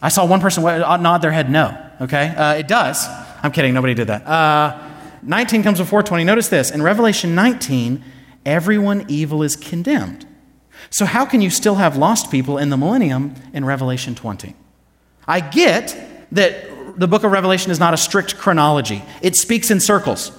I 0.00 0.08
saw 0.08 0.26
one 0.26 0.40
person 0.40 0.62
nod 0.62 1.18
their 1.18 1.32
head 1.32 1.50
no, 1.50 1.76
okay? 2.00 2.28
Uh, 2.28 2.54
it 2.54 2.68
does. 2.68 3.06
I'm 3.42 3.52
kidding, 3.52 3.72
nobody 3.74 3.94
did 3.94 4.08
that. 4.08 4.26
Uh, 5.22 5.26
19 5.26 5.62
comes 5.62 5.78
before 5.78 6.02
20. 6.02 6.24
Notice 6.24 6.48
this. 6.48 6.70
In 6.70 6.82
Revelation 6.82 7.34
19, 7.34 8.04
everyone 8.44 9.04
evil 9.08 9.42
is 9.42 9.56
condemned. 9.56 10.26
So, 10.90 11.04
how 11.04 11.24
can 11.24 11.40
you 11.40 11.50
still 11.50 11.76
have 11.76 11.96
lost 11.96 12.30
people 12.30 12.58
in 12.58 12.70
the 12.70 12.76
millennium 12.76 13.34
in 13.52 13.64
Revelation 13.64 14.14
20? 14.14 14.54
I 15.26 15.40
get 15.40 15.96
that 16.32 16.98
the 16.98 17.06
book 17.06 17.24
of 17.24 17.32
Revelation 17.32 17.70
is 17.70 17.78
not 17.78 17.94
a 17.94 17.96
strict 17.96 18.38
chronology, 18.38 19.02
it 19.20 19.36
speaks 19.36 19.70
in 19.70 19.80
circles, 19.80 20.32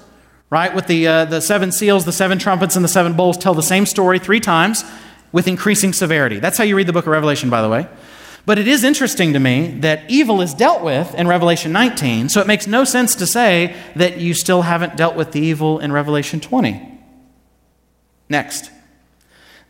right? 0.49 0.73
With 0.73 0.87
the, 0.87 1.07
uh, 1.07 1.25
the 1.25 1.41
seven 1.41 1.71
seals, 1.71 2.05
the 2.05 2.11
seven 2.11 2.37
trumpets, 2.37 2.75
and 2.75 2.83
the 2.83 2.89
seven 2.89 3.13
bowls 3.13 3.37
tell 3.37 3.53
the 3.53 3.63
same 3.63 3.85
story 3.85 4.19
three 4.19 4.39
times 4.39 4.83
with 5.31 5.47
increasing 5.47 5.93
severity. 5.93 6.39
That's 6.39 6.57
how 6.57 6.63
you 6.63 6.75
read 6.75 6.87
the 6.87 6.93
book 6.93 7.05
of 7.05 7.11
Revelation, 7.11 7.49
by 7.49 7.61
the 7.61 7.69
way. 7.69 7.87
But 8.45 8.59
it 8.59 8.67
is 8.67 8.83
interesting 8.83 9.33
to 9.33 9.39
me 9.39 9.67
that 9.79 10.09
evil 10.09 10.41
is 10.41 10.53
dealt 10.53 10.83
with 10.83 11.15
in 11.15 11.27
Revelation 11.27 11.71
19, 11.71 12.27
so 12.27 12.41
it 12.41 12.47
makes 12.47 12.67
no 12.67 12.83
sense 12.83 13.15
to 13.15 13.27
say 13.27 13.75
that 13.95 14.17
you 14.17 14.33
still 14.33 14.63
haven't 14.63 14.97
dealt 14.97 15.15
with 15.15 15.31
the 15.31 15.39
evil 15.39 15.79
in 15.79 15.93
Revelation 15.93 16.41
20. 16.41 16.89
Next, 18.27 18.69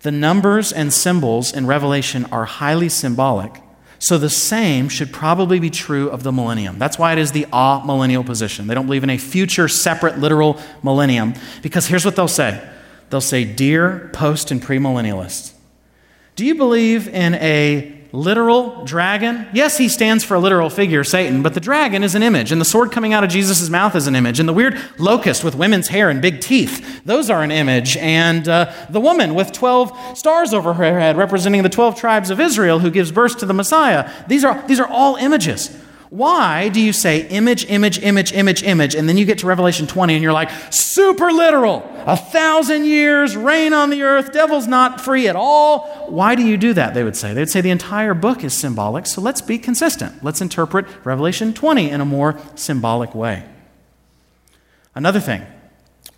the 0.02 0.12
numbers 0.12 0.74
and 0.74 0.92
symbols 0.92 1.54
in 1.54 1.68
Revelation 1.68 2.26
are 2.32 2.46
highly 2.46 2.90
symbolic, 2.90 3.62
so 4.00 4.18
the 4.18 4.30
same 4.30 4.90
should 4.90 5.14
probably 5.14 5.60
be 5.60 5.70
true 5.70 6.10
of 6.10 6.24
the 6.24 6.32
millennium. 6.32 6.80
That's 6.80 6.98
why 6.98 7.14
it 7.14 7.20
is 7.20 7.32
the 7.32 7.46
ah 7.54 7.86
millennial 7.86 8.24
position. 8.24 8.66
They 8.66 8.74
don't 8.74 8.88
believe 8.88 9.04
in 9.04 9.12
a 9.12 9.18
future, 9.18 9.68
separate, 9.68 10.18
literal 10.18 10.60
millennium, 10.82 11.36
because 11.62 11.86
here's 11.86 12.06
what 12.06 12.16
they'll 12.16 12.28
say 12.28 12.68
they'll 13.12 13.22
say, 13.22 13.46
Dear 13.46 14.10
post 14.14 14.50
and 14.50 14.60
premillennialists, 14.60 15.54
do 16.36 16.44
you 16.44 16.56
believe 16.56 17.08
in 17.08 17.36
a 17.36 17.93
literal 18.14 18.86
dragon? 18.86 19.48
Yes, 19.54 19.78
he 19.78 19.90
stands 19.90 20.24
for 20.24 20.36
a 20.36 20.40
literal 20.40 20.70
figure, 20.70 21.04
Satan, 21.04 21.42
but 21.42 21.56
the 21.56 21.60
dragon 21.60 22.04
is 22.04 22.14
an 22.16 22.24
image, 22.24 22.52
and 22.52 22.62
the 22.62 22.66
sword 22.66 22.92
coming 22.92 23.12
out 23.12 23.24
of 23.24 23.30
Jesus' 23.30 23.70
mouth 23.70 23.96
is 23.96 24.08
an 24.08 24.16
image, 24.16 24.40
and 24.40 24.48
the 24.48 24.54
weird 24.54 24.80
locust 25.00 25.44
with 25.44 25.56
women's 25.56 25.88
hair 25.88 26.10
and 26.10 26.22
big 26.22 26.40
teeth, 26.40 27.04
those 27.04 27.30
are 27.30 27.44
an 27.44 27.52
image, 27.52 27.98
and 27.98 28.48
uh, 28.48 28.72
the 28.90 29.02
woman 29.02 29.34
with 29.34 29.52
12 29.52 30.18
stars 30.18 30.54
over 30.54 30.76
her 30.76 31.00
head 31.00 31.18
representing 31.18 31.64
the 31.64 31.70
12 31.70 32.00
tribes 32.00 32.30
of 32.30 32.40
Israel 32.40 32.80
who 32.80 32.92
gives 32.92 33.12
birth 33.12 33.40
to 33.40 33.46
the 33.48 33.54
Messiah, 33.54 34.10
these 34.28 34.46
are, 34.46 34.64
these 34.68 34.80
are 34.80 34.88
all 34.88 35.16
images. 35.16 35.83
Why 36.14 36.70
do 36.70 36.80
you 36.80 36.94
say 36.94 37.28
image, 37.30 37.66
image, 37.66 37.98
image, 37.98 38.34
image, 38.34 38.62
image, 38.62 38.94
and 38.94 39.10
then 39.10 39.18
you 39.18 39.26
get 39.26 39.40
to 39.40 39.48
Revelation 39.48 39.88
20 39.88 40.14
and 40.14 40.22
you're 40.22 40.32
like, 40.32 40.52
super 40.70 41.32
literal, 41.32 41.82
a 42.06 42.16
thousand 42.16 42.86
years, 42.86 43.36
reign 43.36 43.74
on 43.74 43.90
the 43.90 44.04
earth, 44.04 44.32
devil's 44.32 44.68
not 44.68 45.02
free 45.02 45.28
at 45.28 45.36
all? 45.36 45.80
Why 46.10 46.36
do 46.36 46.46
you 46.46 46.56
do 46.56 46.72
that? 46.74 46.94
They 46.94 47.04
would 47.04 47.16
say. 47.16 47.34
They 47.34 47.42
would 47.42 47.50
say 47.50 47.62
the 47.62 47.72
entire 47.72 48.14
book 48.14 48.44
is 48.44 48.54
symbolic, 48.54 49.08
so 49.08 49.22
let's 49.22 49.42
be 49.42 49.58
consistent. 49.58 50.24
Let's 50.24 50.40
interpret 50.40 50.86
Revelation 51.04 51.52
20 51.52 51.90
in 51.90 52.00
a 52.00 52.06
more 52.06 52.38
symbolic 52.54 53.16
way. 53.16 53.46
Another 54.94 55.20
thing, 55.20 55.42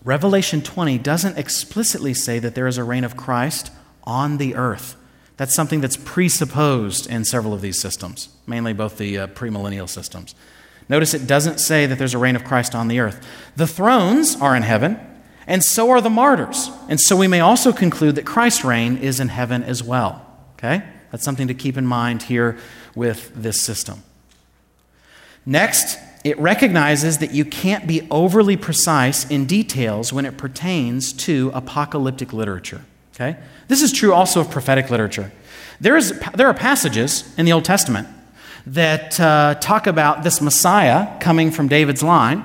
Revelation 0.03 0.61
20 0.61 0.97
doesn't 0.97 1.37
explicitly 1.37 2.13
say 2.13 2.37
that 2.39 2.53
there 2.53 2.67
is 2.67 2.77
a 2.77 2.83
reign 2.83 3.05
of 3.05 3.15
Christ 3.15 3.71
on 4.03 4.39
the 4.39 4.55
earth. 4.55 4.97
That's 5.37 5.53
something 5.53 5.81
that's 5.81 5.97
presupposed 5.97 7.09
in 7.09 7.25
several 7.25 7.53
of 7.53 7.61
these 7.61 7.79
systems, 7.81 8.29
mainly 8.47 8.73
both 8.73 8.97
the 8.97 9.17
uh, 9.17 9.27
premillennial 9.27 9.89
systems. 9.89 10.33
Notice 10.87 11.13
it 11.13 11.27
doesn't 11.27 11.59
say 11.59 11.85
that 11.85 11.97
there's 11.97 12.13
a 12.13 12.17
reign 12.17 12.35
of 12.35 12.43
Christ 12.43 12.75
on 12.75 12.87
the 12.87 12.99
earth. 12.99 13.25
The 13.55 13.67
thrones 13.67 14.35
are 14.39 14.55
in 14.55 14.63
heaven, 14.63 14.99
and 15.47 15.63
so 15.63 15.89
are 15.89 16.01
the 16.01 16.09
martyrs. 16.09 16.69
And 16.87 16.99
so 16.99 17.15
we 17.15 17.27
may 17.27 17.39
also 17.39 17.73
conclude 17.73 18.15
that 18.15 18.25
Christ's 18.25 18.63
reign 18.63 18.97
is 18.97 19.19
in 19.19 19.29
heaven 19.29 19.63
as 19.63 19.83
well. 19.83 20.25
Okay? 20.53 20.83
That's 21.11 21.23
something 21.23 21.47
to 21.47 21.53
keep 21.53 21.77
in 21.77 21.85
mind 21.85 22.23
here 22.23 22.57
with 22.95 23.31
this 23.35 23.61
system. 23.61 24.03
Next, 25.45 25.97
it 26.23 26.39
recognizes 26.39 27.19
that 27.19 27.31
you 27.31 27.45
can't 27.45 27.87
be 27.87 28.07
overly 28.09 28.57
precise 28.57 29.29
in 29.29 29.45
details 29.45 30.11
when 30.11 30.25
it 30.25 30.37
pertains 30.37 31.13
to 31.13 31.51
apocalyptic 31.53 32.33
literature. 32.33 32.83
Okay? 33.13 33.37
This 33.67 33.81
is 33.81 33.91
true 33.91 34.13
also 34.13 34.41
of 34.41 34.49
prophetic 34.49 34.89
literature. 34.89 35.31
There, 35.81 35.97
is, 35.97 36.19
there 36.33 36.47
are 36.47 36.53
passages 36.53 37.33
in 37.37 37.45
the 37.45 37.51
Old 37.51 37.65
Testament 37.65 38.07
that 38.67 39.19
uh, 39.19 39.55
talk 39.55 39.87
about 39.87 40.23
this 40.23 40.41
Messiah 40.41 41.19
coming 41.19 41.51
from 41.51 41.67
David's 41.67 42.01
line 42.01 42.43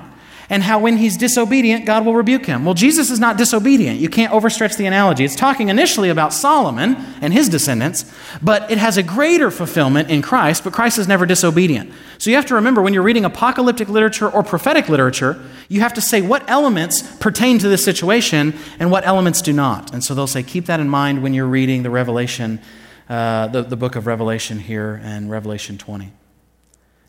and 0.51 0.61
how 0.61 0.79
when 0.79 0.97
he's 0.97 1.15
disobedient, 1.15 1.85
God 1.85 2.05
will 2.05 2.13
rebuke 2.13 2.45
him. 2.45 2.65
Well, 2.65 2.73
Jesus 2.73 3.09
is 3.09 3.21
not 3.21 3.37
disobedient. 3.37 4.01
You 4.01 4.09
can't 4.09 4.33
overstretch 4.33 4.75
the 4.75 4.85
analogy. 4.85 5.23
It's 5.23 5.35
talking 5.35 5.69
initially 5.69 6.09
about 6.09 6.33
Solomon 6.33 6.97
and 7.21 7.31
his 7.31 7.47
descendants, 7.47 8.03
but 8.41 8.69
it 8.69 8.77
has 8.77 8.97
a 8.97 9.03
greater 9.03 9.49
fulfillment 9.49 10.11
in 10.11 10.21
Christ, 10.21 10.65
but 10.65 10.73
Christ 10.73 10.97
is 10.97 11.07
never 11.07 11.25
disobedient. 11.25 11.93
So 12.17 12.29
you 12.29 12.35
have 12.35 12.45
to 12.47 12.55
remember 12.55 12.81
when 12.81 12.93
you're 12.93 13.01
reading 13.01 13.23
apocalyptic 13.23 13.87
literature 13.87 14.29
or 14.29 14.43
prophetic 14.43 14.89
literature, 14.89 15.41
you 15.69 15.79
have 15.79 15.93
to 15.93 16.01
say 16.01 16.21
what 16.21 16.47
elements 16.49 17.01
pertain 17.19 17.57
to 17.59 17.69
this 17.69 17.85
situation 17.85 18.53
and 18.77 18.91
what 18.91 19.07
elements 19.07 19.41
do 19.41 19.53
not. 19.53 19.93
And 19.93 20.03
so 20.03 20.13
they'll 20.13 20.27
say, 20.27 20.43
keep 20.43 20.65
that 20.65 20.81
in 20.81 20.89
mind 20.89 21.23
when 21.23 21.33
you're 21.33 21.47
reading 21.47 21.83
the 21.83 21.89
Revelation, 21.89 22.59
uh, 23.07 23.47
the, 23.47 23.61
the 23.61 23.77
book 23.77 23.95
of 23.95 24.05
Revelation 24.05 24.59
here 24.59 24.99
and 25.01 25.31
Revelation 25.31 25.77
20. 25.77 26.11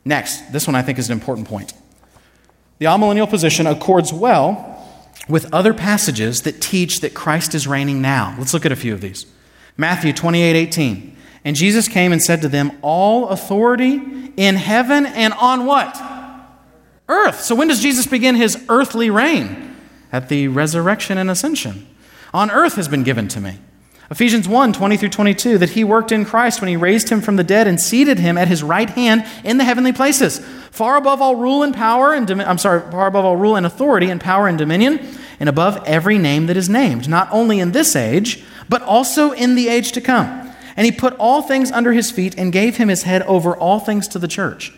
Next, 0.04 0.52
this 0.52 0.68
one 0.68 0.76
I 0.76 0.82
think 0.82 1.00
is 1.00 1.10
an 1.10 1.14
important 1.14 1.48
point. 1.48 1.72
The 2.82 2.88
amillennial 2.88 3.30
position 3.30 3.68
accords 3.68 4.12
well 4.12 4.84
with 5.28 5.54
other 5.54 5.72
passages 5.72 6.42
that 6.42 6.60
teach 6.60 6.98
that 7.02 7.14
Christ 7.14 7.54
is 7.54 7.68
reigning 7.68 8.02
now. 8.02 8.34
Let's 8.36 8.52
look 8.52 8.66
at 8.66 8.72
a 8.72 8.76
few 8.76 8.92
of 8.92 9.00
these. 9.00 9.24
Matthew 9.76 10.12
28 10.12 10.56
18. 10.56 11.16
And 11.44 11.54
Jesus 11.54 11.86
came 11.86 12.10
and 12.10 12.20
said 12.20 12.42
to 12.42 12.48
them, 12.48 12.76
All 12.82 13.28
authority 13.28 14.32
in 14.36 14.56
heaven 14.56 15.06
and 15.06 15.32
on 15.34 15.64
what? 15.64 15.96
Earth. 17.08 17.42
So 17.42 17.54
when 17.54 17.68
does 17.68 17.80
Jesus 17.80 18.08
begin 18.08 18.34
his 18.34 18.60
earthly 18.68 19.10
reign? 19.10 19.76
At 20.10 20.28
the 20.28 20.48
resurrection 20.48 21.18
and 21.18 21.30
ascension. 21.30 21.86
On 22.34 22.50
earth 22.50 22.74
has 22.74 22.88
been 22.88 23.04
given 23.04 23.28
to 23.28 23.40
me. 23.40 23.58
Ephesians 24.12 24.46
1 24.46 24.74
20 24.74 24.96
through 24.98 25.08
22, 25.08 25.56
that 25.56 25.70
he 25.70 25.84
worked 25.84 26.12
in 26.12 26.26
Christ 26.26 26.60
when 26.60 26.68
he 26.68 26.76
raised 26.76 27.08
him 27.08 27.22
from 27.22 27.36
the 27.36 27.42
dead 27.42 27.66
and 27.66 27.80
seated 27.80 28.18
him 28.18 28.36
at 28.36 28.46
his 28.46 28.62
right 28.62 28.90
hand 28.90 29.24
in 29.42 29.56
the 29.56 29.64
heavenly 29.64 29.90
places, 29.90 30.38
far 30.70 30.98
above 30.98 31.22
all 31.22 31.36
rule 31.36 31.62
and 31.62 31.74
power 31.74 32.12
and 32.12 32.30
I'm 32.30 32.58
sorry, 32.58 32.82
far 32.90 33.06
above 33.06 33.24
all 33.24 33.38
rule 33.38 33.56
and 33.56 33.64
authority 33.64 34.10
and 34.10 34.20
power 34.20 34.48
and 34.48 34.58
dominion, 34.58 35.00
and 35.40 35.48
above 35.48 35.82
every 35.86 36.18
name 36.18 36.44
that 36.48 36.58
is 36.58 36.68
named, 36.68 37.08
not 37.08 37.26
only 37.32 37.58
in 37.58 37.72
this 37.72 37.96
age, 37.96 38.44
but 38.68 38.82
also 38.82 39.30
in 39.30 39.54
the 39.54 39.68
age 39.68 39.92
to 39.92 40.02
come. 40.02 40.52
And 40.76 40.84
he 40.84 40.92
put 40.92 41.14
all 41.14 41.40
things 41.40 41.72
under 41.72 41.94
his 41.94 42.10
feet 42.10 42.34
and 42.36 42.52
gave 42.52 42.76
him 42.76 42.88
his 42.88 43.04
head 43.04 43.22
over 43.22 43.56
all 43.56 43.80
things 43.80 44.06
to 44.08 44.18
the 44.18 44.28
church. 44.28 44.74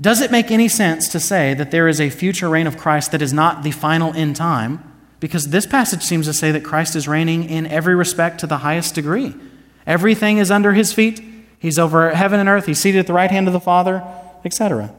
Does 0.00 0.22
it 0.22 0.30
make 0.30 0.50
any 0.50 0.68
sense 0.68 1.10
to 1.10 1.20
say 1.20 1.52
that 1.52 1.72
there 1.72 1.88
is 1.88 2.00
a 2.00 2.08
future 2.08 2.48
reign 2.48 2.66
of 2.66 2.78
Christ 2.78 3.12
that 3.12 3.20
is 3.20 3.34
not 3.34 3.64
the 3.64 3.70
final 3.70 4.14
end 4.14 4.36
time? 4.36 4.95
Because 5.20 5.48
this 5.48 5.66
passage 5.66 6.02
seems 6.02 6.26
to 6.26 6.34
say 6.34 6.52
that 6.52 6.64
Christ 6.64 6.94
is 6.94 7.08
reigning 7.08 7.44
in 7.44 7.66
every 7.66 7.94
respect 7.94 8.40
to 8.40 8.46
the 8.46 8.58
highest 8.58 8.94
degree. 8.94 9.34
Everything 9.86 10.38
is 10.38 10.50
under 10.50 10.72
his 10.72 10.92
feet. 10.92 11.22
He's 11.58 11.78
over 11.78 12.14
heaven 12.14 12.38
and 12.38 12.48
earth. 12.48 12.66
He's 12.66 12.78
seated 12.78 12.98
at 12.98 13.06
the 13.06 13.12
right 13.12 13.30
hand 13.30 13.46
of 13.46 13.52
the 13.52 13.60
Father, 13.60 14.04
etc. 14.44 14.94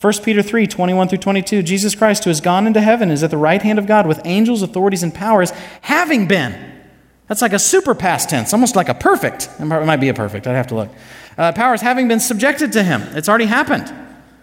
1 0.00 0.12
Peter 0.22 0.42
3 0.42 0.66
21 0.66 1.08
through 1.08 1.18
22 1.18 1.62
Jesus 1.62 1.94
Christ, 1.94 2.24
who 2.24 2.30
has 2.30 2.40
gone 2.40 2.66
into 2.66 2.80
heaven, 2.80 3.10
is 3.10 3.22
at 3.22 3.30
the 3.30 3.38
right 3.38 3.62
hand 3.62 3.78
of 3.78 3.86
God 3.86 4.06
with 4.06 4.20
angels, 4.24 4.62
authorities, 4.62 5.02
and 5.02 5.14
powers, 5.14 5.50
having 5.80 6.28
been. 6.28 6.74
That's 7.28 7.42
like 7.42 7.54
a 7.54 7.58
super 7.58 7.94
past 7.94 8.28
tense, 8.28 8.52
almost 8.52 8.76
like 8.76 8.88
a 8.88 8.94
perfect. 8.94 9.48
It 9.58 9.64
might 9.64 9.96
be 9.96 10.08
a 10.08 10.14
perfect, 10.14 10.46
I'd 10.46 10.54
have 10.54 10.68
to 10.68 10.74
look. 10.74 10.90
Uh, 11.36 11.52
powers 11.52 11.80
having 11.80 12.08
been 12.08 12.20
subjected 12.20 12.72
to 12.72 12.82
him. 12.82 13.02
It's 13.16 13.28
already 13.28 13.46
happened. 13.46 13.92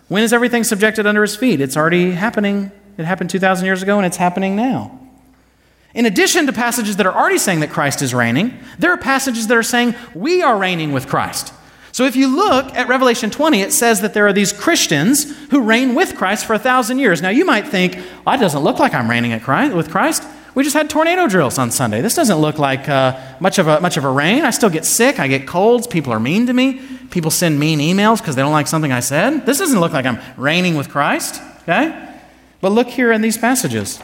When 0.09 0.23
is 0.23 0.33
everything 0.33 0.63
subjected 0.63 1.05
under 1.05 1.21
his 1.21 1.35
feet? 1.35 1.61
It's 1.61 1.77
already 1.77 2.11
happening. 2.11 2.71
It 2.97 3.05
happened 3.05 3.29
2,000 3.29 3.65
years 3.65 3.81
ago, 3.81 3.97
and 3.97 4.05
it's 4.05 4.17
happening 4.17 4.55
now. 4.55 4.99
In 5.93 6.05
addition 6.05 6.47
to 6.47 6.53
passages 6.53 6.97
that 6.97 7.05
are 7.05 7.13
already 7.13 7.37
saying 7.37 7.59
that 7.59 7.69
Christ 7.69 8.01
is 8.01 8.13
reigning, 8.13 8.57
there 8.79 8.91
are 8.91 8.97
passages 8.97 9.47
that 9.47 9.57
are 9.57 9.63
saying 9.63 9.93
we 10.15 10.41
are 10.41 10.57
reigning 10.57 10.91
with 10.91 11.07
Christ. 11.07 11.53
So 11.91 12.05
if 12.05 12.15
you 12.15 12.35
look 12.35 12.73
at 12.73 12.87
Revelation 12.87 13.29
20, 13.29 13.61
it 13.61 13.71
says 13.71 14.01
that 14.01 14.15
there 14.15 14.25
are 14.25 14.33
these 14.33 14.51
Christians 14.51 15.31
who 15.51 15.61
reign 15.61 15.93
with 15.93 16.15
Christ 16.15 16.45
for 16.45 16.55
a 16.55 16.59
thousand 16.59 16.97
years. 16.97 17.21
Now 17.21 17.29
you 17.29 17.45
might 17.45 17.67
think, 17.67 17.99
well, 18.25 18.37
doesn't 18.39 18.63
look 18.63 18.79
like 18.79 18.95
I'm 18.95 19.07
reigning 19.07 19.39
Christ, 19.39 19.75
with 19.75 19.91
Christ. 19.91 20.23
We 20.55 20.63
just 20.63 20.75
had 20.75 20.89
tornado 20.89 21.27
drills 21.27 21.59
on 21.59 21.69
Sunday. 21.69 22.01
This 22.01 22.15
doesn't 22.15 22.37
look 22.37 22.57
like 22.57 22.89
uh, 22.89 23.19
much, 23.39 23.59
of 23.59 23.67
a, 23.67 23.79
much 23.79 23.97
of 23.97 24.05
a 24.05 24.09
reign. 24.09 24.43
I 24.43 24.49
still 24.49 24.71
get 24.71 24.85
sick. 24.85 25.19
I 25.19 25.27
get 25.27 25.47
colds. 25.47 25.85
People 25.85 26.11
are 26.13 26.19
mean 26.19 26.47
to 26.47 26.53
me. 26.53 26.81
People 27.11 27.29
send 27.29 27.59
mean 27.59 27.79
emails 27.79 28.17
because 28.17 28.35
they 28.35 28.41
don't 28.41 28.51
like 28.51 28.67
something 28.67 28.91
I 28.91 28.99
said. 28.99 29.45
This 29.45 29.59
doesn't 29.59 29.79
look 29.79 29.93
like 29.93 30.07
I'm 30.07 30.19
reigning 30.37 30.75
with 30.75 30.89
Christ. 30.89 31.41
Okay? 31.61 32.11
But 32.61 32.71
look 32.71 32.87
here 32.87 33.11
in 33.11 33.21
these 33.21 33.37
passages. 33.37 33.99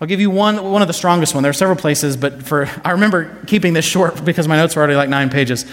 I'll 0.00 0.06
give 0.06 0.20
you 0.20 0.30
one, 0.30 0.62
one 0.62 0.80
of 0.80 0.88
the 0.88 0.94
strongest 0.94 1.34
one. 1.34 1.42
There 1.42 1.50
are 1.50 1.54
several 1.54 1.76
places, 1.76 2.16
but 2.16 2.44
for 2.44 2.70
I 2.84 2.92
remember 2.92 3.36
keeping 3.46 3.72
this 3.72 3.84
short 3.84 4.24
because 4.24 4.46
my 4.46 4.56
notes 4.56 4.76
were 4.76 4.80
already 4.80 4.96
like 4.96 5.08
nine 5.08 5.28
pages. 5.28 5.64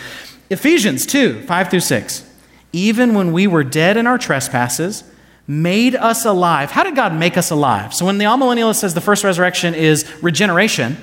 Ephesians 0.50 1.06
2, 1.06 1.42
5 1.42 1.70
through 1.70 1.80
6. 1.80 2.32
Even 2.74 3.14
when 3.14 3.34
we 3.34 3.48
were 3.48 3.64
dead 3.64 3.98
in 3.98 4.08
our 4.08 4.18
trespasses, 4.18 5.04
made 5.48 5.96
us 5.96 6.26
alive. 6.26 6.72
How 6.72 6.84
did 6.84 6.96
God 6.96 7.14
make 7.14 7.38
us 7.38 7.52
alive? 7.52 7.94
So 7.94 8.06
when 8.06 8.18
the 8.18 8.26
amillennialist 8.26 8.78
says 8.78 8.96
the 8.96 9.02
first 9.02 9.24
resurrection 9.24 9.76
is 9.76 10.12
regeneration, 10.24 10.98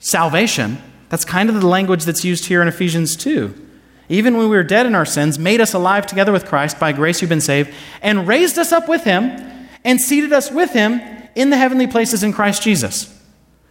salvation, 0.00 0.78
that's 1.10 1.24
kind 1.24 1.50
of 1.50 1.60
the 1.60 1.66
language 1.66 2.04
that's 2.04 2.24
used 2.24 2.46
here 2.46 2.62
in 2.62 2.68
Ephesians 2.68 3.14
2. 3.16 3.62
Even 4.08 4.36
when 4.36 4.48
we 4.48 4.56
were 4.56 4.62
dead 4.62 4.86
in 4.86 4.94
our 4.94 5.06
sins, 5.06 5.38
made 5.38 5.60
us 5.60 5.74
alive 5.74 6.06
together 6.06 6.32
with 6.32 6.46
Christ, 6.46 6.80
by 6.80 6.92
grace 6.92 7.20
you've 7.20 7.28
been 7.28 7.40
saved, 7.40 7.72
and 8.02 8.26
raised 8.26 8.58
us 8.58 8.72
up 8.72 8.88
with 8.88 9.04
him, 9.04 9.68
and 9.84 10.00
seated 10.00 10.32
us 10.32 10.50
with 10.50 10.72
him 10.72 11.00
in 11.34 11.50
the 11.50 11.56
heavenly 11.56 11.86
places 11.86 12.22
in 12.22 12.32
Christ 12.32 12.62
Jesus. 12.62 13.10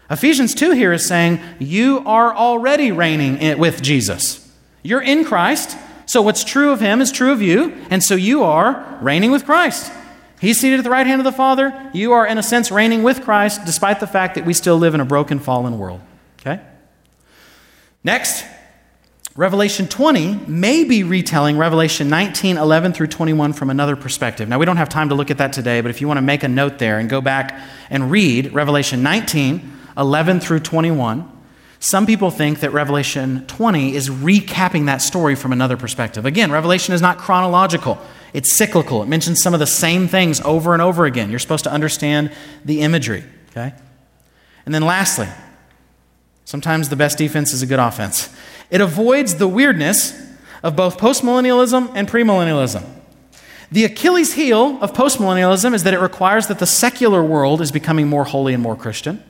Ephesians 0.10 0.54
2 0.54 0.72
here 0.72 0.94
is 0.94 1.06
saying, 1.06 1.40
You 1.60 2.04
are 2.06 2.34
already 2.36 2.92
reigning 2.92 3.58
with 3.58 3.82
Jesus. 3.82 4.52
You're 4.84 5.02
in 5.02 5.24
Christ, 5.26 5.78
so 6.06 6.22
what's 6.22 6.44
true 6.44 6.72
of 6.72 6.82
him 6.82 7.02
is 7.02 7.12
true 7.12 7.32
of 7.32 7.42
you, 7.42 7.74
and 7.90 8.04
so 8.04 8.16
you 8.16 8.44
are 8.44 9.00
reigning 9.02 9.32
with 9.32 9.46
Christ. 9.46 9.92
He's 10.42 10.60
seated 10.60 10.80
at 10.80 10.84
the 10.84 10.90
right 10.90 11.08
hand 11.08 11.22
of 11.22 11.26
the 11.26 11.32
Father. 11.32 11.90
You 11.94 12.12
are, 12.12 12.28
in 12.28 12.38
a 12.38 12.44
sense, 12.44 12.70
reigning 12.70 13.02
with 13.02 13.24
Christ, 13.24 13.62
despite 13.66 14.02
the 14.02 14.08
fact 14.08 14.36
that 14.36 14.46
we 14.46 14.54
still 14.54 14.78
live 14.78 14.94
in 14.94 15.00
a 15.00 15.06
broken, 15.06 15.40
fallen 15.40 15.80
world. 15.80 16.02
Okay? 16.42 16.62
Next, 18.04 18.44
Revelation 19.36 19.88
20 19.88 20.42
may 20.48 20.84
be 20.84 21.04
retelling 21.04 21.58
Revelation 21.58 22.08
19, 22.08 22.58
11 22.58 22.94
through 22.94 23.08
21 23.08 23.54
from 23.54 23.72
another 23.72 23.96
perspective. 23.96 24.48
Now, 24.48 24.60
we 24.60 24.66
don't 24.66 24.78
have 24.78 24.90
time 24.90 25.10
to 25.10 25.16
look 25.16 25.32
at 25.32 25.40
that 25.40 25.54
today, 25.54 25.82
but 25.82 25.90
if 25.90 26.02
you 26.02 26.08
want 26.08 26.20
to 26.20 26.22
make 26.22 26.44
a 26.44 26.48
note 26.48 26.78
there 26.78 27.00
and 27.00 27.10
go 27.10 27.20
back 27.20 27.60
and 27.90 28.12
read 28.12 28.54
Revelation 28.54 29.02
19, 29.02 29.72
11 29.98 30.40
through 30.40 30.60
21, 30.60 31.32
some 31.80 32.06
people 32.06 32.30
think 32.30 32.60
that 32.60 32.74
Revelation 32.74 33.44
20 33.48 33.96
is 33.96 34.08
recapping 34.08 34.86
that 34.86 35.02
story 35.02 35.34
from 35.34 35.52
another 35.52 35.78
perspective. 35.78 36.28
Again, 36.28 36.52
Revelation 36.52 36.94
is 36.94 37.02
not 37.02 37.18
chronological, 37.18 37.98
it's 38.34 38.56
cyclical. 38.56 39.02
It 39.02 39.08
mentions 39.08 39.42
some 39.42 39.56
of 39.56 39.60
the 39.60 39.68
same 39.68 40.08
things 40.08 40.42
over 40.42 40.74
and 40.74 40.82
over 40.82 41.06
again. 41.06 41.32
You're 41.32 41.40
supposed 41.40 41.64
to 41.64 41.72
understand 41.72 42.32
the 42.64 42.82
imagery, 42.82 43.24
okay? 43.50 43.74
And 44.66 44.74
then 44.74 44.84
lastly, 44.84 45.28
sometimes 46.46 46.90
the 46.90 46.96
best 46.96 47.18
defense 47.18 47.52
is 47.52 47.64
a 47.64 47.68
good 47.68 47.80
offense. 47.80 48.30
It 48.74 48.82
avoids 48.82 49.36
the 49.36 49.48
weirdness 49.48 50.20
of 50.64 50.76
both 50.76 50.98
postmillennialism 50.98 51.92
and 51.94 52.08
premillennialism. 52.08 52.84
The 53.72 53.86
Achilles 53.86 54.34
heel 54.34 54.80
of 54.82 54.94
postmillennialism 54.94 55.76
is 55.76 55.84
that 55.84 55.94
it 55.94 56.00
requires 56.00 56.48
that 56.48 56.58
the 56.58 56.66
secular 56.66 57.24
world 57.24 57.62
is 57.62 57.72
becoming 57.72 58.08
more 58.08 58.24
holy 58.24 58.52
and 58.52 58.64
more 58.64 58.76
Christian. 58.76 59.24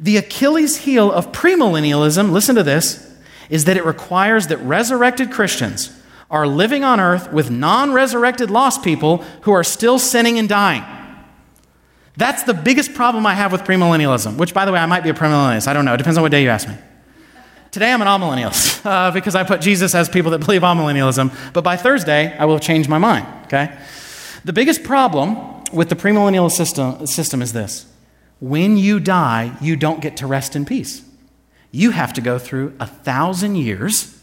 The 0.00 0.16
Achilles 0.16 0.78
heel 0.78 1.12
of 1.12 1.30
premillennialism, 1.30 2.32
listen 2.32 2.56
to 2.56 2.64
this, 2.64 3.16
is 3.48 3.64
that 3.66 3.76
it 3.76 3.84
requires 3.84 4.48
that 4.48 4.56
resurrected 4.56 5.30
Christians 5.30 5.96
are 6.28 6.48
living 6.48 6.82
on 6.82 6.98
earth 6.98 7.32
with 7.32 7.52
non 7.52 7.92
resurrected 7.92 8.50
lost 8.50 8.82
people 8.82 9.18
who 9.42 9.52
are 9.52 9.62
still 9.62 10.00
sinning 10.00 10.36
and 10.36 10.48
dying. 10.48 10.82
That's 12.16 12.42
the 12.42 12.54
biggest 12.54 12.92
problem 12.94 13.24
I 13.24 13.34
have 13.34 13.52
with 13.52 13.62
premillennialism, 13.62 14.36
which, 14.36 14.52
by 14.52 14.64
the 14.64 14.72
way, 14.72 14.80
I 14.80 14.86
might 14.86 15.04
be 15.04 15.10
a 15.10 15.14
premillennialist. 15.14 15.68
I 15.68 15.74
don't 15.74 15.84
know. 15.84 15.94
It 15.94 15.98
depends 15.98 16.18
on 16.18 16.22
what 16.22 16.32
day 16.32 16.42
you 16.42 16.48
ask 16.48 16.66
me. 16.66 16.74
Today 17.74 17.92
I'm 17.92 18.00
an 18.02 18.06
amillennialist 18.06 18.86
uh, 18.86 19.10
because 19.10 19.34
I 19.34 19.42
put 19.42 19.60
Jesus 19.60 19.96
as 19.96 20.08
people 20.08 20.30
that 20.30 20.38
believe 20.38 20.62
amillennialism. 20.62 21.52
But 21.52 21.64
by 21.64 21.76
Thursday, 21.76 22.32
I 22.38 22.44
will 22.44 22.60
change 22.60 22.86
my 22.86 22.98
mind, 22.98 23.26
okay? 23.46 23.76
The 24.44 24.52
biggest 24.52 24.84
problem 24.84 25.64
with 25.72 25.88
the 25.88 25.96
premillennial 25.96 26.52
system, 26.52 27.04
system 27.08 27.42
is 27.42 27.52
this 27.52 27.86
when 28.38 28.76
you 28.76 29.00
die, 29.00 29.56
you 29.60 29.74
don't 29.74 30.00
get 30.00 30.16
to 30.18 30.26
rest 30.28 30.54
in 30.54 30.64
peace. 30.64 31.02
you 31.72 31.90
have 31.90 32.12
to 32.12 32.20
go 32.20 32.38
through 32.38 32.74
a 32.78 32.86
thousand 32.86 33.56
years 33.56 34.22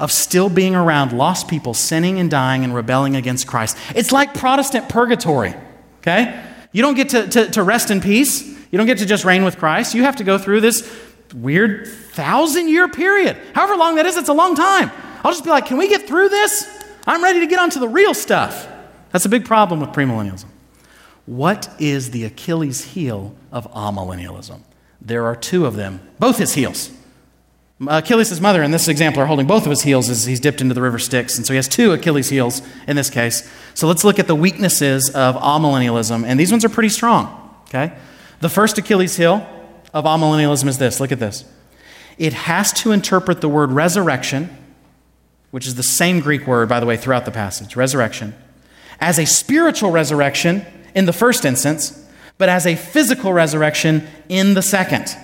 of 0.00 0.10
still 0.10 0.48
being 0.48 0.74
around 0.74 1.12
lost 1.12 1.46
people 1.46 1.74
sinning 1.74 2.18
and 2.18 2.28
dying 2.28 2.64
and 2.64 2.74
rebelling 2.74 3.14
against 3.14 3.46
Christ. 3.46 3.76
It's 3.94 4.10
like 4.10 4.34
Protestant 4.34 4.88
purgatory, 4.88 5.54
okay? 5.98 6.44
You 6.72 6.82
don't 6.82 6.96
get 6.96 7.10
to, 7.10 7.28
to, 7.28 7.50
to 7.52 7.62
rest 7.62 7.92
in 7.92 8.00
peace. 8.00 8.42
You 8.72 8.76
don't 8.76 8.86
get 8.86 8.98
to 8.98 9.06
just 9.06 9.24
reign 9.24 9.44
with 9.44 9.56
Christ. 9.56 9.94
You 9.94 10.02
have 10.02 10.16
to 10.16 10.24
go 10.24 10.36
through 10.36 10.62
this 10.62 10.82
weird 11.34 11.86
thousand 11.86 12.68
year 12.68 12.88
period. 12.88 13.36
However 13.54 13.76
long 13.76 13.96
that 13.96 14.06
is, 14.06 14.16
it's 14.16 14.28
a 14.28 14.34
long 14.34 14.54
time. 14.54 14.90
I'll 15.24 15.32
just 15.32 15.44
be 15.44 15.50
like, 15.50 15.66
can 15.66 15.76
we 15.76 15.88
get 15.88 16.06
through 16.06 16.28
this? 16.28 16.68
I'm 17.06 17.22
ready 17.22 17.40
to 17.40 17.46
get 17.46 17.58
on 17.58 17.70
to 17.70 17.78
the 17.78 17.88
real 17.88 18.14
stuff. 18.14 18.68
That's 19.10 19.24
a 19.24 19.28
big 19.28 19.44
problem 19.44 19.80
with 19.80 19.90
premillennialism. 19.90 20.46
What 21.26 21.68
is 21.78 22.10
the 22.10 22.24
Achilles 22.24 22.84
heel 22.92 23.34
of 23.52 23.70
amillennialism? 23.72 24.60
There 25.00 25.26
are 25.26 25.36
two 25.36 25.66
of 25.66 25.76
them, 25.76 26.00
both 26.18 26.38
his 26.38 26.54
heels. 26.54 26.90
Achilles' 27.86 28.40
mother, 28.40 28.62
in 28.62 28.72
this 28.72 28.88
example, 28.88 29.22
are 29.22 29.26
holding 29.26 29.46
both 29.46 29.64
of 29.64 29.70
his 29.70 29.82
heels 29.82 30.10
as 30.10 30.24
he's 30.24 30.40
dipped 30.40 30.60
into 30.60 30.74
the 30.74 30.82
river 30.82 30.98
Styx. 30.98 31.36
And 31.36 31.46
so 31.46 31.52
he 31.52 31.56
has 31.56 31.68
two 31.68 31.92
Achilles' 31.92 32.28
heels 32.28 32.60
in 32.88 32.96
this 32.96 33.08
case. 33.08 33.48
So 33.74 33.86
let's 33.86 34.02
look 34.02 34.18
at 34.18 34.26
the 34.26 34.34
weaknesses 34.34 35.10
of 35.10 35.36
amillennialism. 35.36 36.26
And 36.26 36.40
these 36.40 36.50
ones 36.50 36.64
are 36.64 36.68
pretty 36.68 36.88
strong. 36.88 37.54
Okay? 37.68 37.92
The 38.40 38.48
first 38.48 38.78
Achilles' 38.78 39.16
heel 39.16 39.46
of 39.98 40.04
amillennialism 40.04 40.68
is 40.68 40.78
this 40.78 41.00
look 41.00 41.12
at 41.12 41.18
this. 41.18 41.44
It 42.18 42.32
has 42.32 42.72
to 42.74 42.92
interpret 42.92 43.40
the 43.40 43.48
word 43.48 43.70
resurrection, 43.70 44.56
which 45.50 45.66
is 45.66 45.74
the 45.74 45.82
same 45.82 46.20
Greek 46.20 46.46
word, 46.46 46.68
by 46.68 46.80
the 46.80 46.86
way, 46.86 46.96
throughout 46.96 47.24
the 47.24 47.30
passage, 47.30 47.76
resurrection, 47.76 48.34
as 49.00 49.18
a 49.18 49.26
spiritual 49.26 49.90
resurrection 49.90 50.64
in 50.94 51.06
the 51.06 51.12
first 51.12 51.44
instance, 51.44 52.04
but 52.38 52.48
as 52.48 52.66
a 52.66 52.76
physical 52.76 53.32
resurrection 53.32 54.06
in 54.28 54.54
the 54.54 54.62
second. 54.62 55.16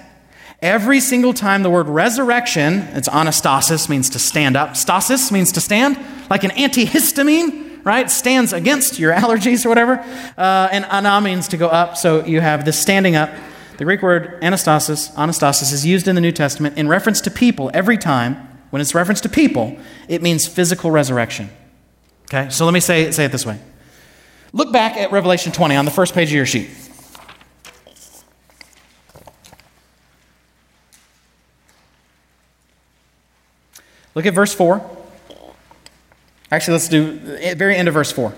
Every 0.62 1.00
single 1.00 1.34
time 1.34 1.62
the 1.62 1.70
word 1.70 1.88
resurrection, 1.88 2.80
it's 2.92 3.08
anastasis, 3.08 3.88
means 3.88 4.08
to 4.10 4.18
stand 4.18 4.56
up. 4.56 4.76
Stasis 4.76 5.30
means 5.30 5.52
to 5.52 5.60
stand, 5.60 5.98
like 6.30 6.44
an 6.44 6.50
antihistamine, 6.52 7.84
right? 7.84 8.10
Stands 8.10 8.52
against 8.52 8.98
your 8.98 9.12
allergies 9.14 9.66
or 9.66 9.68
whatever. 9.68 9.98
Uh, 10.38 10.68
and 10.72 10.84
ana 10.86 11.20
means 11.20 11.48
to 11.48 11.56
go 11.56 11.68
up. 11.68 11.96
So 11.96 12.24
you 12.24 12.40
have 12.40 12.64
this 12.64 12.80
standing 12.80 13.16
up. 13.16 13.30
The 13.76 13.84
Greek 13.84 14.02
word 14.02 14.40
anastasis, 14.40 15.12
anastasis, 15.14 15.72
is 15.72 15.84
used 15.84 16.06
in 16.06 16.14
the 16.14 16.20
New 16.20 16.32
Testament 16.32 16.78
in 16.78 16.86
reference 16.86 17.20
to 17.22 17.30
people 17.30 17.70
every 17.74 17.98
time. 17.98 18.36
When 18.70 18.80
it's 18.80 18.94
reference 18.94 19.20
to 19.22 19.28
people, 19.28 19.76
it 20.08 20.22
means 20.22 20.46
physical 20.46 20.90
resurrection. 20.90 21.50
Okay? 22.24 22.50
So 22.50 22.64
let 22.64 22.74
me 22.74 22.80
say, 22.80 23.10
say 23.10 23.24
it 23.24 23.32
this 23.32 23.46
way. 23.46 23.60
Look 24.52 24.72
back 24.72 24.96
at 24.96 25.12
Revelation 25.12 25.52
20 25.52 25.76
on 25.76 25.84
the 25.84 25.90
first 25.90 26.14
page 26.14 26.28
of 26.28 26.34
your 26.34 26.46
sheet. 26.46 26.70
Look 34.14 34.26
at 34.26 34.34
verse 34.34 34.54
4. 34.54 34.88
Actually, 36.52 36.72
let's 36.72 36.88
do 36.88 37.18
the 37.18 37.54
very 37.56 37.76
end 37.76 37.88
of 37.88 37.94
verse 37.94 38.12
4. 38.12 38.32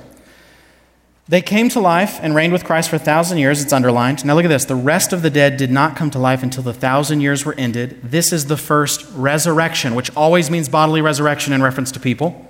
They 1.29 1.43
came 1.43 1.69
to 1.71 1.81
life 1.81 2.21
and 2.23 2.37
reigned 2.37 2.53
with 2.53 2.65
Christ 2.65 2.89
for 2.89 2.97
a 2.97 3.01
thousand 3.01 3.39
years. 3.39 3.61
It's 3.61 3.73
underlined. 3.73 4.25
Now 4.25 4.35
look 4.35 4.45
at 4.45 4.49
this. 4.49 4.65
The 4.65 4.77
rest 4.77 5.13
of 5.13 5.23
the 5.23 5.31
dead 5.31 5.57
did 5.57 5.73
not 5.73 5.97
come 5.97 6.09
to 6.13 6.21
life 6.21 6.45
until 6.45 6.63
the 6.63 6.73
thousand 6.73 7.21
years 7.21 7.45
were 7.45 7.55
ended. 7.55 8.01
This 8.03 8.33
is 8.33 8.47
the 8.47 8.57
first 8.57 9.05
resurrection, 9.13 9.97
which 9.97 10.15
always 10.17 10.51
means 10.53 10.69
bodily 10.69 11.01
resurrection 11.01 11.53
in 11.53 11.63
reference 11.63 11.91
to 11.93 12.01
people. 12.01 12.49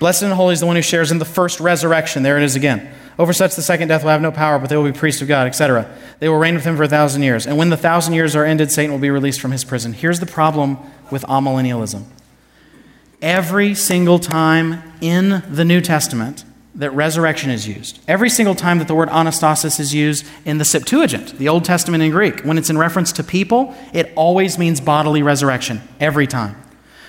Blessed 0.00 0.24
and 0.24 0.32
holy 0.32 0.52
is 0.52 0.60
the 0.60 0.66
one 0.66 0.74
who 0.74 0.82
shares 0.82 1.12
in 1.12 1.20
the 1.20 1.24
first 1.24 1.60
resurrection. 1.60 2.24
There 2.24 2.36
it 2.36 2.42
is 2.42 2.56
again. 2.56 2.92
Over 3.20 3.32
such 3.32 3.54
the 3.54 3.62
second 3.62 3.88
death 3.88 4.02
will 4.02 4.10
have 4.10 4.20
no 4.20 4.32
power, 4.32 4.58
but 4.58 4.68
they 4.68 4.76
will 4.76 4.84
be 4.84 4.92
priests 4.92 5.22
of 5.22 5.28
God, 5.28 5.46
etc. 5.46 5.88
They 6.18 6.28
will 6.28 6.36
reign 6.36 6.54
with 6.54 6.64
him 6.64 6.76
for 6.76 6.82
a 6.82 6.88
thousand 6.88 7.22
years. 7.22 7.46
And 7.46 7.56
when 7.56 7.70
the 7.70 7.76
thousand 7.76 8.14
years 8.14 8.34
are 8.34 8.44
ended, 8.44 8.72
Satan 8.72 8.92
will 8.92 8.98
be 8.98 9.10
released 9.10 9.40
from 9.40 9.52
his 9.52 9.64
prison. 9.64 9.92
Here's 9.92 10.20
the 10.20 10.26
problem 10.26 10.78
with 11.10 11.22
amillennialism 11.22 12.04
every 13.22 13.74
single 13.74 14.18
time 14.18 14.82
in 15.00 15.42
the 15.48 15.64
New 15.64 15.80
Testament 15.80 16.44
that 16.76 16.90
resurrection 16.90 17.50
is 17.50 17.66
used, 17.66 17.98
every 18.06 18.28
single 18.28 18.54
time 18.54 18.78
that 18.78 18.86
the 18.86 18.94
word 18.94 19.08
anastasis 19.08 19.80
is 19.80 19.94
used 19.94 20.26
in 20.44 20.58
the 20.58 20.64
Septuagint, 20.64 21.38
the 21.38 21.48
Old 21.48 21.64
Testament 21.64 22.02
in 22.02 22.10
Greek, 22.10 22.42
when 22.42 22.58
it's 22.58 22.70
in 22.70 22.76
reference 22.76 23.12
to 23.12 23.24
people, 23.24 23.74
it 23.94 24.12
always 24.14 24.58
means 24.58 24.80
bodily 24.80 25.22
resurrection, 25.22 25.80
every 25.98 26.26
time. 26.26 26.54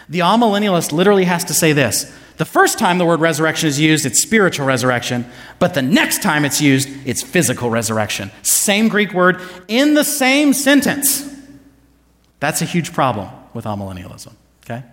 The 0.08 0.20
amillennialist 0.20 0.94
literally 0.94 1.26
has 1.26 1.44
to 1.46 1.54
say 1.54 1.74
this 1.74 2.12
the 2.38 2.46
first 2.46 2.80
time 2.80 2.98
the 2.98 3.06
word 3.06 3.20
resurrection 3.20 3.68
is 3.68 3.80
used, 3.80 4.06
it's 4.06 4.22
spiritual 4.22 4.66
resurrection, 4.66 5.26
but 5.60 5.74
the 5.74 5.82
next 5.82 6.22
time 6.22 6.46
it's 6.46 6.62
used, 6.62 6.88
it's 7.06 7.22
physical 7.22 7.70
resurrection. 7.70 8.32
Same 8.44 8.88
Greek 8.88 9.12
word 9.12 9.42
in 9.68 9.96
the 9.96 10.04
same 10.04 10.54
sentence. 10.54 11.28
That's 12.40 12.62
a 12.62 12.66
huge 12.66 12.94
problem 12.94 13.30
with 13.54 13.66
amillennialism, 13.66 14.34
okay? 14.64 14.84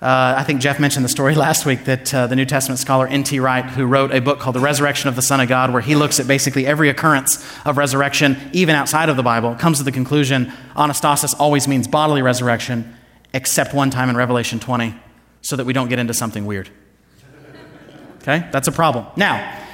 Uh, 0.00 0.36
I 0.38 0.44
think 0.44 0.60
Jeff 0.60 0.78
mentioned 0.78 1.04
the 1.04 1.08
story 1.08 1.34
last 1.46 1.66
week 1.66 1.84
that 1.84 2.14
uh, 2.14 2.28
the 2.28 2.36
New 2.36 2.44
Testament 2.44 2.78
scholar 2.78 3.08
N.T. 3.08 3.40
Wright, 3.40 3.64
who 3.64 3.84
wrote 3.84 4.12
a 4.12 4.20
book 4.20 4.38
called 4.38 4.54
The 4.54 4.60
Resurrection 4.60 5.08
of 5.08 5.16
the 5.16 5.22
Son 5.22 5.40
of 5.40 5.48
God, 5.48 5.72
where 5.72 5.82
he 5.82 5.96
looks 5.96 6.20
at 6.20 6.28
basically 6.28 6.66
every 6.66 6.88
occurrence 6.88 7.44
of 7.64 7.76
resurrection, 7.76 8.36
even 8.52 8.76
outside 8.76 9.08
of 9.08 9.16
the 9.16 9.24
Bible, 9.24 9.56
comes 9.56 9.78
to 9.78 9.84
the 9.84 9.90
conclusion 9.90 10.52
anastasis 10.76 11.34
always 11.40 11.66
means 11.66 11.88
bodily 11.88 12.22
resurrection, 12.22 12.96
except 13.34 13.74
one 13.74 13.90
time 13.90 14.08
in 14.08 14.16
Revelation 14.16 14.60
20, 14.60 14.94
so 15.42 15.56
that 15.56 15.66
we 15.66 15.72
don't 15.72 15.88
get 15.88 15.98
into 15.98 16.14
something 16.14 16.46
weird. 16.46 16.70
Okay? 18.22 18.48
That's 18.52 18.68
a 18.68 18.72
problem. 18.72 19.06
Now, 19.16 19.64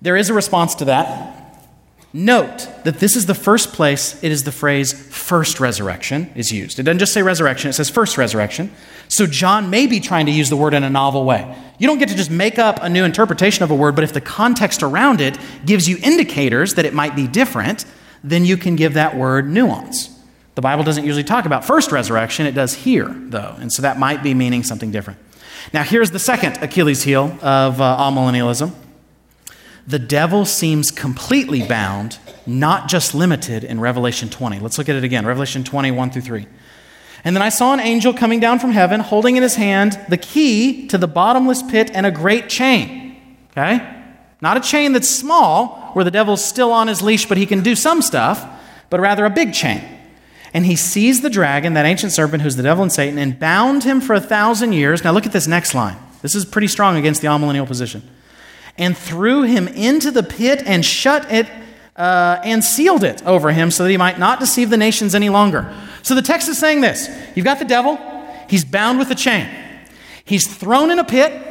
there 0.00 0.16
is 0.16 0.30
a 0.30 0.34
response 0.34 0.76
to 0.76 0.84
that. 0.84 1.41
Note 2.14 2.68
that 2.84 2.98
this 2.98 3.16
is 3.16 3.24
the 3.24 3.34
first 3.34 3.72
place 3.72 4.22
it 4.22 4.30
is 4.30 4.44
the 4.44 4.52
phrase 4.52 4.92
first 4.92 5.60
resurrection 5.60 6.30
is 6.34 6.52
used. 6.52 6.78
It 6.78 6.82
doesn't 6.82 6.98
just 6.98 7.14
say 7.14 7.22
resurrection, 7.22 7.70
it 7.70 7.72
says 7.72 7.88
first 7.88 8.18
resurrection. 8.18 8.70
So 9.08 9.26
John 9.26 9.70
may 9.70 9.86
be 9.86 9.98
trying 9.98 10.26
to 10.26 10.32
use 10.32 10.50
the 10.50 10.56
word 10.56 10.74
in 10.74 10.84
a 10.84 10.90
novel 10.90 11.24
way. 11.24 11.56
You 11.78 11.86
don't 11.86 11.98
get 11.98 12.10
to 12.10 12.14
just 12.14 12.30
make 12.30 12.58
up 12.58 12.78
a 12.82 12.88
new 12.88 13.04
interpretation 13.04 13.64
of 13.64 13.70
a 13.70 13.74
word, 13.74 13.94
but 13.94 14.04
if 14.04 14.12
the 14.12 14.20
context 14.20 14.82
around 14.82 15.22
it 15.22 15.38
gives 15.64 15.88
you 15.88 15.96
indicators 16.02 16.74
that 16.74 16.84
it 16.84 16.92
might 16.92 17.16
be 17.16 17.26
different, 17.26 17.86
then 18.22 18.44
you 18.44 18.58
can 18.58 18.76
give 18.76 18.94
that 18.94 19.16
word 19.16 19.48
nuance. 19.48 20.10
The 20.54 20.62
Bible 20.62 20.84
doesn't 20.84 21.04
usually 21.04 21.24
talk 21.24 21.46
about 21.46 21.64
first 21.64 21.92
resurrection, 21.92 22.44
it 22.44 22.52
does 22.52 22.74
here, 22.74 23.08
though, 23.08 23.56
and 23.58 23.72
so 23.72 23.82
that 23.82 23.98
might 23.98 24.22
be 24.22 24.34
meaning 24.34 24.62
something 24.62 24.90
different. 24.90 25.18
Now, 25.72 25.82
here's 25.82 26.10
the 26.10 26.18
second 26.18 26.62
Achilles 26.62 27.02
heel 27.02 27.38
of 27.40 27.80
uh, 27.80 27.96
amillennialism 27.98 28.74
the 29.86 29.98
devil 29.98 30.44
seems 30.44 30.90
completely 30.90 31.66
bound, 31.66 32.18
not 32.46 32.88
just 32.88 33.14
limited 33.14 33.64
in 33.64 33.80
Revelation 33.80 34.28
20. 34.28 34.60
Let's 34.60 34.78
look 34.78 34.88
at 34.88 34.96
it 34.96 35.04
again 35.04 35.26
Revelation 35.26 35.64
20, 35.64 35.90
1 35.90 36.10
through 36.10 36.22
3. 36.22 36.46
And 37.24 37.36
then 37.36 37.42
I 37.42 37.50
saw 37.50 37.72
an 37.72 37.80
angel 37.80 38.12
coming 38.12 38.40
down 38.40 38.58
from 38.58 38.72
heaven, 38.72 39.00
holding 39.00 39.36
in 39.36 39.42
his 39.42 39.54
hand 39.54 39.98
the 40.08 40.16
key 40.16 40.88
to 40.88 40.98
the 40.98 41.06
bottomless 41.06 41.62
pit 41.62 41.90
and 41.94 42.06
a 42.06 42.10
great 42.10 42.48
chain. 42.48 43.16
Okay? 43.50 43.88
Not 44.40 44.56
a 44.56 44.60
chain 44.60 44.92
that's 44.92 45.08
small, 45.08 45.90
where 45.92 46.04
the 46.04 46.10
devil's 46.10 46.44
still 46.44 46.72
on 46.72 46.88
his 46.88 47.02
leash, 47.02 47.26
but 47.26 47.38
he 47.38 47.46
can 47.46 47.62
do 47.62 47.76
some 47.76 48.02
stuff, 48.02 48.44
but 48.90 48.98
rather 48.98 49.24
a 49.24 49.30
big 49.30 49.52
chain. 49.52 49.82
And 50.54 50.66
he 50.66 50.74
seized 50.74 51.22
the 51.22 51.30
dragon, 51.30 51.74
that 51.74 51.86
ancient 51.86 52.12
serpent 52.12 52.42
who's 52.42 52.56
the 52.56 52.62
devil 52.62 52.82
and 52.82 52.92
Satan, 52.92 53.18
and 53.18 53.38
bound 53.38 53.84
him 53.84 54.00
for 54.00 54.14
a 54.14 54.20
thousand 54.20 54.72
years. 54.72 55.04
Now 55.04 55.12
look 55.12 55.26
at 55.26 55.32
this 55.32 55.46
next 55.46 55.74
line. 55.74 55.96
This 56.22 56.34
is 56.34 56.44
pretty 56.44 56.68
strong 56.68 56.96
against 56.96 57.20
the 57.20 57.28
amillennial 57.28 57.66
position 57.66 58.02
and 58.78 58.96
threw 58.96 59.42
him 59.42 59.68
into 59.68 60.10
the 60.10 60.22
pit 60.22 60.62
and 60.64 60.84
shut 60.84 61.30
it 61.30 61.46
uh, 61.96 62.40
and 62.44 62.64
sealed 62.64 63.04
it 63.04 63.24
over 63.26 63.52
him 63.52 63.70
so 63.70 63.84
that 63.84 63.90
he 63.90 63.96
might 63.96 64.18
not 64.18 64.40
deceive 64.40 64.70
the 64.70 64.76
nations 64.76 65.14
any 65.14 65.28
longer. 65.28 65.72
So 66.02 66.14
the 66.14 66.22
text 66.22 66.48
is 66.48 66.58
saying 66.58 66.80
this 66.80 67.08
You've 67.36 67.44
got 67.44 67.58
the 67.58 67.64
devil, 67.64 67.98
he's 68.48 68.64
bound 68.64 68.98
with 68.98 69.10
a 69.10 69.14
chain, 69.14 69.48
he's 70.24 70.46
thrown 70.46 70.90
in 70.90 70.98
a 70.98 71.04
pit. 71.04 71.48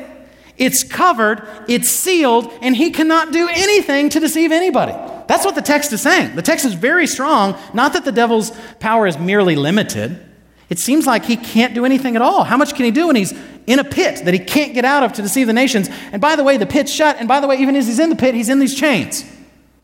It's 0.58 0.84
covered, 0.84 1.48
it's 1.68 1.90
sealed, 1.90 2.52
and 2.62 2.76
he 2.76 2.92
cannot 2.92 3.32
do 3.32 3.48
anything 3.50 4.10
to 4.10 4.20
deceive 4.20 4.52
anybody. 4.52 4.92
That's 5.28 5.44
what 5.44 5.56
the 5.56 5.62
text 5.62 5.92
is 5.92 6.02
saying. 6.02 6.36
The 6.36 6.44
text 6.44 6.66
is 6.66 6.76
very 6.76 7.08
strong. 7.08 7.58
Not 7.74 7.94
that 7.94 8.06
the 8.06 8.12
devil's 8.12 8.52
power 8.80 9.08
is 9.08 9.18
merely 9.18 9.56
limited, 9.56 10.24
it 10.72 10.80
seems 10.80 11.06
like 11.06 11.26
he 11.26 11.36
can't 11.36 11.74
do 11.74 11.84
anything 11.84 12.16
at 12.16 12.22
all. 12.22 12.46
How 12.46 12.56
much 12.56 12.76
can 12.76 12.86
he 12.86 12.92
do 12.92 13.08
when 13.08 13.18
he's 13.18 13.34
in 13.68 13.80
a 13.80 13.84
pit 13.84 14.24
that 14.24 14.34
he 14.34 14.40
can't 14.40 14.74
get 14.74 14.86
out 14.86 15.04
of 15.04 15.12
to 15.14 15.22
deceive 15.22 15.48
the 15.48 15.54
nations? 15.54 15.90
And 16.14 16.22
by 16.22 16.38
the 16.38 16.46
way, 16.46 16.56
the 16.56 16.66
pit's 16.66 16.94
shut. 16.94 17.18
And 17.20 17.28
by 17.28 17.42
the 17.42 17.48
way, 17.48 17.58
even 17.58 17.76
as 17.76 17.88
he's 17.88 18.00
in 18.00 18.10
the 18.10 18.16
pit, 18.16 18.34
he's 18.34 18.48
in 18.48 18.60
these 18.60 18.74
chains. 18.74 19.30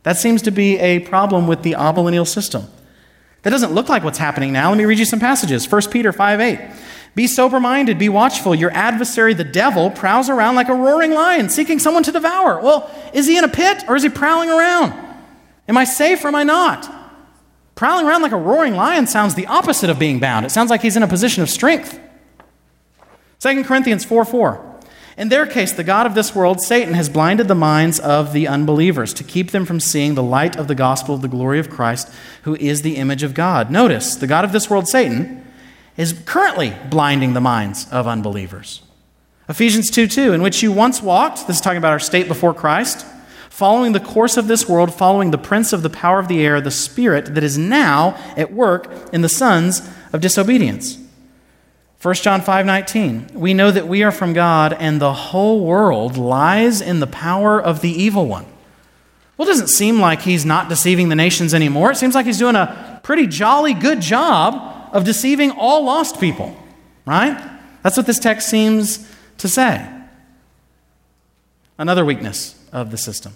That 0.04 0.16
seems 0.16 0.44
to 0.44 0.52
be 0.52 0.80
a 0.80 1.00
problem 1.00 1.46
with 1.46 1.62
the 1.62 1.74
amillennial 1.74 2.26
system. 2.26 2.68
That 3.42 3.50
doesn't 3.50 3.74
look 3.74 3.90
like 3.90 4.06
what's 4.06 4.18
happening 4.18 4.54
now. 4.54 4.70
Let 4.70 4.78
me 4.78 4.86
read 4.86 4.98
you 4.98 5.04
some 5.04 5.20
passages. 5.20 5.70
1 5.70 5.82
Peter 5.92 6.14
5 6.14 6.40
8. 6.40 6.60
Be 7.16 7.28
sober 7.28 7.60
minded, 7.60 8.00
be 8.00 8.08
watchful. 8.08 8.56
Your 8.56 8.72
adversary, 8.72 9.34
the 9.34 9.44
devil, 9.44 9.92
prowls 9.92 10.30
around 10.30 10.56
like 10.56 10.70
a 10.70 10.74
roaring 10.74 11.12
lion, 11.12 11.50
seeking 11.50 11.80
someone 11.80 12.04
to 12.04 12.14
devour. 12.14 12.62
Well, 12.62 12.90
is 13.12 13.28
he 13.28 13.38
in 13.38 13.44
a 13.44 13.50
pit 13.50 13.84
or 13.90 13.98
is 13.98 14.04
he 14.04 14.10
prowling 14.10 14.50
around? 14.50 14.94
Am 15.68 15.78
I 15.78 15.84
safe 15.84 16.24
or 16.24 16.30
am 16.30 16.36
I 16.36 16.44
not? 16.44 16.97
Prowling 17.78 18.08
around 18.08 18.24
like 18.24 18.32
a 18.32 18.38
roaring 18.38 18.76
lion 18.76 19.06
sounds 19.06 19.36
the 19.36 19.46
opposite 19.46 19.92
of 19.92 20.00
being 20.00 20.20
bound. 20.20 20.48
It 20.48 20.50
sounds 20.50 20.72
like 20.72 20.82
he's 20.82 20.98
in 20.98 21.04
a 21.04 21.08
position 21.08 21.44
of 21.44 21.50
strength. 21.50 22.00
2 23.40 23.64
Corinthians 23.64 24.04
4 24.04 24.26
4. 24.26 24.80
In 25.16 25.30
their 25.30 25.46
case, 25.46 25.72
the 25.72 25.84
God 25.84 26.08
of 26.08 26.16
this 26.16 26.36
world, 26.36 26.60
Satan, 26.60 26.96
has 26.96 27.08
blinded 27.08 27.48
the 27.48 27.56
minds 27.56 28.00
of 28.00 28.34
the 28.34 28.48
unbelievers 28.48 29.14
to 29.14 29.24
keep 29.24 29.52
them 29.52 29.64
from 29.64 29.80
seeing 29.80 30.16
the 30.16 30.24
light 30.24 30.56
of 30.56 30.68
the 30.68 30.76
gospel 30.76 31.14
of 31.14 31.22
the 31.22 31.28
glory 31.28 31.60
of 31.60 31.70
Christ, 31.70 32.12
who 32.44 32.56
is 32.56 32.82
the 32.82 32.96
image 32.96 33.22
of 33.22 33.36
God. 33.36 33.70
Notice, 33.70 34.16
the 34.16 34.28
God 34.28 34.44
of 34.44 34.52
this 34.52 34.72
world, 34.72 34.88
Satan, 34.88 35.46
is 35.98 36.20
currently 36.26 36.76
blinding 36.90 37.34
the 37.34 37.42
minds 37.42 37.88
of 37.92 38.08
unbelievers. 38.08 38.82
Ephesians 39.48 39.92
2 39.92 40.08
2, 40.08 40.34
in 40.34 40.42
which 40.42 40.64
you 40.64 40.72
once 40.72 41.00
walked, 41.00 41.46
this 41.46 41.58
is 41.58 41.62
talking 41.62 41.78
about 41.78 41.94
our 41.94 42.00
state 42.00 42.28
before 42.28 42.56
Christ, 42.56 43.06
following 43.58 43.92
the 43.92 44.00
course 44.00 44.38
of 44.38 44.48
this 44.48 44.70
world, 44.70 44.94
following 44.94 45.32
the 45.32 45.38
prince 45.38 45.74
of 45.74 45.82
the 45.82 45.90
power 45.90 46.20
of 46.20 46.28
the 46.28 46.46
air, 46.46 46.62
the 46.62 46.70
spirit 46.70 47.34
that 47.34 47.44
is 47.44 47.58
now 47.58 48.16
at 48.38 48.54
work 48.54 48.88
in 49.12 49.24
the 49.24 49.30
sons 49.30 49.82
of 50.14 50.22
disobedience. 50.22 51.00
1 52.00 52.14
John 52.22 52.40
5:19 52.40 53.34
We 53.34 53.56
know 53.56 53.72
that 53.72 53.88
we 53.88 54.04
are 54.04 54.12
from 54.12 54.34
God 54.34 54.74
and 54.74 55.02
the 55.02 55.12
whole 55.12 55.66
world 55.66 56.18
lies 56.18 56.82
in 56.82 57.00
the 57.00 57.08
power 57.08 57.60
of 57.60 57.82
the 57.82 57.90
evil 57.90 58.28
one. 58.28 58.46
Well, 59.36 59.48
it 59.48 59.52
doesn't 59.52 59.70
seem 59.70 60.00
like 60.00 60.22
he's 60.22 60.46
not 60.46 60.70
deceiving 60.70 61.10
the 61.10 61.16
nations 61.16 61.56
anymore. 61.56 61.90
It 61.90 61.98
seems 61.98 62.14
like 62.14 62.28
he's 62.28 62.38
doing 62.38 62.56
a 62.56 63.00
pretty 63.02 63.26
jolly 63.26 63.74
good 63.74 64.02
job 64.02 64.90
of 64.94 65.04
deceiving 65.04 65.50
all 65.50 65.84
lost 65.84 66.20
people, 66.20 66.56
right? 67.08 67.36
That's 67.82 67.98
what 67.98 68.06
this 68.06 68.20
text 68.20 68.50
seems 68.50 69.12
to 69.40 69.48
say. 69.48 69.84
Another 71.80 72.06
weakness 72.06 72.54
of 72.72 72.92
the 72.92 73.00
system. 73.00 73.34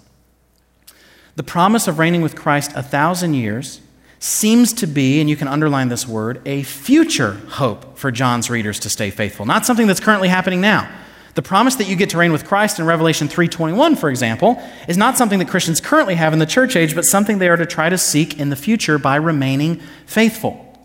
The 1.36 1.44
promise 1.44 1.88
of 1.88 1.98
reigning 1.98 2.22
with 2.22 2.36
Christ 2.36 2.72
a 2.76 2.84
thousand 2.84 3.36
years 3.36 3.80
seems 4.20 4.74
to 4.74 4.88
be, 4.88 5.20
and 5.20 5.30
you 5.30 5.36
can 5.36 5.48
underline 5.48 5.90
this 5.90 6.08
word, 6.08 6.42
a 6.46 6.64
future 6.64 7.42
hope 7.48 7.98
for 7.98 8.12
John's 8.12 8.50
readers 8.50 8.80
to 8.82 8.90
stay 8.90 9.10
faithful, 9.10 9.46
not 9.46 9.66
something 9.66 9.88
that's 9.88 10.00
currently 10.00 10.28
happening 10.28 10.62
now. 10.62 10.90
The 11.34 11.42
promise 11.42 11.76
that 11.76 11.88
you 11.88 11.96
get 11.96 12.10
to 12.10 12.18
reign 12.18 12.34
with 12.34 12.46
Christ 12.46 12.78
in 12.78 12.86
Revelation 12.86 13.30
3:21, 13.30 13.96
for 13.96 14.10
example, 14.10 14.62
is 14.88 14.98
not 14.98 15.18
something 15.18 15.40
that 15.40 15.48
Christians 15.48 15.80
currently 15.80 16.16
have 16.16 16.34
in 16.34 16.40
the 16.40 16.46
church 16.46 16.76
age, 16.76 16.94
but 16.94 17.06
something 17.06 17.40
they 17.40 17.48
are 17.48 17.56
to 17.56 17.66
try 17.66 17.88
to 17.88 17.98
seek 17.98 18.38
in 18.38 18.50
the 18.50 18.56
future 18.58 18.98
by 18.98 19.16
remaining 19.16 19.80
faithful. 20.06 20.78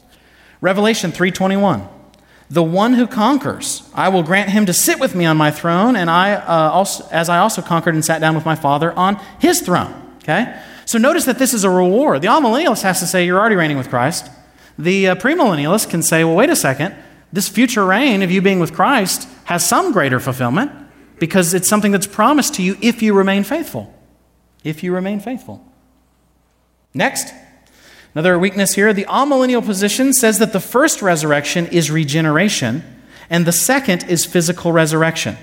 Revelation 0.60 1.10
3:21 1.10 1.88
the 2.48 2.62
one 2.62 2.94
who 2.94 3.08
conquers, 3.08 3.82
I 3.92 4.08
will 4.08 4.22
grant 4.22 4.50
him 4.50 4.66
to 4.66 4.72
sit 4.72 5.00
with 5.00 5.16
me 5.16 5.24
on 5.24 5.36
my 5.36 5.50
throne, 5.50 5.96
and 5.96 6.08
I 6.08 6.34
uh, 6.34 6.70
also, 6.70 7.04
as 7.10 7.28
I 7.28 7.38
also 7.38 7.60
conquered 7.60 7.94
and 7.94 8.04
sat 8.04 8.20
down 8.20 8.36
with 8.36 8.46
my 8.46 8.54
Father 8.54 8.92
on 8.92 9.20
his 9.40 9.60
throne. 9.60 10.05
Okay? 10.26 10.60
So 10.86 10.98
notice 10.98 11.24
that 11.26 11.38
this 11.38 11.54
is 11.54 11.62
a 11.62 11.70
reward. 11.70 12.20
The 12.20 12.26
amillennialist 12.26 12.82
has 12.82 12.98
to 12.98 13.06
say, 13.06 13.24
You're 13.24 13.38
already 13.38 13.54
reigning 13.54 13.76
with 13.76 13.88
Christ. 13.88 14.28
The 14.76 15.08
uh, 15.08 15.14
premillennialist 15.14 15.88
can 15.88 16.02
say, 16.02 16.24
Well, 16.24 16.34
wait 16.34 16.50
a 16.50 16.56
second. 16.56 16.96
This 17.32 17.48
future 17.48 17.84
reign 17.84 18.22
of 18.22 18.30
you 18.32 18.42
being 18.42 18.58
with 18.58 18.72
Christ 18.72 19.28
has 19.44 19.64
some 19.64 19.92
greater 19.92 20.18
fulfillment 20.18 20.72
because 21.20 21.54
it's 21.54 21.68
something 21.68 21.92
that's 21.92 22.08
promised 22.08 22.54
to 22.54 22.62
you 22.62 22.76
if 22.82 23.02
you 23.02 23.14
remain 23.14 23.44
faithful. 23.44 23.94
If 24.64 24.82
you 24.82 24.92
remain 24.92 25.20
faithful. 25.20 25.64
Next, 26.92 27.32
another 28.14 28.36
weakness 28.36 28.74
here 28.74 28.92
the 28.92 29.04
amillennial 29.04 29.64
position 29.64 30.12
says 30.12 30.40
that 30.40 30.52
the 30.52 30.60
first 30.60 31.02
resurrection 31.02 31.66
is 31.66 31.88
regeneration 31.88 32.82
and 33.30 33.46
the 33.46 33.52
second 33.52 34.04
is 34.08 34.24
physical 34.24 34.72
resurrection. 34.72 35.36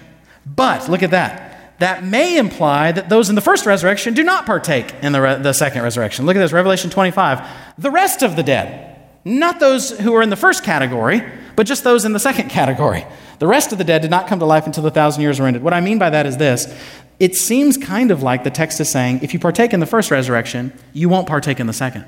But 0.46 0.90
look 0.90 1.04
at 1.04 1.12
that 1.12 1.53
that 1.80 2.04
may 2.04 2.38
imply 2.38 2.92
that 2.92 3.10
those 3.10 3.30
in 3.30 3.36
the 3.36 3.42
first 3.42 3.66
resurrection 3.66 4.14
do 4.14 4.24
not 4.24 4.46
partake 4.46 4.94
in 5.02 5.12
the, 5.12 5.22
re- 5.22 5.42
the 5.42 5.54
second 5.54 5.82
resurrection. 5.82 6.26
Look 6.26 6.36
at 6.36 6.40
this, 6.40 6.54
Revelation 6.54 6.90
25. 6.90 7.48
The 7.78 7.92
rest 7.92 8.22
of 8.22 8.36
the 8.36 8.44
dead, 8.44 9.00
not 9.26 9.60
those 9.60 9.92
who 10.00 10.14
are 10.16 10.22
in 10.22 10.30
the 10.30 10.36
first 10.36 10.64
category, 10.64 11.22
but 11.56 11.66
just 11.66 11.84
those 11.84 12.06
in 12.06 12.14
the 12.14 12.20
second 12.20 12.50
category. 12.50 13.06
The 13.40 13.48
rest 13.48 13.72
of 13.72 13.78
the 13.78 13.84
dead 13.84 14.02
did 14.02 14.12
not 14.12 14.28
come 14.28 14.40
to 14.40 14.46
life 14.46 14.66
until 14.66 14.84
the 14.84 14.92
thousand 14.92 15.22
years 15.22 15.40
were 15.40 15.48
ended. 15.48 15.64
What 15.64 15.74
I 15.74 15.82
mean 15.82 16.00
by 16.00 16.10
that 16.10 16.26
is 16.26 16.38
this 16.38 16.74
it 17.20 17.36
seems 17.36 17.78
kind 17.78 18.12
of 18.12 18.24
like 18.24 18.44
the 18.44 18.50
text 18.50 18.80
is 18.80 18.90
saying 18.90 19.20
if 19.22 19.34
you 19.34 19.40
partake 19.40 19.74
in 19.74 19.80
the 19.80 19.86
first 19.86 20.12
resurrection, 20.12 20.74
you 20.94 21.10
won't 21.10 21.28
partake 21.28 21.60
in 21.60 21.68
the 21.68 21.74
second. 21.74 22.06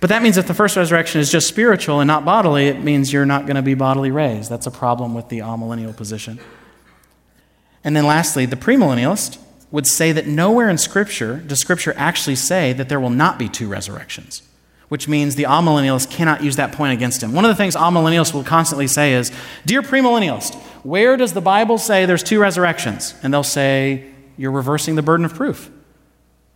But 0.00 0.10
that 0.10 0.22
means 0.22 0.36
if 0.36 0.46
the 0.46 0.54
first 0.54 0.76
resurrection 0.76 1.20
is 1.20 1.30
just 1.30 1.48
spiritual 1.48 2.00
and 2.00 2.06
not 2.06 2.24
bodily, 2.24 2.68
it 2.68 2.82
means 2.82 3.12
you're 3.12 3.26
not 3.26 3.46
going 3.46 3.56
to 3.56 3.62
be 3.62 3.74
bodily 3.74 4.10
raised. 4.10 4.50
That's 4.50 4.66
a 4.66 4.70
problem 4.70 5.14
with 5.14 5.28
the 5.28 5.38
amillennial 5.38 5.96
position. 5.96 6.38
And 7.84 7.94
then 7.94 8.06
lastly, 8.06 8.46
the 8.46 8.56
premillennialist 8.56 9.38
would 9.70 9.86
say 9.86 10.10
that 10.12 10.26
nowhere 10.26 10.70
in 10.70 10.78
Scripture 10.78 11.42
does 11.46 11.60
Scripture 11.60 11.92
actually 11.96 12.36
say 12.36 12.72
that 12.72 12.88
there 12.88 13.00
will 13.00 13.10
not 13.10 13.38
be 13.38 13.48
two 13.48 13.68
resurrections, 13.68 14.42
which 14.88 15.06
means 15.06 15.34
the 15.34 15.42
amillennialist 15.42 16.10
cannot 16.10 16.42
use 16.42 16.56
that 16.56 16.72
point 16.72 16.94
against 16.94 17.22
him. 17.22 17.34
One 17.34 17.44
of 17.44 17.50
the 17.50 17.54
things 17.54 17.76
amillennialists 17.76 18.32
will 18.32 18.44
constantly 18.44 18.86
say 18.86 19.12
is, 19.12 19.30
Dear 19.66 19.82
premillennialist, 19.82 20.54
where 20.84 21.16
does 21.16 21.34
the 21.34 21.40
Bible 21.42 21.76
say 21.76 22.06
there's 22.06 22.22
two 22.22 22.40
resurrections? 22.40 23.14
And 23.22 23.34
they'll 23.34 23.42
say, 23.42 24.10
You're 24.38 24.52
reversing 24.52 24.94
the 24.94 25.02
burden 25.02 25.26
of 25.26 25.34
proof. 25.34 25.70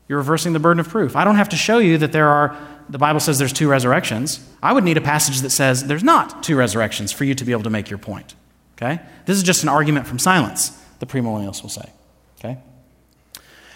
You're 0.08 0.18
reversing 0.18 0.54
the 0.54 0.60
burden 0.60 0.80
of 0.80 0.88
proof. 0.88 1.16
I 1.16 1.24
don't 1.24 1.36
have 1.36 1.50
to 1.50 1.56
show 1.56 1.78
you 1.78 1.98
that 1.98 2.12
there 2.12 2.28
are, 2.28 2.56
the 2.88 2.96
Bible 2.96 3.20
says 3.20 3.38
there's 3.38 3.52
two 3.52 3.68
resurrections. 3.68 4.40
I 4.62 4.72
would 4.72 4.84
need 4.84 4.96
a 4.96 5.02
passage 5.02 5.40
that 5.40 5.50
says 5.50 5.84
there's 5.84 6.02
not 6.02 6.42
two 6.42 6.56
resurrections 6.56 7.12
for 7.12 7.24
you 7.24 7.34
to 7.34 7.44
be 7.44 7.52
able 7.52 7.64
to 7.64 7.70
make 7.70 7.90
your 7.90 7.98
point. 7.98 8.34
Okay? 8.76 9.00
This 9.26 9.36
is 9.36 9.42
just 9.42 9.64
an 9.64 9.68
argument 9.68 10.06
from 10.06 10.18
silence 10.18 10.82
the 10.98 11.06
premillennialists 11.06 11.62
will 11.62 11.70
say. 11.70 11.90
Okay? 12.38 12.58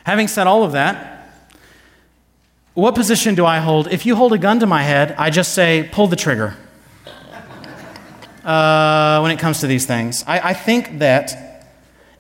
Having 0.05 0.29
said 0.29 0.47
all 0.47 0.65
of 0.65 0.73
that, 0.73 1.23
what 2.75 2.95
position 2.95 3.35
do 3.35 3.45
I 3.45 3.59
hold? 3.59 3.89
If 3.89 4.07
you 4.07 4.17
hold 4.17 4.33
a 4.33 4.39
gun 4.39 4.61
to 4.61 4.67
my 4.67 4.83
head, 4.83 5.15
I 5.19 5.31
just 5.31 5.53
say, 5.53 5.89
pull 5.93 6.07
the 6.07 6.17
trigger. 6.17 6.57
Uh, 8.45 9.21
when 9.21 9.31
it 9.31 9.39
comes 9.39 9.61
to 9.61 9.69
these 9.69 9.87
things, 9.87 10.25
I, 10.27 10.51
I, 10.51 10.53
think 10.53 10.99
that 10.99 11.69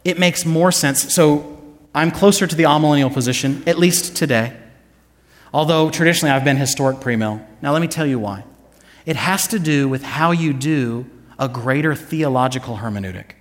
it 0.04 0.20
makes 0.20 0.46
more 0.46 0.70
sense. 0.70 1.12
So 1.12 1.60
I'm 1.92 2.12
closer 2.12 2.46
to 2.46 2.54
the 2.54 2.62
amillennial 2.62 3.12
position, 3.12 3.64
at 3.66 3.76
least 3.76 4.14
today. 4.14 4.56
Although 5.52 5.90
traditionally 5.90 6.30
I've 6.32 6.44
been 6.44 6.58
historic 6.58 6.98
premill. 6.98 7.44
Now 7.60 7.72
let 7.72 7.82
me 7.82 7.88
tell 7.88 8.06
you 8.06 8.20
why. 8.20 8.44
It 9.04 9.16
has 9.16 9.48
to 9.48 9.58
do 9.58 9.88
with 9.88 10.04
how 10.04 10.30
you 10.30 10.52
do 10.52 11.06
a 11.40 11.48
greater 11.48 11.94
theological 11.96 12.76
hermeneutic. 12.76 13.32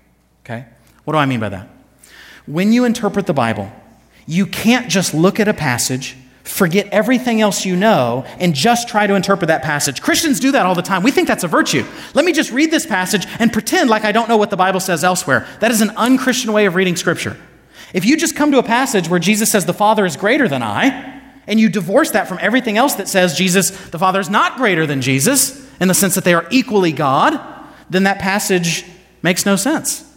Okay? 0.43 0.65
What 1.03 1.13
do 1.13 1.19
I 1.19 1.25
mean 1.25 1.39
by 1.39 1.49
that? 1.49 1.67
When 2.45 2.73
you 2.73 2.85
interpret 2.85 3.27
the 3.27 3.33
Bible, 3.33 3.71
you 4.25 4.45
can't 4.45 4.89
just 4.89 5.13
look 5.13 5.39
at 5.39 5.47
a 5.47 5.53
passage, 5.53 6.15
forget 6.43 6.87
everything 6.87 7.41
else 7.41 7.65
you 7.65 7.75
know, 7.75 8.25
and 8.39 8.53
just 8.53 8.87
try 8.87 9.07
to 9.07 9.15
interpret 9.15 9.47
that 9.47 9.63
passage. 9.63 10.01
Christians 10.01 10.39
do 10.39 10.51
that 10.51 10.65
all 10.65 10.75
the 10.75 10.81
time. 10.81 11.03
We 11.03 11.11
think 11.11 11.27
that's 11.27 11.43
a 11.43 11.47
virtue. 11.47 11.85
Let 12.13 12.25
me 12.25 12.33
just 12.33 12.51
read 12.51 12.71
this 12.71 12.85
passage 12.85 13.25
and 13.39 13.53
pretend 13.53 13.89
like 13.89 14.03
I 14.03 14.11
don't 14.11 14.29
know 14.29 14.37
what 14.37 14.49
the 14.49 14.57
Bible 14.57 14.79
says 14.79 15.03
elsewhere. 15.03 15.47
That 15.59 15.71
is 15.71 15.81
an 15.81 15.91
unchristian 15.91 16.53
way 16.53 16.65
of 16.65 16.75
reading 16.75 16.95
Scripture. 16.95 17.37
If 17.93 18.05
you 18.05 18.17
just 18.17 18.35
come 18.35 18.51
to 18.51 18.57
a 18.57 18.63
passage 18.63 19.09
where 19.09 19.19
Jesus 19.19 19.51
says 19.51 19.65
the 19.65 19.73
Father 19.73 20.05
is 20.05 20.15
greater 20.15 20.47
than 20.47 20.63
I, 20.63 21.21
and 21.47 21.59
you 21.59 21.69
divorce 21.69 22.11
that 22.11 22.27
from 22.27 22.37
everything 22.41 22.77
else 22.77 22.95
that 22.95 23.09
says 23.09 23.37
Jesus, 23.37 23.71
the 23.89 23.99
Father 23.99 24.19
is 24.19 24.29
not 24.29 24.57
greater 24.57 24.85
than 24.85 25.01
Jesus, 25.01 25.67
in 25.79 25.87
the 25.87 25.93
sense 25.93 26.15
that 26.15 26.23
they 26.23 26.33
are 26.33 26.47
equally 26.51 26.91
God, 26.91 27.39
then 27.89 28.03
that 28.03 28.19
passage 28.19 28.85
makes 29.21 29.45
no 29.45 29.55
sense. 29.55 30.10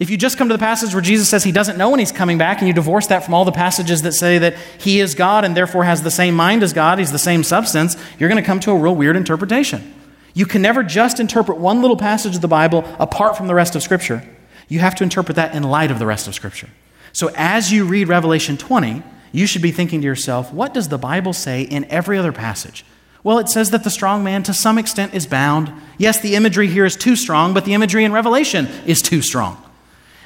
If 0.00 0.10
you 0.10 0.16
just 0.16 0.36
come 0.36 0.48
to 0.48 0.54
the 0.54 0.58
passage 0.58 0.92
where 0.92 1.00
Jesus 1.00 1.28
says 1.28 1.44
he 1.44 1.52
doesn't 1.52 1.78
know 1.78 1.90
when 1.90 2.00
he's 2.00 2.10
coming 2.10 2.36
back, 2.36 2.58
and 2.58 2.66
you 2.66 2.74
divorce 2.74 3.06
that 3.06 3.24
from 3.24 3.32
all 3.32 3.44
the 3.44 3.52
passages 3.52 4.02
that 4.02 4.12
say 4.12 4.38
that 4.38 4.56
he 4.78 4.98
is 4.98 5.14
God 5.14 5.44
and 5.44 5.56
therefore 5.56 5.84
has 5.84 6.02
the 6.02 6.10
same 6.10 6.34
mind 6.34 6.64
as 6.64 6.72
God, 6.72 6.98
he's 6.98 7.12
the 7.12 7.18
same 7.18 7.44
substance, 7.44 7.96
you're 8.18 8.28
going 8.28 8.42
to 8.42 8.46
come 8.46 8.58
to 8.60 8.72
a 8.72 8.78
real 8.78 8.96
weird 8.96 9.16
interpretation. 9.16 9.94
You 10.34 10.46
can 10.46 10.62
never 10.62 10.82
just 10.82 11.20
interpret 11.20 11.58
one 11.58 11.80
little 11.80 11.96
passage 11.96 12.34
of 12.34 12.40
the 12.42 12.48
Bible 12.48 12.84
apart 12.98 13.36
from 13.36 13.46
the 13.46 13.54
rest 13.54 13.76
of 13.76 13.84
Scripture. 13.84 14.28
You 14.68 14.80
have 14.80 14.96
to 14.96 15.04
interpret 15.04 15.36
that 15.36 15.54
in 15.54 15.62
light 15.62 15.92
of 15.92 16.00
the 16.00 16.06
rest 16.06 16.26
of 16.26 16.34
Scripture. 16.34 16.70
So 17.12 17.30
as 17.36 17.70
you 17.70 17.84
read 17.84 18.08
Revelation 18.08 18.56
20, 18.56 19.04
you 19.30 19.46
should 19.46 19.62
be 19.62 19.70
thinking 19.70 20.00
to 20.00 20.06
yourself, 20.06 20.52
what 20.52 20.74
does 20.74 20.88
the 20.88 20.98
Bible 20.98 21.32
say 21.32 21.62
in 21.62 21.84
every 21.84 22.18
other 22.18 22.32
passage? 22.32 22.84
Well, 23.22 23.38
it 23.38 23.48
says 23.48 23.70
that 23.70 23.84
the 23.84 23.90
strong 23.90 24.24
man 24.24 24.42
to 24.42 24.52
some 24.52 24.76
extent 24.76 25.14
is 25.14 25.26
bound. 25.26 25.72
Yes, 25.98 26.20
the 26.20 26.34
imagery 26.34 26.66
here 26.66 26.84
is 26.84 26.96
too 26.96 27.14
strong, 27.14 27.54
but 27.54 27.64
the 27.64 27.74
imagery 27.74 28.04
in 28.04 28.12
Revelation 28.12 28.66
is 28.86 29.00
too 29.00 29.22
strong. 29.22 29.60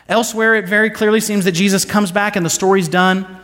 Elsewhere, 0.09 0.54
it 0.54 0.66
very 0.66 0.90
clearly 0.90 1.20
seems 1.20 1.44
that 1.44 1.52
Jesus 1.52 1.84
comes 1.84 2.11
back 2.11 2.36
and 2.36 2.44
the 2.44 2.50
story's 2.50 2.88
done. 2.88 3.38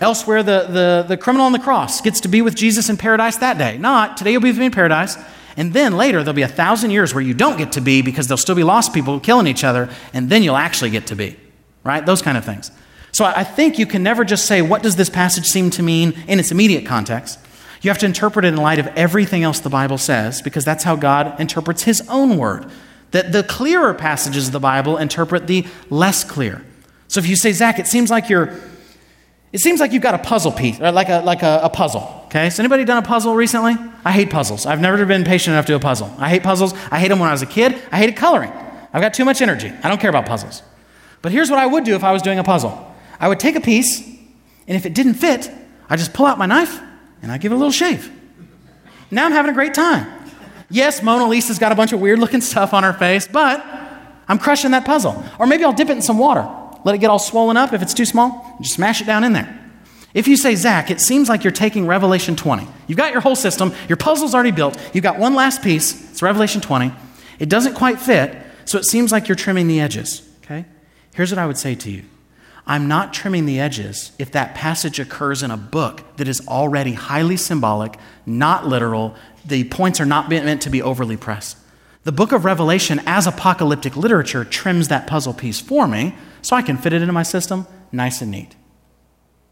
Elsewhere, 0.00 0.42
the, 0.42 0.66
the, 0.68 1.04
the 1.08 1.16
criminal 1.16 1.46
on 1.46 1.52
the 1.52 1.58
cross 1.58 2.00
gets 2.00 2.20
to 2.20 2.28
be 2.28 2.42
with 2.42 2.54
Jesus 2.54 2.90
in 2.90 2.96
paradise 2.96 3.36
that 3.36 3.56
day. 3.56 3.78
Not, 3.78 4.16
today 4.16 4.32
you'll 4.32 4.42
be 4.42 4.50
with 4.50 4.58
me 4.58 4.66
in 4.66 4.72
paradise. 4.72 5.16
And 5.56 5.72
then 5.72 5.96
later, 5.96 6.18
there'll 6.18 6.34
be 6.34 6.42
a 6.42 6.48
thousand 6.48 6.90
years 6.90 7.14
where 7.14 7.22
you 7.22 7.34
don't 7.34 7.56
get 7.56 7.72
to 7.72 7.80
be 7.80 8.02
because 8.02 8.26
there'll 8.26 8.38
still 8.38 8.54
be 8.54 8.64
lost 8.64 8.94
people 8.94 9.20
killing 9.20 9.46
each 9.46 9.64
other, 9.64 9.90
and 10.12 10.28
then 10.30 10.42
you'll 10.42 10.56
actually 10.56 10.90
get 10.90 11.06
to 11.08 11.16
be. 11.16 11.36
Right? 11.84 12.04
Those 12.04 12.22
kind 12.22 12.38
of 12.38 12.44
things. 12.44 12.70
So 13.12 13.24
I 13.26 13.44
think 13.44 13.78
you 13.78 13.86
can 13.86 14.02
never 14.02 14.24
just 14.24 14.46
say, 14.46 14.62
what 14.62 14.82
does 14.82 14.96
this 14.96 15.10
passage 15.10 15.46
seem 15.46 15.68
to 15.70 15.82
mean 15.82 16.14
in 16.26 16.40
its 16.40 16.50
immediate 16.50 16.86
context? 16.86 17.38
You 17.82 17.90
have 17.90 17.98
to 17.98 18.06
interpret 18.06 18.44
it 18.44 18.48
in 18.48 18.56
light 18.56 18.78
of 18.78 18.86
everything 18.88 19.42
else 19.42 19.60
the 19.60 19.68
Bible 19.68 19.98
says, 19.98 20.40
because 20.40 20.64
that's 20.64 20.84
how 20.84 20.96
God 20.96 21.38
interprets 21.38 21.82
His 21.82 22.06
own 22.08 22.38
word. 22.38 22.70
That 23.12 23.32
the 23.32 23.42
clearer 23.42 23.94
passages 23.94 24.48
of 24.48 24.52
the 24.52 24.60
Bible 24.60 24.98
interpret 24.98 25.46
the 25.46 25.66
less 25.90 26.24
clear. 26.24 26.64
So 27.08 27.20
if 27.20 27.28
you 27.28 27.36
say, 27.36 27.52
Zach, 27.52 27.78
it 27.78 27.86
seems 27.86 28.10
like 28.10 28.28
you're, 28.28 28.58
it 29.52 29.60
seems 29.60 29.80
like 29.80 29.92
you've 29.92 30.02
got 30.02 30.14
a 30.14 30.18
puzzle 30.18 30.50
piece, 30.50 30.80
like 30.80 31.08
a, 31.08 31.20
like 31.20 31.42
a, 31.42 31.60
a 31.64 31.68
puzzle. 31.68 32.22
Okay, 32.26 32.44
has 32.44 32.58
anybody 32.58 32.86
done 32.86 32.96
a 32.96 33.06
puzzle 33.06 33.34
recently? 33.34 33.76
I 34.04 34.12
hate 34.12 34.30
puzzles. 34.30 34.64
I've 34.64 34.80
never 34.80 35.04
been 35.04 35.24
patient 35.24 35.52
enough 35.52 35.66
to 35.66 35.72
do 35.72 35.76
a 35.76 35.80
puzzle. 35.80 36.12
I 36.18 36.30
hate 36.30 36.42
puzzles. 36.42 36.72
I 36.90 36.98
hate 36.98 37.08
them 37.08 37.18
when 37.18 37.28
I 37.28 37.32
was 37.32 37.42
a 37.42 37.46
kid. 37.46 37.80
I 37.92 37.98
hated 37.98 38.16
coloring. 38.16 38.50
I've 38.94 39.02
got 39.02 39.12
too 39.12 39.26
much 39.26 39.42
energy. 39.42 39.70
I 39.82 39.88
don't 39.88 40.00
care 40.00 40.10
about 40.10 40.24
puzzles. 40.24 40.62
But 41.20 41.32
here's 41.32 41.50
what 41.50 41.58
I 41.58 41.66
would 41.66 41.84
do 41.84 41.94
if 41.94 42.02
I 42.02 42.12
was 42.12 42.22
doing 42.22 42.38
a 42.38 42.44
puzzle 42.44 42.94
I 43.20 43.28
would 43.28 43.38
take 43.38 43.54
a 43.54 43.60
piece, 43.60 44.00
and 44.00 44.76
if 44.76 44.86
it 44.86 44.94
didn't 44.94 45.14
fit, 45.14 45.50
I 45.88 45.96
just 45.96 46.14
pull 46.14 46.24
out 46.24 46.38
my 46.38 46.46
knife 46.46 46.80
and 47.20 47.30
I 47.30 47.38
give 47.38 47.52
it 47.52 47.54
a 47.54 47.58
little 47.58 47.70
shave. 47.70 48.10
Now 49.10 49.26
I'm 49.26 49.32
having 49.32 49.50
a 49.50 49.54
great 49.54 49.74
time. 49.74 50.21
Yes, 50.72 51.02
Mona 51.02 51.28
Lisa's 51.28 51.58
got 51.58 51.70
a 51.70 51.74
bunch 51.74 51.92
of 51.92 52.00
weird 52.00 52.18
looking 52.18 52.40
stuff 52.40 52.72
on 52.72 52.82
her 52.82 52.94
face, 52.94 53.28
but 53.28 53.64
I'm 54.26 54.38
crushing 54.38 54.70
that 54.70 54.86
puzzle. 54.86 55.22
Or 55.38 55.46
maybe 55.46 55.64
I'll 55.64 55.74
dip 55.74 55.90
it 55.90 55.92
in 55.92 56.02
some 56.02 56.18
water, 56.18 56.48
let 56.84 56.94
it 56.94 56.98
get 56.98 57.10
all 57.10 57.18
swollen 57.18 57.58
up 57.58 57.74
if 57.74 57.82
it's 57.82 57.94
too 57.94 58.06
small, 58.06 58.56
just 58.60 58.74
smash 58.74 59.02
it 59.02 59.04
down 59.04 59.22
in 59.22 59.34
there. 59.34 59.58
If 60.14 60.26
you 60.26 60.36
say, 60.36 60.54
Zach, 60.54 60.90
it 60.90 61.00
seems 61.00 61.28
like 61.28 61.44
you're 61.44 61.52
taking 61.52 61.86
Revelation 61.86 62.36
20. 62.36 62.66
You've 62.86 62.98
got 62.98 63.12
your 63.12 63.20
whole 63.20 63.36
system, 63.36 63.72
your 63.88 63.96
puzzle's 63.96 64.34
already 64.34 64.50
built, 64.50 64.78
you've 64.94 65.04
got 65.04 65.18
one 65.18 65.34
last 65.34 65.62
piece, 65.62 66.10
it's 66.10 66.22
Revelation 66.22 66.62
20. 66.62 66.92
It 67.38 67.48
doesn't 67.50 67.74
quite 67.74 68.00
fit, 68.00 68.36
so 68.64 68.78
it 68.78 68.84
seems 68.84 69.12
like 69.12 69.28
you're 69.28 69.36
trimming 69.36 69.68
the 69.68 69.80
edges. 69.80 70.26
Okay? 70.44 70.64
Here's 71.14 71.30
what 71.30 71.38
I 71.38 71.46
would 71.46 71.58
say 71.58 71.74
to 71.74 71.90
you 71.90 72.04
I'm 72.66 72.86
not 72.86 73.12
trimming 73.12 73.46
the 73.46 73.58
edges 73.58 74.12
if 74.18 74.30
that 74.32 74.54
passage 74.54 75.00
occurs 75.00 75.42
in 75.42 75.50
a 75.50 75.56
book 75.56 76.16
that 76.16 76.28
is 76.28 76.46
already 76.46 76.92
highly 76.92 77.36
symbolic, 77.36 77.96
not 78.24 78.66
literal. 78.66 79.16
The 79.44 79.64
points 79.64 80.00
are 80.00 80.06
not 80.06 80.28
meant 80.28 80.62
to 80.62 80.70
be 80.70 80.82
overly 80.82 81.16
pressed. 81.16 81.56
The 82.04 82.12
book 82.12 82.32
of 82.32 82.44
Revelation, 82.44 83.00
as 83.06 83.26
apocalyptic 83.26 83.96
literature, 83.96 84.44
trims 84.44 84.88
that 84.88 85.06
puzzle 85.06 85.34
piece 85.34 85.60
for 85.60 85.86
me 85.86 86.14
so 86.40 86.56
I 86.56 86.62
can 86.62 86.76
fit 86.76 86.92
it 86.92 87.00
into 87.00 87.12
my 87.12 87.22
system 87.22 87.66
nice 87.92 88.20
and 88.20 88.30
neat. 88.30 88.56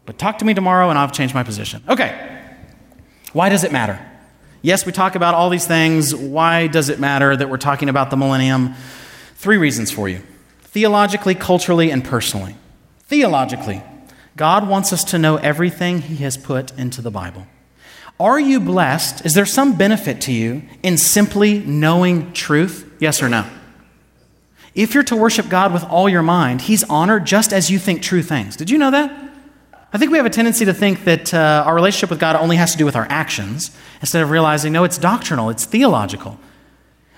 But 0.05 0.17
talk 0.17 0.39
to 0.39 0.45
me 0.45 0.53
tomorrow 0.53 0.89
and 0.89 0.99
I'll 0.99 1.09
change 1.09 1.33
my 1.33 1.43
position. 1.43 1.83
Okay. 1.87 2.39
Why 3.33 3.49
does 3.49 3.63
it 3.63 3.71
matter? 3.71 4.05
Yes, 4.61 4.85
we 4.85 4.91
talk 4.91 5.15
about 5.15 5.33
all 5.33 5.49
these 5.49 5.65
things. 5.65 6.13
Why 6.13 6.67
does 6.67 6.89
it 6.89 6.99
matter 6.99 7.35
that 7.35 7.49
we're 7.49 7.57
talking 7.57 7.89
about 7.89 8.09
the 8.09 8.17
millennium? 8.17 8.73
Three 9.35 9.57
reasons 9.57 9.91
for 9.91 10.09
you 10.09 10.21
theologically, 10.61 11.35
culturally, 11.35 11.91
and 11.91 12.03
personally. 12.03 12.55
Theologically, 13.03 13.83
God 14.37 14.67
wants 14.67 14.93
us 14.93 15.03
to 15.05 15.19
know 15.19 15.35
everything 15.37 16.01
He 16.01 16.17
has 16.17 16.37
put 16.37 16.77
into 16.77 17.01
the 17.01 17.11
Bible. 17.11 17.45
Are 18.21 18.39
you 18.39 18.59
blessed? 18.59 19.25
Is 19.25 19.33
there 19.33 19.47
some 19.47 19.75
benefit 19.75 20.21
to 20.21 20.31
you 20.31 20.61
in 20.83 20.99
simply 20.99 21.57
knowing 21.57 22.33
truth? 22.33 22.87
Yes 22.99 23.23
or 23.23 23.27
no? 23.27 23.49
If 24.75 24.93
you're 24.93 25.01
to 25.05 25.15
worship 25.15 25.49
God 25.49 25.73
with 25.73 25.83
all 25.85 26.07
your 26.07 26.21
mind, 26.21 26.61
He's 26.61 26.83
honored 26.83 27.25
just 27.25 27.51
as 27.51 27.71
you 27.71 27.79
think 27.79 28.03
true 28.03 28.21
things. 28.21 28.55
Did 28.55 28.69
you 28.69 28.77
know 28.77 28.91
that? 28.91 29.11
I 29.91 29.97
think 29.97 30.11
we 30.11 30.17
have 30.17 30.27
a 30.27 30.29
tendency 30.29 30.65
to 30.65 30.73
think 30.73 31.03
that 31.05 31.33
uh, 31.33 31.63
our 31.65 31.73
relationship 31.73 32.11
with 32.11 32.19
God 32.19 32.35
only 32.35 32.57
has 32.57 32.73
to 32.73 32.77
do 32.77 32.85
with 32.85 32.95
our 32.95 33.07
actions 33.09 33.75
instead 34.01 34.21
of 34.21 34.29
realizing, 34.29 34.71
no, 34.71 34.83
it's 34.83 34.99
doctrinal, 34.99 35.49
it's 35.49 35.65
theological. 35.65 36.39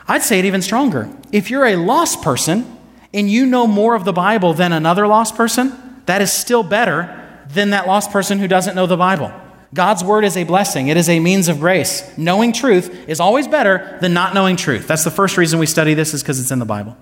I'd 0.07 0.23
say 0.23 0.39
it 0.39 0.45
even 0.45 0.61
stronger. 0.61 1.13
If 1.33 1.51
you're 1.51 1.65
a 1.65 1.75
lost 1.75 2.21
person 2.21 2.77
and 3.13 3.29
you 3.29 3.45
know 3.45 3.67
more 3.67 3.93
of 3.93 4.05
the 4.05 4.13
Bible 4.13 4.53
than 4.53 4.71
another 4.71 5.05
lost 5.05 5.35
person, 5.35 6.01
that 6.05 6.21
is 6.21 6.31
still 6.31 6.63
better 6.63 7.43
than 7.49 7.71
that 7.71 7.87
lost 7.87 8.09
person 8.09 8.39
who 8.39 8.47
doesn't 8.47 8.73
know 8.73 8.87
the 8.87 8.95
Bible. 8.95 9.33
God's 9.73 10.03
word 10.03 10.23
is 10.23 10.37
a 10.37 10.43
blessing, 10.43 10.87
it 10.87 10.97
is 10.97 11.09
a 11.09 11.19
means 11.19 11.47
of 11.47 11.59
grace. 11.59 12.15
Knowing 12.17 12.53
truth 12.53 13.09
is 13.09 13.19
always 13.19 13.47
better 13.47 13.97
than 14.01 14.13
not 14.13 14.33
knowing 14.33 14.55
truth. 14.55 14.87
That's 14.87 15.03
the 15.03 15.11
first 15.11 15.37
reason 15.37 15.59
we 15.59 15.65
study 15.65 15.93
this, 15.93 16.13
is 16.13 16.21
because 16.21 16.39
it's 16.39 16.51
in 16.51 16.59
the 16.59 16.65
Bible. 16.65 16.95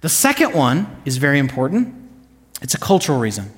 The 0.00 0.08
second 0.08 0.54
one 0.54 1.00
is 1.04 1.18
very 1.18 1.38
important 1.38 1.96
it's 2.62 2.74
a 2.74 2.78
cultural 2.78 3.18
reason. 3.18 3.50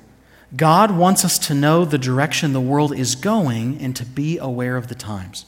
God 0.55 0.91
wants 0.91 1.25
us 1.25 1.37
to 1.39 1.53
know 1.53 1.83
the 1.83 1.97
direction 1.97 2.53
the 2.53 2.61
world 2.61 2.93
is 2.93 3.15
going 3.15 3.79
and 3.79 3.95
to 3.95 4.05
be 4.05 4.37
aware 4.37 4.77
of 4.77 4.87
the 4.87 4.95
times. 4.95 5.45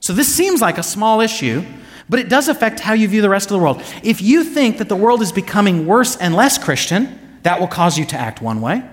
So, 0.00 0.12
this 0.12 0.32
seems 0.32 0.60
like 0.60 0.78
a 0.78 0.82
small 0.82 1.20
issue, 1.20 1.64
but 2.08 2.20
it 2.20 2.28
does 2.28 2.48
affect 2.48 2.80
how 2.80 2.92
you 2.92 3.08
view 3.08 3.20
the 3.20 3.28
rest 3.28 3.50
of 3.50 3.58
the 3.58 3.62
world. 3.62 3.82
If 4.02 4.22
you 4.22 4.44
think 4.44 4.78
that 4.78 4.88
the 4.88 4.96
world 4.96 5.22
is 5.22 5.32
becoming 5.32 5.86
worse 5.86 6.16
and 6.16 6.34
less 6.36 6.56
Christian, 6.56 7.38
that 7.42 7.58
will 7.58 7.66
cause 7.66 7.98
you 7.98 8.04
to 8.06 8.16
act 8.16 8.40
one 8.40 8.60
way. 8.60 8.88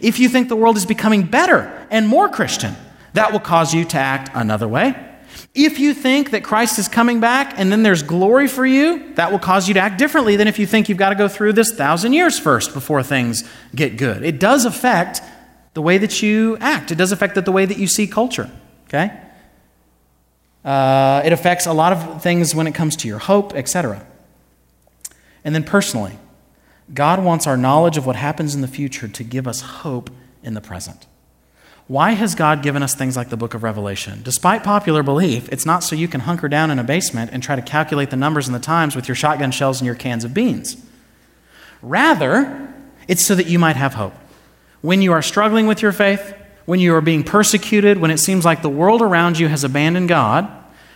If 0.00 0.18
you 0.18 0.28
think 0.28 0.48
the 0.48 0.56
world 0.56 0.76
is 0.76 0.86
becoming 0.86 1.24
better 1.24 1.86
and 1.90 2.06
more 2.06 2.28
Christian, 2.28 2.74
that 3.14 3.32
will 3.32 3.40
cause 3.40 3.72
you 3.72 3.84
to 3.86 3.98
act 3.98 4.30
another 4.34 4.68
way. 4.68 4.94
If 5.54 5.78
you 5.78 5.94
think 5.94 6.30
that 6.30 6.42
Christ 6.42 6.78
is 6.78 6.88
coming 6.88 7.20
back 7.20 7.54
and 7.56 7.70
then 7.70 7.84
there's 7.84 8.02
glory 8.02 8.48
for 8.48 8.66
you, 8.66 9.14
that 9.14 9.30
will 9.30 9.38
cause 9.38 9.68
you 9.68 9.74
to 9.74 9.80
act 9.80 9.98
differently 9.98 10.36
than 10.36 10.48
if 10.48 10.58
you 10.58 10.66
think 10.66 10.88
you've 10.88 10.98
got 10.98 11.10
to 11.10 11.14
go 11.14 11.28
through 11.28 11.52
this 11.52 11.72
thousand 11.72 12.12
years 12.12 12.38
first 12.38 12.74
before 12.74 13.02
things 13.02 13.48
get 13.74 13.96
good. 13.96 14.24
It 14.24 14.40
does 14.40 14.64
affect 14.64 15.22
the 15.74 15.82
way 15.82 15.98
that 15.98 16.22
you 16.22 16.56
act, 16.60 16.90
it 16.92 16.96
does 16.96 17.12
affect 17.12 17.34
the 17.34 17.52
way 17.52 17.66
that 17.66 17.78
you 17.78 17.86
see 17.86 18.06
culture, 18.06 18.50
okay? 18.88 19.20
Uh, 20.64 21.22
it 21.24 21.32
affects 21.32 21.66
a 21.66 21.72
lot 21.72 21.92
of 21.92 22.22
things 22.22 22.54
when 22.54 22.66
it 22.66 22.74
comes 22.74 22.96
to 22.96 23.08
your 23.08 23.18
hope, 23.18 23.54
etc. 23.54 24.04
And 25.44 25.54
then 25.54 25.62
personally, 25.62 26.16
God 26.92 27.24
wants 27.24 27.46
our 27.46 27.56
knowledge 27.56 27.96
of 27.96 28.06
what 28.06 28.16
happens 28.16 28.54
in 28.54 28.60
the 28.60 28.68
future 28.68 29.08
to 29.08 29.24
give 29.24 29.48
us 29.48 29.60
hope 29.60 30.10
in 30.42 30.54
the 30.54 30.60
present. 30.60 31.06
Why 31.86 32.12
has 32.12 32.34
God 32.34 32.62
given 32.62 32.82
us 32.82 32.94
things 32.94 33.16
like 33.16 33.28
the 33.28 33.36
book 33.36 33.52
of 33.52 33.62
Revelation? 33.62 34.20
Despite 34.22 34.64
popular 34.64 35.02
belief, 35.02 35.48
it's 35.50 35.66
not 35.66 35.84
so 35.84 35.94
you 35.94 36.08
can 36.08 36.20
hunker 36.20 36.48
down 36.48 36.70
in 36.70 36.78
a 36.78 36.84
basement 36.84 37.30
and 37.32 37.42
try 37.42 37.56
to 37.56 37.62
calculate 37.62 38.10
the 38.10 38.16
numbers 38.16 38.48
and 38.48 38.54
the 38.54 38.60
times 38.60 38.96
with 38.96 39.06
your 39.06 39.14
shotgun 39.14 39.50
shells 39.50 39.80
and 39.80 39.86
your 39.86 39.94
cans 39.94 40.24
of 40.24 40.32
beans. 40.32 40.82
Rather, 41.82 42.72
it's 43.06 43.24
so 43.24 43.34
that 43.34 43.46
you 43.46 43.58
might 43.58 43.76
have 43.76 43.94
hope. 43.94 44.14
When 44.80 45.02
you 45.02 45.12
are 45.12 45.20
struggling 45.20 45.66
with 45.66 45.82
your 45.82 45.92
faith, 45.92 46.34
when 46.64 46.80
you 46.80 46.94
are 46.94 47.02
being 47.02 47.22
persecuted, 47.22 47.98
when 47.98 48.10
it 48.10 48.18
seems 48.18 48.46
like 48.46 48.62
the 48.62 48.70
world 48.70 49.02
around 49.02 49.38
you 49.38 49.48
has 49.48 49.64
abandoned 49.64 50.08
God, 50.08 50.50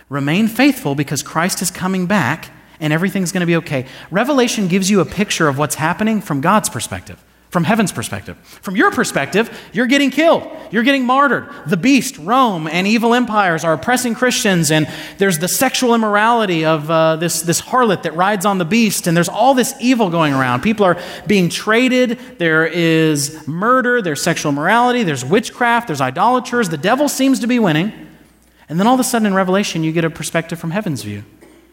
remain 0.09 0.47
faithful 0.47 0.95
because 0.95 1.21
Christ 1.21 1.61
is 1.61 1.69
coming 1.69 2.07
back 2.07 2.49
and 2.79 2.93
everything's 2.93 3.31
going 3.31 3.41
to 3.41 3.47
be 3.47 3.57
okay. 3.57 3.85
Revelation 4.11 4.67
gives 4.67 4.89
you 4.89 5.01
a 5.01 5.05
picture 5.05 5.47
of 5.47 5.57
what's 5.57 5.75
happening 5.75 6.21
from 6.21 6.41
God's 6.41 6.69
perspective, 6.69 7.23
from 7.49 7.63
heaven's 7.63 7.91
perspective. 7.91 8.37
From 8.61 8.75
your 8.75 8.91
perspective, 8.91 9.49
you're 9.73 9.87
getting 9.87 10.11
killed, 10.11 10.43
you're 10.71 10.83
getting 10.83 11.05
martyred. 11.05 11.49
The 11.67 11.77
beast, 11.77 12.17
Rome, 12.17 12.67
and 12.67 12.87
evil 12.87 13.13
empires 13.13 13.63
are 13.63 13.73
oppressing 13.73 14.15
Christians, 14.15 14.71
and 14.71 14.87
there's 15.17 15.39
the 15.39 15.47
sexual 15.47 15.95
immorality 15.95 16.63
of 16.63 16.89
uh, 16.89 17.15
this, 17.17 17.41
this 17.41 17.61
harlot 17.61 18.03
that 18.03 18.15
rides 18.15 18.45
on 18.45 18.57
the 18.59 18.65
beast, 18.65 19.07
and 19.07 19.17
there's 19.17 19.29
all 19.29 19.53
this 19.53 19.73
evil 19.81 20.09
going 20.09 20.33
around. 20.33 20.61
People 20.61 20.85
are 20.85 20.97
being 21.27 21.49
traded, 21.49 22.19
there 22.37 22.65
is 22.65 23.47
murder, 23.47 24.01
there's 24.01 24.21
sexual 24.21 24.51
immorality, 24.51 25.03
there's 25.03 25.25
witchcraft, 25.25 25.87
there's 25.87 26.01
idolaters. 26.01 26.69
The 26.69 26.77
devil 26.77 27.09
seems 27.09 27.39
to 27.39 27.47
be 27.47 27.59
winning. 27.59 28.07
And 28.69 28.79
then 28.79 28.85
all 28.85 28.93
of 28.93 28.99
a 28.99 29.03
sudden 29.03 29.25
in 29.25 29.33
Revelation, 29.33 29.83
you 29.83 29.91
get 29.91 30.05
a 30.05 30.11
perspective 30.11 30.59
from 30.59 30.69
heaven's 30.69 31.01
view. 31.01 31.23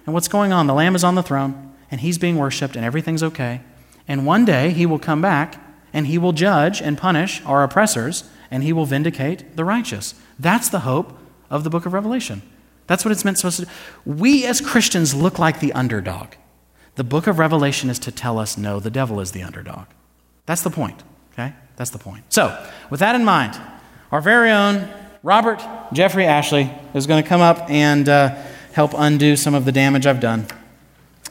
And 0.06 0.14
what's 0.14 0.28
going 0.28 0.52
on? 0.52 0.68
The 0.68 0.74
Lamb 0.74 0.94
is 0.94 1.04
on 1.04 1.16
the 1.16 1.22
throne, 1.22 1.74
and 1.90 2.00
he's 2.00 2.16
being 2.16 2.38
worshiped, 2.38 2.76
and 2.76 2.84
everything's 2.84 3.24
okay. 3.24 3.60
And 4.06 4.24
one 4.24 4.44
day 4.44 4.70
he 4.70 4.86
will 4.86 5.00
come 5.00 5.20
back, 5.20 5.60
and 5.92 6.06
he 6.06 6.16
will 6.16 6.32
judge 6.32 6.80
and 6.80 6.96
punish 6.96 7.44
our 7.44 7.64
oppressors, 7.64 8.24
and 8.48 8.62
he 8.62 8.72
will 8.72 8.86
vindicate 8.86 9.56
the 9.56 9.64
righteous. 9.64 10.14
That's 10.38 10.68
the 10.68 10.80
hope 10.80 11.18
of 11.50 11.64
the 11.64 11.70
book 11.70 11.86
of 11.86 11.92
Revelation. 11.92 12.42
That's 12.86 13.04
what 13.04 13.10
it's 13.10 13.24
meant 13.24 13.38
supposed 13.38 13.58
to 13.58 13.64
do. 13.64 13.70
We 14.04 14.46
as 14.46 14.60
Christians 14.60 15.12
look 15.12 15.40
like 15.40 15.58
the 15.58 15.72
underdog. 15.72 16.34
The 16.94 17.04
book 17.04 17.26
of 17.26 17.40
Revelation 17.40 17.90
is 17.90 17.98
to 18.00 18.12
tell 18.12 18.38
us 18.38 18.56
no, 18.56 18.78
the 18.78 18.90
devil 18.90 19.20
is 19.20 19.32
the 19.32 19.42
underdog. 19.42 19.86
That's 20.46 20.62
the 20.62 20.70
point, 20.70 21.02
okay? 21.32 21.52
That's 21.74 21.90
the 21.90 21.98
point. 21.98 22.32
So, 22.32 22.64
with 22.90 23.00
that 23.00 23.16
in 23.16 23.24
mind, 23.24 23.60
our 24.12 24.20
very 24.20 24.52
own 24.52 24.88
Robert 25.24 25.60
Jeffrey 25.92 26.26
Ashley 26.26 26.70
is 26.94 27.08
going 27.08 27.20
to 27.20 27.28
come 27.28 27.40
up 27.40 27.68
and. 27.68 28.08
Uh, 28.08 28.36
help 28.76 28.92
undo 28.94 29.36
some 29.36 29.54
of 29.54 29.64
the 29.64 29.72
damage 29.72 30.06
I've 30.06 30.20
done 30.20 30.46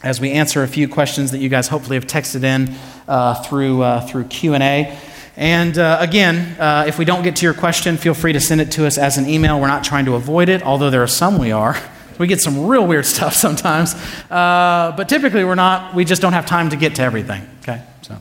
as 0.02 0.20
we 0.20 0.32
answer 0.32 0.64
a 0.64 0.68
few 0.68 0.88
questions 0.88 1.30
that 1.30 1.38
you 1.38 1.48
guys 1.48 1.68
hopefully 1.68 1.96
have 1.96 2.08
texted 2.08 2.44
in 2.44 2.76
uh, 3.08 3.36
through, 3.44 3.84
uh, 3.84 4.02
through 4.08 4.24
Q&A. 4.24 4.98
And 5.38 5.78
uh, 5.78 5.98
again, 6.00 6.60
uh, 6.60 6.86
if 6.88 6.98
we 6.98 7.06
don't 7.06 7.22
get 7.22 7.36
to 7.36 7.46
your 7.46 7.54
question, 7.54 7.98
feel 7.98 8.16
free 8.16 8.34
to 8.34 8.40
send 8.40 8.62
it 8.62 8.72
to 8.72 8.88
us 8.88 8.98
as 8.98 9.20
an 9.20 9.30
email. 9.30 9.62
We're 9.62 9.68
not 9.68 9.84
trying 9.84 10.06
to 10.06 10.16
avoid 10.16 10.50
it, 10.50 10.64
although 10.64 10.90
there 10.90 11.04
are 11.04 11.08
some 11.08 11.38
we 11.38 11.52
are. 11.52 11.78
We 12.18 12.28
get 12.28 12.40
some 12.40 12.66
real 12.66 12.88
weird 12.88 13.06
stuff 13.06 13.34
sometimes. 13.46 13.94
Uh, 14.32 14.94
but 14.96 15.10
typically 15.10 15.44
we're 15.44 15.54
not, 15.54 15.94
we 15.94 16.06
just 16.06 16.22
don't 16.22 16.32
have 16.32 16.46
time 16.46 16.70
to 16.70 16.78
get 16.78 16.96
to 16.96 17.02
everything. 17.02 17.46
Okay, 17.60 17.84
so. 18.04 18.18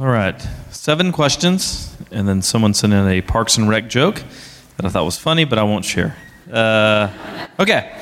All 0.00 0.08
right, 0.08 0.34
seven 0.70 1.12
questions, 1.12 1.96
and 2.10 2.26
then 2.26 2.42
someone 2.42 2.74
sent 2.74 2.92
in 2.92 3.06
a 3.06 3.20
Parks 3.20 3.56
and 3.56 3.68
Rec 3.68 3.88
joke 3.88 4.24
that 4.76 4.84
I 4.84 4.88
thought 4.88 5.04
was 5.04 5.16
funny, 5.16 5.44
but 5.44 5.60
I 5.60 5.62
won't 5.62 5.84
share. 5.84 6.16
Uh, 6.50 7.10
okay. 7.58 7.96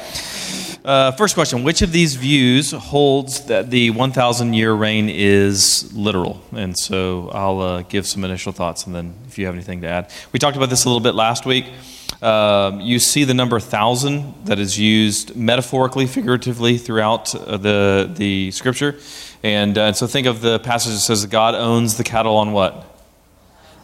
Uh, 0.84 1.12
first 1.12 1.34
question 1.34 1.64
Which 1.64 1.82
of 1.82 1.92
these 1.92 2.14
views 2.14 2.70
holds 2.72 3.44
that 3.46 3.70
the 3.70 3.90
1,000 3.90 4.54
year 4.54 4.72
reign 4.72 5.10
is 5.10 5.92
literal? 5.92 6.40
And 6.52 6.78
so 6.78 7.28
I'll 7.32 7.60
uh, 7.60 7.82
give 7.82 8.06
some 8.06 8.24
initial 8.24 8.52
thoughts 8.52 8.86
and 8.86 8.94
then 8.94 9.14
if 9.26 9.38
you 9.38 9.46
have 9.46 9.54
anything 9.54 9.82
to 9.82 9.88
add. 9.88 10.10
We 10.32 10.38
talked 10.38 10.56
about 10.56 10.70
this 10.70 10.84
a 10.84 10.88
little 10.88 11.02
bit 11.02 11.14
last 11.14 11.44
week. 11.44 11.66
Um, 12.22 12.80
you 12.80 12.98
see 12.98 13.24
the 13.24 13.34
number 13.34 13.56
1,000 13.56 14.46
that 14.46 14.58
is 14.58 14.78
used 14.78 15.36
metaphorically, 15.36 16.06
figuratively 16.06 16.78
throughout 16.78 17.34
uh, 17.34 17.58
the, 17.58 18.10
the 18.14 18.50
scripture. 18.52 18.98
And, 19.42 19.76
uh, 19.76 19.82
and 19.82 19.96
so 19.96 20.06
think 20.06 20.26
of 20.26 20.40
the 20.40 20.58
passage 20.58 20.94
that 20.94 21.00
says 21.00 21.26
God 21.26 21.54
owns 21.54 21.96
the 21.96 22.04
cattle 22.04 22.36
on 22.36 22.52
what? 22.52 22.97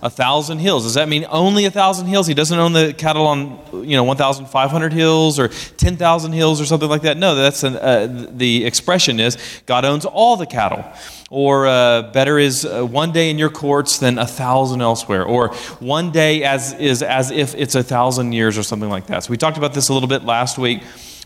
A 0.05 0.11
thousand 0.11 0.59
hills. 0.59 0.85
Does 0.85 0.95
that 0.95 1.09
mean 1.09 1.25
only 1.31 1.65
a 1.65 1.71
thousand 1.71 2.09
hills? 2.09 2.27
He 2.27 2.35
doesn't 2.35 2.59
own 2.59 2.75
the 2.75 2.93
cattle 2.93 3.27
on 3.27 3.59
you 3.73 3.97
know 3.97 4.05
1,500 4.05 4.93
hills 4.93 5.39
or 5.39 5.49
10,000 5.49 6.33
hills 6.33 6.61
or 6.61 6.67
something 6.67 6.91
like 6.91 7.03
that. 7.03 7.17
No, 7.17 7.35
that's 7.35 7.63
an, 7.63 7.77
uh, 7.77 8.29
the 8.31 8.67
expression 8.67 9.19
is 9.19 9.39
God 9.65 9.87
owns 9.87 10.05
all 10.05 10.37
the 10.37 10.47
cattle. 10.47 10.85
Or 11.31 11.67
uh, 11.67 12.13
better 12.13 12.39
is 12.39 12.67
uh, 12.67 12.85
one 12.85 13.13
day 13.13 13.31
in 13.31 13.39
your 13.39 13.49
courts 13.49 13.99
than 13.99 14.19
a 14.19 14.27
thousand 14.27 14.83
elsewhere. 14.83 15.25
Or 15.25 15.49
one 15.81 16.13
day 16.13 16.45
as 16.45 16.75
is 16.75 17.03
as 17.03 17.31
if 17.31 17.55
it's 17.55 17.75
a 17.75 17.83
thousand 17.83 18.33
years 18.33 18.59
or 18.59 18.63
something 18.63 18.91
like 18.91 19.07
that. 19.07 19.25
So 19.25 19.31
we 19.31 19.39
talked 19.39 19.57
about 19.57 19.73
this 19.73 19.89
a 19.89 19.95
little 19.95 20.09
bit 20.09 20.23
last 20.23 20.59
week. 20.59 20.83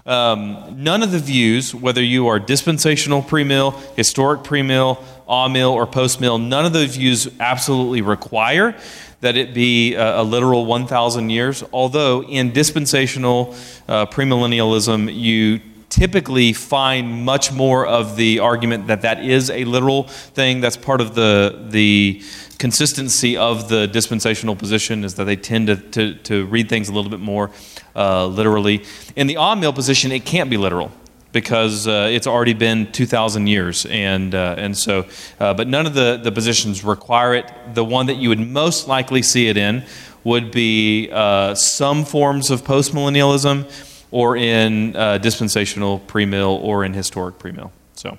Um, 0.06 0.76
none 0.78 1.02
of 1.02 1.12
the 1.12 1.18
views, 1.18 1.74
whether 1.74 2.02
you 2.02 2.28
are 2.28 2.38
dispensational 2.38 3.20
premill, 3.22 3.74
historic 3.94 4.40
premill, 4.42 5.04
amill, 5.28 5.70
or 5.70 5.86
postmill, 5.86 6.42
none 6.42 6.64
of 6.64 6.72
those 6.72 6.96
views 6.96 7.28
absolutely 7.40 8.02
require 8.02 8.74
that 9.20 9.36
it 9.36 9.52
be 9.52 9.94
a, 9.94 10.20
a 10.20 10.22
literal 10.22 10.64
1,000 10.66 11.30
years. 11.30 11.64
Although 11.72 12.22
in 12.24 12.52
dispensational 12.52 13.54
uh, 13.88 14.06
premillennialism, 14.06 15.12
you 15.12 15.60
typically 15.88 16.52
find 16.52 17.24
much 17.24 17.50
more 17.52 17.86
of 17.86 18.16
the 18.16 18.38
argument 18.38 18.86
that 18.88 19.02
that 19.02 19.24
is 19.24 19.50
a 19.50 19.64
literal 19.64 20.04
thing. 20.04 20.60
That's 20.60 20.76
part 20.76 21.00
of 21.00 21.14
the 21.14 21.66
the 21.70 22.22
consistency 22.58 23.36
of 23.36 23.68
the 23.68 23.86
dispensational 23.86 24.56
position 24.56 25.04
is 25.04 25.14
that 25.14 25.24
they 25.24 25.36
tend 25.36 25.68
to, 25.68 25.76
to, 25.76 26.14
to 26.14 26.44
read 26.46 26.68
things 26.68 26.88
a 26.88 26.92
little 26.92 27.10
bit 27.10 27.20
more 27.20 27.52
uh, 27.94 28.26
literally. 28.26 28.84
In 29.14 29.28
the 29.28 29.36
amill 29.36 29.72
position, 29.72 30.10
it 30.10 30.24
can't 30.24 30.50
be 30.50 30.56
literal 30.56 30.90
because 31.32 31.86
uh, 31.86 32.08
it's 32.10 32.26
already 32.26 32.54
been 32.54 32.90
2,000 32.92 33.46
years. 33.46 33.86
And, 33.86 34.34
uh, 34.34 34.54
and 34.56 34.76
so, 34.76 35.06
uh, 35.38 35.54
but 35.54 35.68
none 35.68 35.86
of 35.86 35.94
the, 35.94 36.18
the 36.22 36.32
positions 36.32 36.84
require 36.84 37.34
it. 37.34 37.50
The 37.74 37.84
one 37.84 38.06
that 38.06 38.16
you 38.16 38.30
would 38.30 38.40
most 38.40 38.88
likely 38.88 39.22
see 39.22 39.48
it 39.48 39.56
in 39.56 39.84
would 40.24 40.50
be 40.50 41.10
uh, 41.12 41.54
some 41.54 42.04
forms 42.04 42.50
of 42.50 42.62
postmillennialism 42.62 43.70
or 44.10 44.36
in 44.36 44.96
uh, 44.96 45.18
dispensational 45.18 46.00
premill 46.00 46.62
or 46.62 46.84
in 46.84 46.94
historic 46.94 47.38
premill. 47.38 47.70
So, 47.94 48.16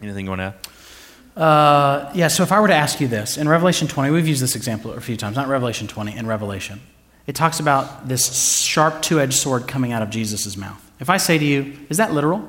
anything 0.00 0.24
you 0.24 0.30
want 0.30 0.40
to 0.40 0.44
add? 0.44 1.42
Uh, 1.42 2.10
yeah, 2.14 2.28
so 2.28 2.42
if 2.42 2.52
I 2.52 2.60
were 2.60 2.68
to 2.68 2.74
ask 2.74 3.00
you 3.00 3.08
this, 3.08 3.38
in 3.38 3.48
Revelation 3.48 3.88
20, 3.88 4.10
we've 4.10 4.28
used 4.28 4.42
this 4.42 4.54
example 4.54 4.92
a 4.92 5.00
few 5.00 5.16
times, 5.16 5.36
not 5.36 5.48
Revelation 5.48 5.86
20, 5.86 6.16
in 6.16 6.26
Revelation. 6.26 6.80
It 7.26 7.34
talks 7.34 7.60
about 7.60 8.08
this 8.08 8.62
sharp 8.62 9.00
two 9.00 9.20
edged 9.20 9.34
sword 9.34 9.66
coming 9.66 9.92
out 9.92 10.02
of 10.02 10.10
Jesus' 10.10 10.56
mouth. 10.56 10.91
If 11.00 11.10
I 11.10 11.16
say 11.16 11.38
to 11.38 11.44
you, 11.44 11.78
is 11.88 11.96
that 11.96 12.12
literal? 12.12 12.48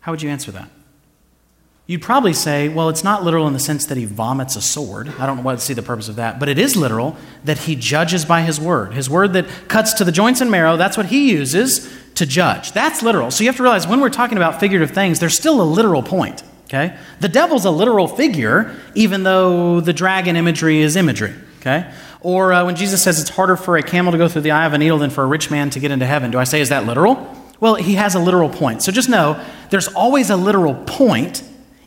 How 0.00 0.12
would 0.12 0.22
you 0.22 0.30
answer 0.30 0.52
that? 0.52 0.68
You'd 1.86 2.00
probably 2.00 2.32
say, 2.32 2.70
well, 2.70 2.88
it's 2.88 3.04
not 3.04 3.24
literal 3.24 3.46
in 3.46 3.52
the 3.52 3.58
sense 3.58 3.86
that 3.86 3.98
he 3.98 4.06
vomits 4.06 4.56
a 4.56 4.62
sword. 4.62 5.12
I 5.18 5.26
don't 5.26 5.36
know 5.36 5.42
what 5.42 5.56
to 5.56 5.60
see 5.60 5.74
the 5.74 5.82
purpose 5.82 6.08
of 6.08 6.16
that, 6.16 6.40
but 6.40 6.48
it 6.48 6.58
is 6.58 6.76
literal 6.76 7.14
that 7.44 7.58
he 7.58 7.76
judges 7.76 8.24
by 8.24 8.40
his 8.40 8.58
word. 8.58 8.94
His 8.94 9.10
word 9.10 9.34
that 9.34 9.46
cuts 9.68 9.92
to 9.94 10.04
the 10.04 10.12
joints 10.12 10.40
and 10.40 10.50
marrow, 10.50 10.78
that's 10.78 10.96
what 10.96 11.06
he 11.06 11.30
uses 11.32 11.90
to 12.14 12.24
judge. 12.24 12.72
That's 12.72 13.02
literal. 13.02 13.30
So 13.30 13.44
you 13.44 13.50
have 13.50 13.56
to 13.56 13.62
realize 13.62 13.86
when 13.86 14.00
we're 14.00 14.08
talking 14.08 14.38
about 14.38 14.60
figurative 14.60 14.94
things, 14.94 15.20
there's 15.20 15.36
still 15.36 15.60
a 15.60 15.64
literal 15.64 16.02
point. 16.02 16.42
Okay? 16.64 16.96
The 17.20 17.28
devil's 17.28 17.66
a 17.66 17.70
literal 17.70 18.08
figure, 18.08 18.74
even 18.94 19.22
though 19.22 19.80
the 19.80 19.92
dragon 19.92 20.36
imagery 20.36 20.80
is 20.80 20.96
imagery. 20.96 21.34
Okay? 21.60 21.92
Or 22.24 22.54
uh, 22.54 22.64
when 22.64 22.74
Jesus 22.74 23.02
says 23.02 23.20
it's 23.20 23.28
harder 23.28 23.54
for 23.54 23.76
a 23.76 23.82
camel 23.82 24.10
to 24.10 24.18
go 24.18 24.28
through 24.28 24.42
the 24.42 24.50
eye 24.50 24.64
of 24.64 24.72
a 24.72 24.78
needle 24.78 24.98
than 24.98 25.10
for 25.10 25.22
a 25.22 25.26
rich 25.26 25.50
man 25.50 25.68
to 25.70 25.78
get 25.78 25.90
into 25.90 26.06
heaven, 26.06 26.30
do 26.30 26.38
I 26.38 26.44
say, 26.44 26.62
is 26.62 26.70
that 26.70 26.86
literal? 26.86 27.30
Well, 27.60 27.74
he 27.74 27.94
has 27.94 28.14
a 28.14 28.18
literal 28.18 28.48
point. 28.48 28.82
So 28.82 28.90
just 28.90 29.10
know 29.10 29.40
there's 29.68 29.88
always 29.88 30.30
a 30.30 30.36
literal 30.36 30.74
point, 30.74 31.42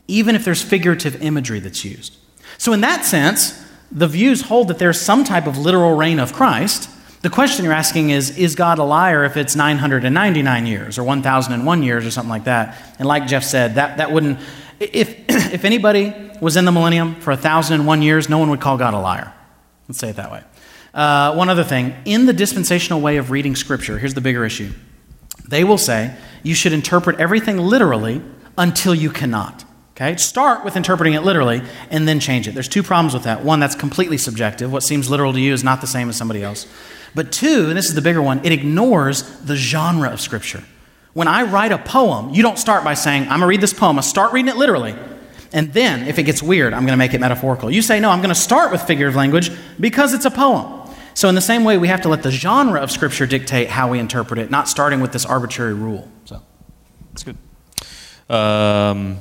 even 0.07 0.35
if 0.35 0.45
there's 0.45 0.61
figurative 0.61 1.23
imagery 1.23 1.59
that's 1.59 1.83
used. 1.83 2.15
So, 2.59 2.71
in 2.71 2.81
that 2.81 3.03
sense, 3.03 3.63
the 3.91 4.07
views 4.07 4.43
hold 4.43 4.67
that 4.67 4.79
there's 4.79 5.01
some 5.01 5.23
type 5.23 5.47
of 5.47 5.57
literal 5.57 5.95
reign 5.95 6.19
of 6.19 6.33
Christ. 6.33 6.89
The 7.23 7.29
question 7.29 7.65
you're 7.65 7.73
asking 7.73 8.11
is 8.11 8.37
Is 8.37 8.55
God 8.55 8.79
a 8.79 8.83
liar 8.83 9.23
if 9.23 9.37
it's 9.37 9.55
999 9.55 10.65
years 10.65 10.97
or 10.97 11.03
1,001 11.03 11.83
years 11.83 12.05
or 12.05 12.11
something 12.11 12.29
like 12.29 12.45
that? 12.45 12.77
And 12.99 13.07
like 13.07 13.27
Jeff 13.27 13.43
said, 13.43 13.75
that, 13.75 13.97
that 13.97 14.11
wouldn't, 14.11 14.39
if, 14.79 15.09
if 15.29 15.65
anybody 15.65 16.13
was 16.41 16.57
in 16.57 16.65
the 16.65 16.71
millennium 16.71 17.15
for 17.15 17.31
1,001 17.31 18.01
years, 18.01 18.29
no 18.29 18.37
one 18.37 18.49
would 18.49 18.61
call 18.61 18.77
God 18.77 18.93
a 18.93 18.99
liar. 18.99 19.33
Let's 19.87 19.99
say 19.99 20.09
it 20.09 20.15
that 20.17 20.31
way. 20.31 20.43
Uh, 20.93 21.33
one 21.35 21.49
other 21.49 21.63
thing 21.63 21.95
in 22.05 22.25
the 22.25 22.33
dispensational 22.33 23.01
way 23.01 23.17
of 23.17 23.31
reading 23.31 23.55
Scripture, 23.55 23.97
here's 23.99 24.13
the 24.13 24.21
bigger 24.21 24.45
issue. 24.45 24.71
They 25.47 25.63
will 25.63 25.77
say 25.77 26.15
you 26.43 26.55
should 26.55 26.73
interpret 26.73 27.19
everything 27.19 27.57
literally 27.57 28.21
until 28.57 28.93
you 28.95 29.09
cannot. 29.09 29.63
Okay? 29.95 30.15
Start 30.17 30.63
with 30.63 30.75
interpreting 30.75 31.13
it 31.13 31.23
literally 31.23 31.61
and 31.89 32.07
then 32.07 32.19
change 32.19 32.47
it. 32.47 32.53
There's 32.53 32.67
two 32.67 32.83
problems 32.83 33.13
with 33.13 33.23
that. 33.23 33.43
One, 33.43 33.59
that's 33.59 33.75
completely 33.75 34.17
subjective. 34.17 34.71
What 34.71 34.83
seems 34.83 35.09
literal 35.09 35.33
to 35.33 35.39
you 35.39 35.53
is 35.53 35.63
not 35.63 35.81
the 35.81 35.87
same 35.87 36.09
as 36.09 36.15
somebody 36.15 36.43
else. 36.43 36.67
But 37.15 37.31
two, 37.31 37.67
and 37.69 37.77
this 37.77 37.87
is 37.87 37.95
the 37.95 38.01
bigger 38.01 38.21
one, 38.21 38.43
it 38.45 38.51
ignores 38.51 39.23
the 39.39 39.55
genre 39.55 40.09
of 40.09 40.21
Scripture. 40.21 40.63
When 41.13 41.27
I 41.27 41.43
write 41.43 41.71
a 41.71 41.79
poem, 41.79 42.31
you 42.31 42.43
don't 42.43 42.59
start 42.59 42.83
by 42.83 42.93
saying, 42.93 43.23
I'm 43.23 43.29
going 43.29 43.41
to 43.41 43.47
read 43.47 43.61
this 43.61 43.73
poem. 43.73 43.97
I 43.97 44.01
start 44.01 44.33
reading 44.33 44.49
it 44.49 44.57
literally. 44.57 44.95
And 45.53 45.73
then, 45.73 46.07
if 46.07 46.19
it 46.19 46.23
gets 46.23 46.43
weird, 46.43 46.73
I'm 46.73 46.81
going 46.81 46.93
to 46.93 46.97
make 46.97 47.13
it 47.13 47.19
metaphorical. 47.19 47.71
You 47.71 47.81
say, 47.81 47.99
no, 47.99 48.09
I'm 48.09 48.19
going 48.19 48.29
to 48.29 48.35
start 48.35 48.71
with 48.71 48.81
figurative 48.83 49.15
language 49.15 49.51
because 49.79 50.13
it's 50.13 50.25
a 50.25 50.31
poem. 50.31 50.73
So, 51.13 51.29
in 51.29 51.35
the 51.35 51.41
same 51.41 51.63
way, 51.63 51.77
we 51.77 51.87
have 51.87 52.01
to 52.01 52.09
let 52.09 52.21
the 52.21 52.31
genre 52.31 52.81
of 52.81 52.91
Scripture 52.91 53.25
dictate 53.25 53.69
how 53.69 53.89
we 53.89 53.99
interpret 53.99 54.39
it, 54.39 54.51
not 54.51 54.67
starting 54.67 54.99
with 54.99 55.13
this 55.13 55.25
arbitrary 55.25 55.73
rule. 55.73 56.11
So, 56.25 56.41
that's 57.11 57.23
good. 57.23 57.37
Um, 58.29 59.19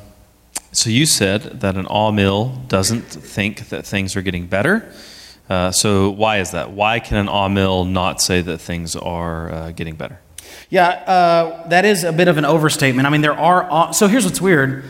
so, 0.72 0.90
you 0.90 1.06
said 1.06 1.60
that 1.60 1.76
an 1.76 1.86
amill 1.88 2.60
doesn't 2.68 3.02
think 3.02 3.68
that 3.68 3.86
things 3.86 4.16
are 4.16 4.22
getting 4.22 4.46
better. 4.46 4.92
Uh, 5.48 5.70
so, 5.70 6.10
why 6.10 6.38
is 6.38 6.50
that? 6.50 6.72
Why 6.72 6.98
can 6.98 7.18
an 7.18 7.28
amill 7.28 7.84
not 7.84 8.20
say 8.20 8.42
that 8.42 8.58
things 8.58 8.96
are 8.96 9.52
uh, 9.52 9.70
getting 9.70 9.94
better? 9.94 10.20
Yeah, 10.68 10.88
uh, 10.88 11.68
that 11.68 11.84
is 11.84 12.02
a 12.02 12.12
bit 12.12 12.26
of 12.26 12.36
an 12.36 12.44
overstatement. 12.44 13.06
I 13.06 13.10
mean, 13.10 13.20
there 13.20 13.38
are. 13.38 13.94
So, 13.94 14.08
here's 14.08 14.24
what's 14.24 14.40
weird 14.40 14.84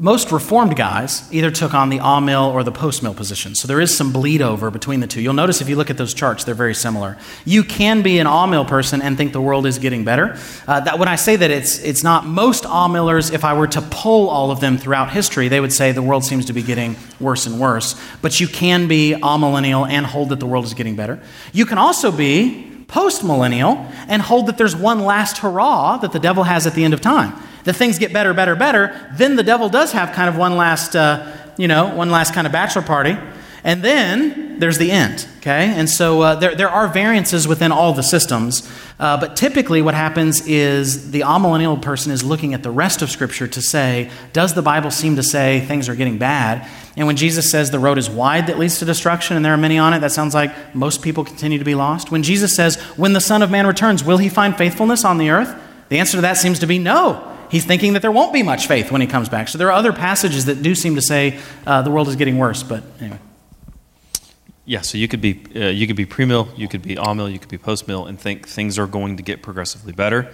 most 0.00 0.30
reformed 0.30 0.76
guys 0.76 1.28
either 1.32 1.50
took 1.50 1.74
on 1.74 1.88
the 1.88 1.98
amill 1.98 2.44
or 2.44 2.62
the 2.62 2.70
post 2.70 3.02
mill 3.02 3.14
position. 3.14 3.56
So 3.56 3.66
there 3.66 3.80
is 3.80 3.96
some 3.96 4.12
bleed 4.12 4.40
over 4.40 4.70
between 4.70 5.00
the 5.00 5.08
two. 5.08 5.20
You'll 5.20 5.34
notice 5.34 5.60
if 5.60 5.68
you 5.68 5.74
look 5.74 5.90
at 5.90 5.96
those 5.96 6.14
charts, 6.14 6.44
they're 6.44 6.54
very 6.54 6.74
similar. 6.74 7.18
You 7.44 7.64
can 7.64 8.02
be 8.02 8.20
an 8.20 8.28
amill 8.28 8.64
person 8.64 9.02
and 9.02 9.16
think 9.16 9.32
the 9.32 9.40
world 9.40 9.66
is 9.66 9.80
getting 9.80 10.04
better. 10.04 10.38
Uh, 10.68 10.80
that, 10.80 11.00
when 11.00 11.08
I 11.08 11.16
say 11.16 11.34
that 11.34 11.50
it's, 11.50 11.80
it's 11.80 12.04
not 12.04 12.24
most 12.24 12.64
all 12.64 12.88
millers. 12.88 13.30
if 13.30 13.44
I 13.44 13.58
were 13.58 13.66
to 13.66 13.82
poll 13.82 14.28
all 14.28 14.52
of 14.52 14.60
them 14.60 14.78
throughout 14.78 15.10
history, 15.10 15.48
they 15.48 15.60
would 15.60 15.72
say 15.72 15.90
the 15.90 16.00
world 16.00 16.24
seems 16.24 16.44
to 16.46 16.52
be 16.52 16.62
getting 16.62 16.94
worse 17.18 17.46
and 17.46 17.58
worse. 17.58 18.00
But 18.22 18.38
you 18.38 18.46
can 18.46 18.86
be 18.86 19.14
amillennial 19.14 19.88
and 19.88 20.06
hold 20.06 20.28
that 20.28 20.38
the 20.38 20.46
world 20.46 20.64
is 20.64 20.74
getting 20.74 20.94
better. 20.94 21.20
You 21.52 21.66
can 21.66 21.78
also 21.78 22.12
be 22.12 22.84
post 22.86 23.24
millennial 23.24 23.84
and 24.06 24.22
hold 24.22 24.46
that 24.46 24.58
there's 24.58 24.76
one 24.76 25.00
last 25.00 25.38
hurrah 25.38 25.96
that 25.98 26.12
the 26.12 26.20
devil 26.20 26.44
has 26.44 26.68
at 26.68 26.74
the 26.74 26.84
end 26.84 26.94
of 26.94 27.00
time 27.00 27.34
the 27.68 27.74
things 27.74 27.98
get 27.98 28.14
better, 28.14 28.32
better, 28.32 28.56
better, 28.56 28.98
then 29.12 29.36
the 29.36 29.42
devil 29.42 29.68
does 29.68 29.92
have 29.92 30.14
kind 30.14 30.26
of 30.26 30.38
one 30.38 30.56
last, 30.56 30.96
uh, 30.96 31.30
you 31.58 31.68
know, 31.68 31.94
one 31.94 32.10
last 32.10 32.32
kind 32.32 32.46
of 32.46 32.52
bachelor 32.52 32.80
party. 32.80 33.14
And 33.62 33.82
then 33.84 34.58
there's 34.58 34.78
the 34.78 34.90
end, 34.90 35.28
okay? 35.40 35.66
And 35.66 35.86
so 35.86 36.22
uh, 36.22 36.34
there, 36.36 36.54
there 36.54 36.70
are 36.70 36.88
variances 36.88 37.46
within 37.46 37.70
all 37.70 37.92
the 37.92 38.02
systems, 38.02 38.66
uh, 38.98 39.20
but 39.20 39.36
typically 39.36 39.82
what 39.82 39.92
happens 39.92 40.46
is 40.46 41.10
the 41.10 41.20
amillennial 41.20 41.80
person 41.82 42.10
is 42.10 42.24
looking 42.24 42.54
at 42.54 42.62
the 42.62 42.70
rest 42.70 43.02
of 43.02 43.10
Scripture 43.10 43.46
to 43.48 43.60
say, 43.60 44.08
does 44.32 44.54
the 44.54 44.62
Bible 44.62 44.90
seem 44.90 45.16
to 45.16 45.22
say 45.22 45.60
things 45.60 45.90
are 45.90 45.94
getting 45.94 46.16
bad? 46.16 46.66
And 46.96 47.06
when 47.06 47.16
Jesus 47.16 47.50
says 47.50 47.70
the 47.70 47.78
road 47.78 47.98
is 47.98 48.08
wide 48.08 48.46
that 48.46 48.58
leads 48.58 48.78
to 48.78 48.86
destruction 48.86 49.36
and 49.36 49.44
there 49.44 49.52
are 49.52 49.58
many 49.58 49.76
on 49.76 49.92
it, 49.92 49.98
that 49.98 50.12
sounds 50.12 50.32
like 50.32 50.74
most 50.74 51.02
people 51.02 51.22
continue 51.22 51.58
to 51.58 51.66
be 51.66 51.74
lost. 51.74 52.10
When 52.10 52.22
Jesus 52.22 52.56
says, 52.56 52.76
when 52.96 53.12
the 53.12 53.20
Son 53.20 53.42
of 53.42 53.50
Man 53.50 53.66
returns, 53.66 54.02
will 54.02 54.16
he 54.16 54.30
find 54.30 54.56
faithfulness 54.56 55.04
on 55.04 55.18
the 55.18 55.28
earth? 55.28 55.54
The 55.90 55.98
answer 55.98 56.16
to 56.16 56.22
that 56.22 56.38
seems 56.38 56.60
to 56.60 56.66
be 56.66 56.78
no 56.78 57.34
he's 57.50 57.64
thinking 57.64 57.92
that 57.94 58.02
there 58.02 58.12
won't 58.12 58.32
be 58.32 58.42
much 58.42 58.66
faith 58.66 58.90
when 58.90 59.00
he 59.00 59.06
comes 59.06 59.28
back. 59.28 59.48
So 59.48 59.58
there 59.58 59.68
are 59.68 59.72
other 59.72 59.92
passages 59.92 60.44
that 60.46 60.62
do 60.62 60.74
seem 60.74 60.94
to 60.94 61.02
say 61.02 61.38
uh, 61.66 61.82
the 61.82 61.90
world 61.90 62.08
is 62.08 62.16
getting 62.16 62.38
worse. 62.38 62.62
But 62.62 62.82
anyway. 63.00 63.18
Yeah, 64.64 64.82
so 64.82 64.98
you 64.98 65.08
could 65.08 65.22
be 65.22 65.42
uh, 65.56 65.68
you 65.68 65.86
could 65.86 65.96
be 65.96 66.04
pre-mill, 66.04 66.48
you 66.54 66.68
could 66.68 66.82
be 66.82 66.94
amill, 66.96 67.30
you 67.30 67.38
could 67.38 67.48
be 67.48 67.56
post-mill, 67.56 68.06
and 68.06 68.20
think 68.20 68.46
things 68.46 68.78
are 68.78 68.86
going 68.86 69.16
to 69.16 69.22
get 69.22 69.42
progressively 69.42 69.92
better. 69.92 70.30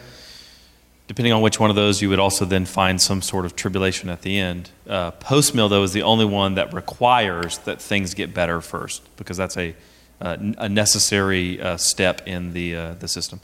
Depending 1.07 1.33
on 1.33 1.43
which 1.43 1.61
one 1.61 1.71
of 1.71 1.77
those, 1.77 2.03
you 2.03 2.09
would 2.09 2.19
also 2.19 2.45
then 2.45 2.65
find 2.65 3.01
some 3.01 3.23
sort 3.23 3.45
of 3.45 3.55
tribulation 3.55 4.09
at 4.09 4.23
the 4.23 4.39
end. 4.39 4.71
Uh, 4.89 5.11
post-mill, 5.11 5.69
though, 5.69 5.83
is 5.83 5.93
the 5.93 6.03
only 6.03 6.25
one 6.25 6.55
that 6.55 6.73
requires 6.73 7.59
that 7.59 7.81
things 7.81 8.15
get 8.15 8.33
better 8.33 8.61
first, 8.61 9.03
because 9.17 9.37
that's 9.37 9.57
a 9.57 9.75
uh, 10.21 10.37
a 10.59 10.69
necessary 10.69 11.61
uh, 11.61 11.77
step 11.77 12.27
in 12.27 12.55
the 12.55 12.75
uh, 12.75 12.95
the 12.95 13.07
system. 13.07 13.41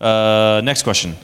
Next 0.00 0.82
question. 0.82 1.16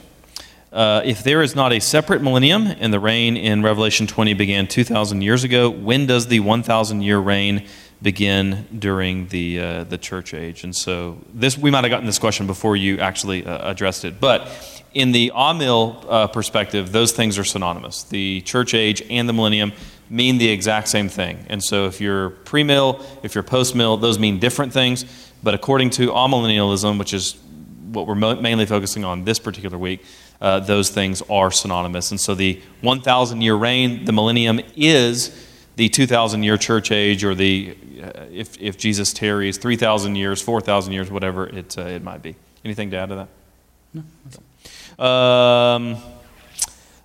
Uh, 0.71 1.01
if 1.05 1.23
there 1.23 1.41
is 1.41 1.55
not 1.55 1.71
a 1.71 1.79
separate 1.79 2.21
millennium 2.21 2.67
and 2.67 2.93
the 2.93 2.99
reign 2.99 3.37
in 3.37 3.63
Revelation 3.63 4.05
20 4.05 4.33
began 4.33 4.67
2,000 4.67 5.21
years 5.21 5.43
ago, 5.43 5.69
when 5.69 6.05
does 6.05 6.27
the 6.27 6.41
1,000 6.41 7.01
year 7.01 7.19
reign 7.19 7.65
begin 8.01 8.67
during 8.77 9.27
the, 9.29 9.59
uh, 9.59 9.83
the 9.85 9.97
church 9.97 10.33
age? 10.33 10.63
And 10.63 10.75
so 10.75 11.19
this, 11.33 11.57
we 11.57 11.71
might 11.71 11.83
have 11.85 11.91
gotten 11.91 12.05
this 12.05 12.19
question 12.19 12.47
before 12.47 12.75
you 12.75 12.99
actually 12.99 13.45
uh, 13.45 13.69
addressed 13.71 14.03
it. 14.03 14.19
But 14.19 14.49
in 14.93 15.13
the 15.13 15.31
Amill 15.33 16.05
uh, 16.09 16.27
perspective, 16.27 16.91
those 16.91 17.13
things 17.13 17.37
are 17.37 17.45
synonymous. 17.45 18.03
The 18.03 18.41
church 18.41 18.73
age 18.73 19.01
and 19.09 19.27
the 19.27 19.33
millennium, 19.33 19.71
mean 20.09 20.37
the 20.37 20.49
exact 20.49 20.87
same 20.87 21.09
thing. 21.09 21.45
And 21.49 21.63
so 21.63 21.85
if 21.85 21.99
you're 21.99 22.29
premill, 22.29 23.03
if 23.23 23.35
you're 23.35 23.43
postmill, 23.43 23.99
those 23.99 24.19
mean 24.19 24.39
different 24.39 24.73
things. 24.73 25.05
But 25.43 25.53
according 25.53 25.91
to 25.91 26.09
amillennialism, 26.09 26.97
which 26.97 27.13
is 27.13 27.35
what 27.91 28.07
we're 28.07 28.15
mo- 28.15 28.39
mainly 28.39 28.65
focusing 28.65 29.03
on 29.03 29.23
this 29.23 29.39
particular 29.39 29.77
week, 29.77 30.03
uh, 30.41 30.59
those 30.59 30.89
things 30.89 31.21
are 31.29 31.51
synonymous. 31.51 32.11
And 32.11 32.19
so 32.19 32.35
the 32.35 32.61
1,000 32.81 33.41
year 33.41 33.55
reign, 33.55 34.05
the 34.05 34.11
millennium, 34.11 34.59
is 34.75 35.45
the 35.75 35.89
2,000 35.89 36.43
year 36.43 36.57
church 36.57 36.91
age, 36.91 37.23
or 37.23 37.35
the, 37.35 37.77
uh, 38.01 38.25
if, 38.31 38.59
if 38.59 38.77
Jesus 38.77 39.13
tarries, 39.13 39.57
3,000 39.57 40.15
years, 40.15 40.41
4,000 40.41 40.93
years, 40.93 41.11
whatever 41.11 41.47
it, 41.47 41.77
uh, 41.77 41.81
it 41.81 42.03
might 42.03 42.21
be. 42.21 42.35
Anything 42.65 42.91
to 42.91 42.97
add 42.97 43.09
to 43.09 43.15
that? 43.15 43.29
No. 43.93 45.05
Um, 45.05 45.97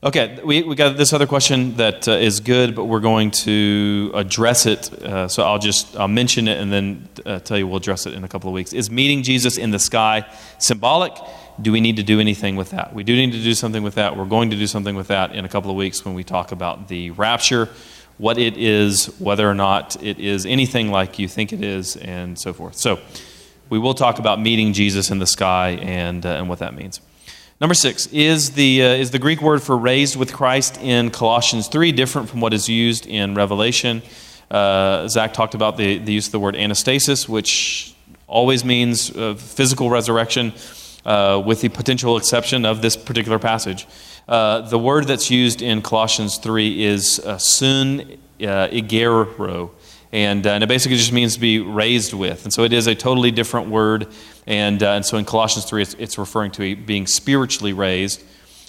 okay, 0.03 0.41
we, 0.43 0.63
we 0.63 0.75
got 0.75 0.97
this 0.97 1.13
other 1.13 1.27
question 1.27 1.77
that 1.77 2.09
uh, 2.09 2.13
is 2.13 2.41
good, 2.41 2.75
but 2.75 2.87
we're 2.87 3.01
going 3.01 3.31
to 3.31 4.11
address 4.15 4.67
it. 4.67 4.93
Uh, 4.93 5.29
so 5.29 5.45
I'll 5.45 5.59
just 5.59 5.97
I'll 5.97 6.09
mention 6.09 6.49
it 6.49 6.59
and 6.59 6.73
then 6.73 7.09
uh, 7.27 7.39
tell 7.41 7.59
you 7.59 7.67
we'll 7.67 7.77
address 7.77 8.07
it 8.07 8.15
in 8.15 8.25
a 8.25 8.29
couple 8.29 8.49
of 8.49 8.55
weeks. 8.55 8.73
Is 8.73 8.91
meeting 8.91 9.23
Jesus 9.23 9.59
in 9.59 9.71
the 9.71 9.79
sky 9.79 10.27
symbolic? 10.59 11.13
Do 11.61 11.73
we 11.73 11.81
need 11.81 11.97
to 11.97 12.03
do 12.03 12.21
anything 12.21 12.57
with 12.57 12.71
that? 12.71 12.95
We 12.95 13.05
do 13.05 13.15
need 13.15 13.33
to 13.33 13.43
do 13.43 13.55
something 13.55 13.83
with 13.83 13.97
that. 13.97 14.17
We're 14.17 14.25
going 14.25 14.51
to 14.51 14.57
do 14.57 14.67
something 14.67 14.95
with 14.95 15.09
that 15.09 15.35
in 15.35 15.45
a 15.45 15.49
couple 15.49 15.71
of 15.71 15.77
weeks 15.77 16.05
when 16.05 16.15
we 16.15 16.25
talk 16.25 16.53
about 16.53 16.89
the 16.89 17.11
rapture, 17.11 17.69
what 18.19 18.39
it 18.39 18.57
is, 18.57 19.07
whether 19.19 19.49
or 19.49 19.55
not 19.55 20.03
it 20.03 20.19
is 20.19 20.47
anything 20.47 20.91
like 20.91 21.19
you 21.19 21.29
think 21.29 21.53
it 21.53 21.63
is, 21.63 21.97
and 21.97 22.39
so 22.39 22.53
forth. 22.53 22.77
So 22.77 23.01
we 23.69 23.79
will 23.79 23.95
talk 23.95 24.19
about 24.19 24.41
meeting 24.41 24.73
Jesus 24.73 25.11
in 25.11 25.19
the 25.19 25.27
sky 25.27 25.71
and, 25.81 26.25
uh, 26.25 26.31
and 26.31 26.49
what 26.49 26.59
that 26.61 26.75
means. 26.75 27.01
Number 27.61 27.75
six, 27.75 28.07
is 28.09 28.51
the, 28.51 28.83
uh, 28.83 28.87
is 28.89 29.13
the 29.13 29.19
Greek 29.19 29.41
word 29.41 29.63
for 29.63 29.77
raised 29.77 30.17
with 30.17 30.33
Christ 30.33 30.81
in 30.83 31.11
Colossians 31.11 31.69
3 31.69 31.93
different 31.93 32.29
from 32.29 32.41
what 32.41 32.53
is 32.53 32.69
used 32.69 33.07
in 33.07 33.35
Revelation? 33.35 34.03
Uh, 34.51 35.07
Zach 35.09 35.33
talked 35.33 35.55
about 35.55 35.77
the, 35.77 35.99
the 35.99 36.13
use 36.13 36.27
of 36.27 36.33
the 36.33 36.41
word 36.41 36.55
anastasis, 36.55 37.29
which 37.29 37.95
always 38.27 38.65
means 38.65 39.15
uh, 39.17 39.35
physical 39.35 39.91
resurrection, 39.91 40.53
uh, 41.05 41.43
with 41.45 41.61
the 41.61 41.69
potential 41.69 42.17
exception 42.17 42.65
of 42.65 42.83
this 42.83 42.97
particular 42.97 43.39
passage. 43.39 43.87
Uh, 44.29 44.61
the 44.61 44.79
word 44.79 45.07
that's 45.07 45.31
used 45.31 45.63
in 45.63 45.83
Colossians 45.83 46.39
3 46.39 46.85
is 46.85 47.19
uh, 47.21 47.39
sun 47.39 48.19
igero 48.39 49.71
and, 50.13 50.47
uh, 50.47 50.51
and 50.51 50.63
it 50.63 50.67
basically 50.67 50.99
just 50.99 51.13
means 51.13 51.35
to 51.35 51.41
be 51.41 51.59
raised 51.59 52.13
with. 52.13 52.45
And 52.45 52.53
so 52.53 52.65
it 52.65 52.73
is 52.73 52.87
a 52.87 52.95
totally 52.95 53.31
different 53.31 53.71
word. 53.71 54.09
And, 54.47 54.83
uh, 54.83 54.93
and 54.93 55.07
so 55.07 55.17
in 55.17 55.25
Colossians 55.25 55.65
3, 55.65 55.83
it's, 55.83 55.95
it's 55.95 56.19
referring 56.19 56.51
to 56.53 56.77
being 56.77 57.07
spiritually 57.07 57.73
raised 57.73 58.23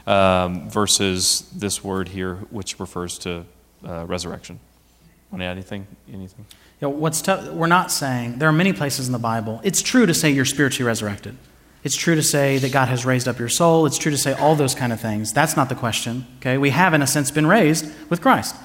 um, 0.08 0.70
versus 0.70 1.42
this 1.54 1.84
word 1.84 2.08
here, 2.08 2.36
which 2.50 2.80
refers 2.80 3.18
to 3.20 3.46
uh, 3.86 4.06
resurrection. 4.06 4.60
Want 5.32 5.42
to 5.42 5.46
add 5.46 5.52
anything? 5.52 5.86
Anything? 6.08 6.46
You 6.80 6.88
know, 6.88 6.90
what's 6.90 7.22
tough, 7.22 7.50
we're 7.50 7.68
not 7.68 7.92
saying, 7.92 8.40
there 8.40 8.48
are 8.48 8.54
many 8.54 8.72
places 8.72 9.08
in 9.08 9.14
the 9.14 9.20
Bible, 9.20 9.60
it's 9.64 9.82
true 9.82 10.06
to 10.06 10.14
say 10.14 10.30
you're 10.30 10.46
spiritually 10.46 10.88
resurrected. 10.88 11.36
It's 11.84 11.98
true 11.98 12.16
to 12.16 12.24
say 12.24 12.58
that 12.60 12.72
God 12.72 12.88
has 12.88 13.06
raised 13.06 13.28
up 13.28 13.40
your 13.40 13.50
soul. 13.50 13.86
It's 13.86 13.98
true 13.98 14.12
to 14.12 14.18
say 14.18 14.34
all 14.34 14.56
those 14.56 14.74
kind 14.74 14.94
of 14.94 15.02
things. 15.02 15.34
That's 15.34 15.58
not 15.58 15.70
the 15.70 15.76
question. 15.76 16.26
Okay? 16.38 16.58
We 16.58 16.70
have, 16.70 16.94
in 16.94 17.02
a 17.02 17.08
sense, 17.08 17.30
been 17.30 17.48
raised 17.48 17.92
with 18.10 18.22
Christ. 18.22 18.56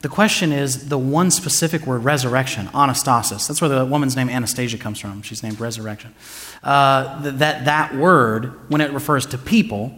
The 0.00 0.08
question 0.08 0.52
is 0.52 0.88
the 0.88 0.98
one 0.98 1.30
specific 1.30 1.86
word, 1.86 2.04
resurrection, 2.04 2.66
anastasis. 2.68 3.48
That's 3.48 3.62
where 3.62 3.70
the 3.70 3.86
woman's 3.86 4.16
name 4.16 4.28
Anastasia 4.28 4.76
comes 4.76 5.00
from. 5.00 5.22
She's 5.22 5.42
named 5.42 5.60
resurrection. 5.60 6.14
Uh, 6.62 7.22
that, 7.22 7.64
that 7.64 7.94
word, 7.94 8.70
when 8.70 8.80
it 8.80 8.92
refers 8.92 9.24
to 9.26 9.38
people, 9.38 9.94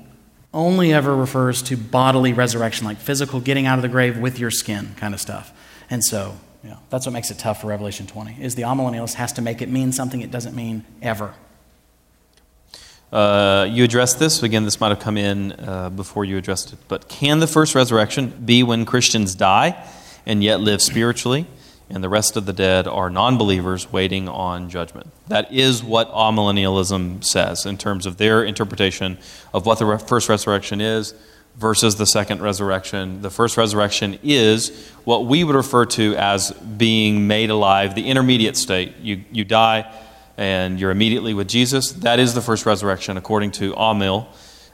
only 0.55 0.93
ever 0.93 1.17
refers 1.17 1.61
to 1.63 1.77
bodily 1.77 2.33
resurrection, 2.33 2.87
like 2.87 2.99
physical 2.99 3.41
getting 3.41 3.67
out 3.67 3.79
of 3.79 3.83
the 3.83 3.89
grave 3.89 4.19
with 4.19 4.39
your 4.39 4.51
skin 4.51 4.95
kind 4.97 5.13
of 5.13 5.21
stuff. 5.21 5.53
And 5.91 6.05
so, 6.05 6.39
that's 6.91 7.07
what 7.07 7.13
makes 7.13 7.31
it 7.31 7.39
tough 7.39 7.61
for 7.61 7.69
Revelation 7.69 8.07
20, 8.07 8.43
is 8.43 8.55
the 8.55 8.63
amillennialist 8.63 9.15
has 9.15 9.33
to 9.35 9.43
make 9.43 9.61
it 9.61 9.69
mean 9.69 9.93
something 9.93 10.21
it 10.21 10.31
doesn't 10.31 10.55
mean 10.55 10.85
ever. 11.03 11.35
Uh, 13.17 13.65
you 13.65 13.83
addressed 13.83 14.19
this. 14.19 14.43
Again, 14.43 14.65
this 14.65 14.79
might 14.79 14.91
have 14.91 14.99
come 14.99 15.17
in 15.17 15.53
uh, 15.53 15.89
before 15.89 16.27
you 16.27 16.37
addressed 16.37 16.75
it. 16.75 16.79
But 16.87 17.09
can 17.09 17.41
the 17.41 17.47
first 17.47 17.75
resurrection 17.75 18.29
be 18.45 18.63
when 18.63 18.85
Christians 18.85 19.35
die 19.35 19.83
and 20.27 20.45
yet 20.45 20.61
live 20.61 20.83
spiritually, 20.83 21.47
and 21.89 22.05
the 22.05 22.11
rest 22.11 22.37
of 22.37 22.45
the 22.45 22.53
dead 22.53 22.87
are 22.87 23.09
non 23.09 23.39
believers 23.39 23.91
waiting 23.91 24.29
on 24.29 24.69
judgment? 24.69 25.11
That 25.29 25.51
is 25.51 25.83
what 25.83 26.13
amillennialism 26.13 27.25
says 27.25 27.65
in 27.65 27.79
terms 27.79 28.05
of 28.05 28.19
their 28.19 28.45
interpretation 28.45 29.17
of 29.55 29.65
what 29.65 29.79
the 29.79 29.97
first 29.97 30.29
resurrection 30.29 30.83
is 30.83 31.15
versus 31.57 31.97
the 31.97 32.05
second 32.05 32.43
resurrection. 32.43 33.23
The 33.23 33.31
first 33.31 33.57
resurrection 33.57 34.19
is 34.23 34.91
what 35.05 35.25
we 35.25 35.43
would 35.43 35.57
refer 35.57 35.87
to 35.87 36.15
as 36.17 36.51
being 36.51 37.27
made 37.27 37.49
alive, 37.49 37.95
the 37.95 38.09
intermediate 38.09 38.59
state. 38.59 38.95
You, 38.99 39.25
you 39.33 39.45
die 39.45 39.91
and 40.37 40.79
you're 40.79 40.91
immediately 40.91 41.35
with 41.35 41.49
Jesus. 41.49 41.93
That 41.93 42.19
is 42.19 42.35
the 42.35 42.43
first 42.43 42.67
resurrection 42.67 43.17
according 43.17 43.53
to 43.53 43.73
Amil. 43.75 44.27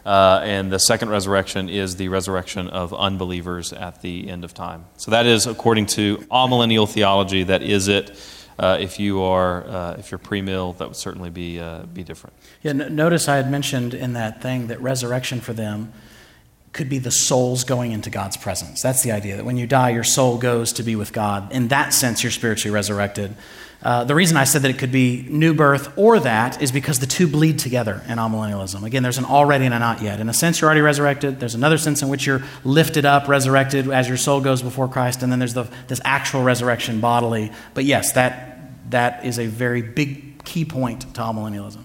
Uh, 0.04 0.40
and 0.42 0.72
the 0.72 0.78
second 0.78 1.10
resurrection 1.10 1.68
is 1.68 1.96
the 1.96 2.08
resurrection 2.08 2.68
of 2.68 2.92
unbelievers 2.92 3.72
at 3.72 4.02
the 4.02 4.28
end 4.28 4.42
of 4.44 4.52
time. 4.52 4.84
So 4.96 5.12
that 5.12 5.26
is 5.26 5.46
according 5.46 5.86
to 5.86 6.18
amillennial 6.30 6.88
theology. 6.88 7.44
That 7.44 7.62
is 7.62 7.86
it. 7.86 8.10
Uh, 8.58 8.78
if 8.80 8.98
you 8.98 9.22
are 9.22 9.64
uh, 9.66 9.96
if 9.98 10.10
you're 10.10 10.18
premill, 10.18 10.76
that 10.78 10.88
would 10.88 10.96
certainly 10.96 11.30
be 11.30 11.58
uh, 11.58 11.84
be 11.84 12.02
different. 12.02 12.34
Yeah. 12.62 12.72
Notice 12.72 13.28
I 13.28 13.36
had 13.36 13.50
mentioned 13.50 13.94
in 13.94 14.12
that 14.12 14.42
thing 14.42 14.66
that 14.66 14.80
resurrection 14.80 15.40
for 15.40 15.52
them 15.52 15.92
could 16.72 16.88
be 16.88 16.98
the 16.98 17.10
souls 17.10 17.64
going 17.64 17.92
into 17.92 18.10
God's 18.10 18.36
presence. 18.36 18.82
That's 18.82 19.02
the 19.02 19.12
idea 19.12 19.36
that 19.36 19.44
when 19.44 19.56
you 19.56 19.66
die, 19.66 19.90
your 19.90 20.04
soul 20.04 20.38
goes 20.38 20.72
to 20.74 20.82
be 20.82 20.96
with 20.96 21.12
God. 21.12 21.52
In 21.52 21.68
that 21.68 21.92
sense, 21.92 22.22
you're 22.22 22.32
spiritually 22.32 22.74
resurrected. 22.74 23.36
Uh, 23.82 24.04
the 24.04 24.14
reason 24.14 24.36
I 24.36 24.44
said 24.44 24.62
that 24.62 24.70
it 24.70 24.78
could 24.78 24.92
be 24.92 25.26
new 25.28 25.54
birth 25.54 25.92
or 25.98 26.20
that 26.20 26.62
is 26.62 26.70
because 26.70 27.00
the 27.00 27.06
two 27.06 27.26
bleed 27.26 27.58
together 27.58 28.02
in 28.06 28.18
amillennialism. 28.18 28.84
Again, 28.84 29.02
there's 29.02 29.18
an 29.18 29.24
already 29.24 29.64
and 29.64 29.74
a 29.74 29.78
not 29.78 30.00
yet. 30.00 30.20
In 30.20 30.28
a 30.28 30.34
sense, 30.34 30.60
you're 30.60 30.68
already 30.68 30.82
resurrected. 30.82 31.40
There's 31.40 31.56
another 31.56 31.78
sense 31.78 32.00
in 32.00 32.08
which 32.08 32.24
you're 32.24 32.42
lifted 32.62 33.04
up, 33.04 33.26
resurrected 33.26 33.90
as 33.90 34.06
your 34.06 34.16
soul 34.16 34.40
goes 34.40 34.62
before 34.62 34.88
Christ. 34.88 35.22
And 35.22 35.32
then 35.32 35.40
there's 35.40 35.54
the, 35.54 35.68
this 35.88 36.00
actual 36.04 36.44
resurrection 36.44 37.00
bodily. 37.00 37.50
But 37.74 37.84
yes, 37.84 38.12
that, 38.12 38.90
that 38.90 39.24
is 39.24 39.40
a 39.40 39.46
very 39.46 39.82
big 39.82 40.44
key 40.44 40.64
point 40.64 41.00
to 41.14 41.20
amillennialism. 41.20 41.82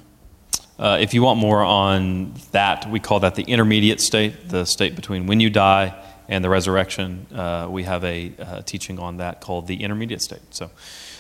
Uh, 0.78 1.00
if 1.02 1.16
you 1.16 1.24
want 1.24 1.40
more 1.40 1.64
on 1.64 2.36
that, 2.52 2.88
we 2.92 3.00
call 3.00 3.22
that 3.22 3.34
the 3.34 3.44
intermediate 3.44 4.00
state, 4.00 4.50
the 4.50 4.66
state 4.66 4.96
between 4.96 5.26
when 5.26 5.40
you 5.40 5.50
die 5.50 5.96
and 6.30 6.44
the 6.44 6.50
resurrection. 6.50 7.26
Uh, 7.34 7.68
we 7.68 7.82
have 7.84 8.04
a 8.04 8.32
uh, 8.38 8.62
teaching 8.62 9.00
on 9.00 9.18
that 9.18 9.42
called 9.42 9.66
the 9.66 9.82
intermediate 9.82 10.22
state. 10.22 10.42
So. 10.52 10.70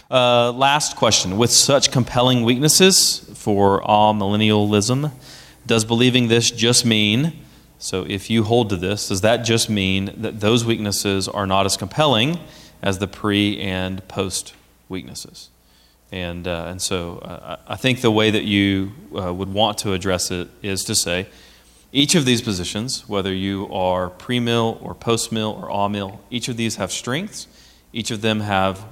Uh, 0.10 0.54
last 0.54 0.96
question. 0.96 1.38
With 1.38 1.52
such 1.52 1.92
compelling 1.92 2.44
weaknesses 2.44 3.30
for 3.34 3.82
amillennialism, 3.82 5.12
does 5.66 5.84
believing 5.84 6.30
this 6.30 6.50
just 6.50 6.86
mean, 6.86 7.34
so 7.78 8.06
if 8.08 8.30
you 8.30 8.46
hold 8.46 8.70
to 8.70 8.78
this, 8.78 9.10
does 9.10 9.20
that 9.22 9.38
just 9.38 9.70
mean 9.70 10.14
that 10.16 10.40
those 10.40 10.64
weaknesses 10.64 11.28
are 11.28 11.46
not 11.46 11.66
as 11.66 11.76
compelling 11.76 12.40
as 12.82 13.00
the 13.00 13.08
pre 13.08 13.60
and 13.60 14.08
post 14.08 14.54
weaknesses? 14.88 15.50
And, 16.10 16.48
uh, 16.48 16.68
and 16.70 16.82
so 16.82 17.18
uh, 17.18 17.58
I 17.68 17.76
think 17.76 18.00
the 18.00 18.12
way 18.12 18.32
that 18.32 18.46
you 18.46 18.94
uh, 19.14 19.34
would 19.34 19.54
want 19.54 19.78
to 19.80 19.92
address 19.92 20.32
it 20.32 20.48
is 20.62 20.86
to 20.86 20.96
say, 20.96 21.28
each 21.92 22.16
of 22.16 22.24
these 22.24 22.42
positions, 22.42 23.10
whether 23.10 23.34
you 23.34 23.68
are 23.74 24.10
pre-mill 24.10 24.80
or 24.82 24.96
post-mill 24.96 25.60
or 25.62 25.70
amill, 25.70 26.22
each 26.30 26.48
of 26.48 26.56
these 26.56 26.78
have 26.78 26.94
strengths 26.94 27.48
each 27.98 28.12
of 28.12 28.22
them 28.22 28.40
have, 28.42 28.86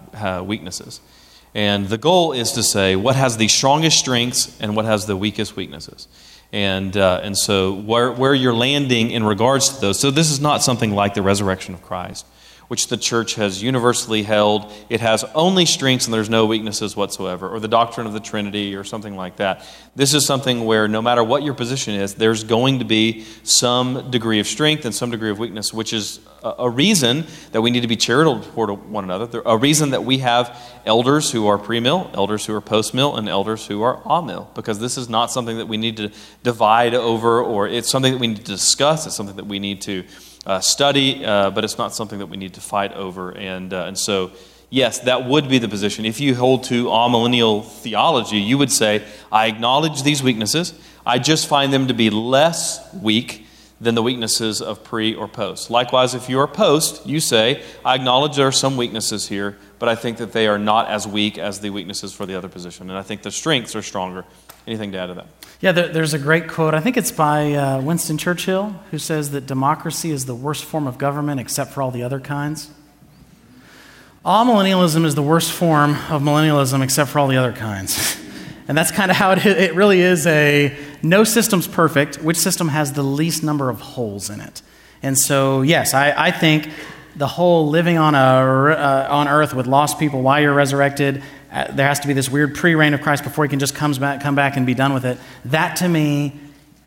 weaknesses. 0.46 1.02
And 1.54 1.88
the 1.88 1.98
goal 1.98 2.34
is 2.34 2.54
to 2.54 2.64
say 2.64 2.96
what 2.96 3.16
has 3.16 3.38
the 3.38 3.48
strongest 3.48 4.00
strengths 4.00 4.60
and 4.60 4.76
what 4.76 4.86
has 4.86 5.06
the 5.06 5.16
weakest 5.16 5.56
weaknesses. 5.56 6.08
And, 6.52 6.96
uh, 6.96 7.20
and 7.24 7.38
so, 7.38 7.74
where, 7.74 8.12
where 8.12 8.34
you're 8.34 8.54
landing 8.54 9.12
in 9.12 9.24
regards 9.24 9.70
to 9.70 9.82
those. 9.82 10.00
So, 10.00 10.10
this 10.10 10.32
is 10.32 10.40
not 10.40 10.64
something 10.64 10.92
like 10.92 11.14
the 11.14 11.22
resurrection 11.22 11.74
of 11.74 11.82
Christ 11.82 12.26
which 12.68 12.88
the 12.88 12.98
church 12.98 13.36
has 13.36 13.62
universally 13.62 14.24
held. 14.24 14.72
It 14.90 15.02
has 15.02 15.24
only 15.36 15.66
strengths 15.66 16.06
and 16.06 16.14
there's 16.14 16.30
no 16.30 16.46
weaknesses 16.46 16.96
whatsoever, 16.96 17.50
or 17.50 17.60
the 17.60 17.68
doctrine 17.68 18.08
of 18.08 18.14
the 18.14 18.20
Trinity, 18.20 18.76
or 18.76 18.84
something 18.84 19.16
like 19.16 19.38
that. 19.38 19.66
This 19.96 20.14
is 20.14 20.26
something 20.26 20.66
where 20.66 20.88
no 20.88 21.02
matter 21.02 21.24
what 21.24 21.44
your 21.44 21.54
position 21.54 21.96
is, 21.96 22.16
there's 22.16 22.44
going 22.44 22.80
to 22.80 22.86
be 22.86 23.26
some 23.44 24.10
degree 24.12 24.40
of 24.40 24.48
strength 24.48 24.86
and 24.86 24.94
some 24.94 25.12
degree 25.12 25.30
of 25.30 25.40
weakness, 25.40 25.74
which 25.74 25.94
is 25.94 26.20
a 26.44 26.70
reason 26.70 27.26
that 27.54 27.62
we 27.62 27.72
need 27.72 27.82
to 27.82 27.88
be 27.88 27.96
charitable 27.96 28.42
toward 28.42 28.70
one 28.90 29.04
another, 29.04 29.42
a 29.46 29.58
reason 29.58 29.92
that 29.92 30.04
we 30.04 30.20
have 30.20 30.56
elders 30.86 31.32
who 31.32 31.48
are 31.48 31.58
pre 31.58 31.80
mill, 31.80 32.10
elders 32.14 32.46
who 32.46 32.54
are 32.54 32.62
post 32.62 32.94
mill, 32.94 33.16
and 33.16 33.28
elders 33.28 33.66
who 33.66 33.82
are 33.82 34.02
a 34.06 34.22
mill, 34.22 34.50
because 34.54 34.80
this 34.80 34.98
is 34.98 35.10
not 35.10 35.32
something 35.32 35.58
that 35.58 35.68
we 35.68 35.78
need 35.78 35.98
to 35.98 36.12
divide 36.44 36.94
over, 36.94 37.42
or 37.42 37.68
it's 37.68 37.90
something 37.90 38.14
that 38.14 38.20
we 38.20 38.28
need 38.28 38.38
to 38.38 38.44
discuss, 38.44 39.08
it's 39.08 39.16
something 39.16 39.36
that 39.38 39.48
we 39.48 39.60
need 39.60 39.82
to 39.82 40.04
uh, 40.46 40.60
study, 40.60 41.26
uh, 41.26 41.50
but 41.50 41.64
it's 41.64 41.78
not 41.78 41.94
something 41.94 42.20
that 42.20 42.28
we 42.28 42.38
need 42.38 42.54
to 42.54 42.62
fight 42.62 42.94
over. 42.94 43.32
And, 43.32 43.74
uh, 43.74 43.86
and 43.86 43.98
so, 43.98 44.32
yes, 44.70 45.00
that 45.00 45.26
would 45.26 45.50
be 45.50 45.58
the 45.58 45.68
position. 45.68 46.06
If 46.06 46.20
you 46.20 46.36
hold 46.36 46.64
to 46.66 46.86
amillennial 46.86 47.66
theology, 47.66 48.38
you 48.38 48.58
would 48.58 48.72
say, 48.72 49.04
I 49.32 49.48
acknowledge 49.48 50.04
these 50.04 50.22
weaknesses. 50.22 50.74
I 51.06 51.20
just 51.20 51.48
find 51.48 51.72
them 51.72 51.88
to 51.88 51.94
be 51.94 52.10
less 52.10 52.94
weak 52.94 53.45
than 53.80 53.96
the 53.96 54.04
weaknesses 54.04 54.62
of 54.62 54.84
pre 54.84 55.14
or 55.14 55.28
post. 55.28 55.70
Likewise, 55.70 56.14
if 56.14 56.30
you 56.30 56.40
are 56.40 56.48
post, 56.48 57.06
you 57.06 57.20
say, 57.20 57.64
I 57.84 57.96
acknowledge 57.96 58.36
there 58.36 58.48
are 58.48 58.52
some 58.52 58.78
weaknesses 58.78 59.28
here, 59.28 59.58
but 59.80 59.90
I 59.90 59.96
think 59.96 60.18
that 60.18 60.32
they 60.32 60.48
are 60.48 60.58
not 60.58 60.88
as 60.88 61.08
weak 61.08 61.38
as 61.38 61.60
the 61.60 61.70
weaknesses 61.70 62.14
for 62.14 62.26
the 62.26 62.36
other 62.36 62.48
position. 62.48 62.90
And 62.90 62.98
I 62.98 63.02
think 63.02 63.24
the 63.24 63.32
strengths 63.32 63.76
are 63.76 63.82
stronger. 63.82 64.26
Anything 64.68 64.92
to 64.94 64.98
add 64.98 65.08
to 65.08 65.14
that? 65.16 65.28
Yeah, 65.62 65.72
there, 65.74 65.88
there's 65.90 66.14
a 66.14 66.20
great 66.20 66.48
quote. 66.48 66.74
I 66.74 66.80
think 66.80 66.98
it's 66.98 67.12
by 67.12 67.54
uh, 67.54 67.82
Winston 67.82 68.18
Churchill, 68.18 68.70
who 68.92 68.98
says 68.98 69.32
that 69.32 69.46
democracy 69.46 70.12
is 70.12 70.26
the 70.26 70.36
worst 70.36 70.64
form 70.64 70.88
of 70.88 70.98
government 70.98 71.40
except 71.40 71.72
for 71.72 71.82
all 71.82 71.92
the 71.92 72.04
other 72.04 72.20
kinds. 72.20 72.72
Amillennialism 74.26 75.06
is 75.06 75.14
the 75.14 75.22
worst 75.22 75.52
form 75.52 75.92
of 76.10 76.24
millennialism 76.24 76.82
except 76.82 77.12
for 77.12 77.20
all 77.20 77.28
the 77.28 77.38
other 77.38 77.54
kinds. 77.54 78.20
and 78.68 78.78
that's 78.78 78.92
kind 78.92 79.12
of 79.12 79.18
how 79.18 79.32
it, 79.32 79.46
it 79.46 79.76
really 79.76 80.02
is 80.02 80.26
a 80.26 80.76
no 81.02 81.24
system's 81.24 81.68
perfect. 81.68 82.18
Which 82.18 82.38
system 82.38 82.70
has 82.70 82.94
the 82.94 83.04
least 83.04 83.44
number 83.44 83.70
of 83.70 83.80
holes 83.80 84.30
in 84.30 84.42
it? 84.42 84.62
And 85.04 85.18
so, 85.18 85.62
yes, 85.62 85.94
I, 85.94 86.14
I 86.28 86.32
think 86.32 86.70
the 87.16 87.28
whole 87.28 87.70
living 87.70 87.98
on, 87.98 88.16
a, 88.16 88.18
uh, 88.18 89.08
on 89.10 89.28
earth 89.28 89.54
with 89.54 89.68
lost 89.68 90.00
people 90.00 90.22
while 90.22 90.42
you're 90.42 90.54
resurrected, 90.54 91.22
uh, 91.52 91.72
there 91.72 91.88
has 91.88 92.00
to 92.02 92.08
be 92.08 92.14
this 92.14 92.30
weird 92.30 92.56
pre 92.56 92.76
reign 92.76 92.94
of 92.94 93.02
Christ 93.02 93.24
before 93.24 93.46
he 93.46 93.50
can 93.50 93.60
just 93.60 93.76
comes 93.76 94.00
back, 94.00 94.22
come 94.22 94.36
back 94.36 94.58
and 94.58 94.66
be 94.66 94.74
done 94.74 94.94
with 94.94 95.06
it. 95.06 95.18
That 95.46 95.78
to 95.78 95.88
me 95.88 96.40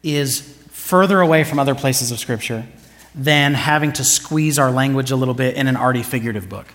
is 0.02 0.40
further 0.70 1.20
away 1.20 1.44
from 1.44 1.58
other 1.58 1.74
places 1.74 2.10
of 2.10 2.18
Scripture 2.18 2.66
than 3.14 3.54
having 3.54 3.92
to 3.92 4.04
squeeze 4.04 4.58
our 4.58 4.70
language 4.70 5.10
a 5.10 5.16
little 5.16 5.34
bit 5.34 5.56
in 5.56 5.66
an 5.66 5.76
already 5.76 6.02
figurative 6.02 6.48
book. 6.48 6.66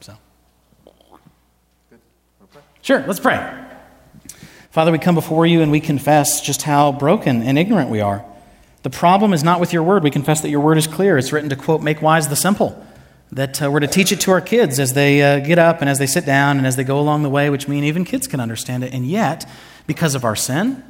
So, 0.00 0.14
sure, 2.80 3.04
let's 3.06 3.20
pray. 3.20 3.61
Father, 4.72 4.90
we 4.90 4.98
come 4.98 5.14
before 5.14 5.44
you 5.44 5.60
and 5.60 5.70
we 5.70 5.80
confess 5.80 6.40
just 6.40 6.62
how 6.62 6.92
broken 6.92 7.42
and 7.42 7.58
ignorant 7.58 7.90
we 7.90 8.00
are. 8.00 8.24
The 8.84 8.88
problem 8.88 9.34
is 9.34 9.44
not 9.44 9.60
with 9.60 9.74
your 9.74 9.82
word. 9.82 10.02
We 10.02 10.10
confess 10.10 10.40
that 10.40 10.48
your 10.48 10.60
word 10.60 10.78
is 10.78 10.86
clear. 10.86 11.18
It's 11.18 11.30
written 11.30 11.50
to, 11.50 11.56
quote, 11.56 11.82
make 11.82 12.00
wise 12.00 12.28
the 12.28 12.36
simple. 12.36 12.82
That 13.32 13.60
uh, 13.60 13.70
we're 13.70 13.80
to 13.80 13.86
teach 13.86 14.12
it 14.12 14.20
to 14.22 14.30
our 14.30 14.40
kids 14.40 14.80
as 14.80 14.94
they 14.94 15.20
uh, 15.20 15.40
get 15.40 15.58
up 15.58 15.82
and 15.82 15.90
as 15.90 15.98
they 15.98 16.06
sit 16.06 16.24
down 16.24 16.56
and 16.56 16.66
as 16.66 16.76
they 16.76 16.84
go 16.84 16.98
along 16.98 17.22
the 17.22 17.28
way, 17.28 17.50
which 17.50 17.68
mean 17.68 17.84
even 17.84 18.06
kids 18.06 18.26
can 18.26 18.40
understand 18.40 18.82
it. 18.82 18.94
And 18.94 19.06
yet, 19.06 19.46
because 19.86 20.14
of 20.14 20.24
our 20.24 20.34
sin, 20.34 20.82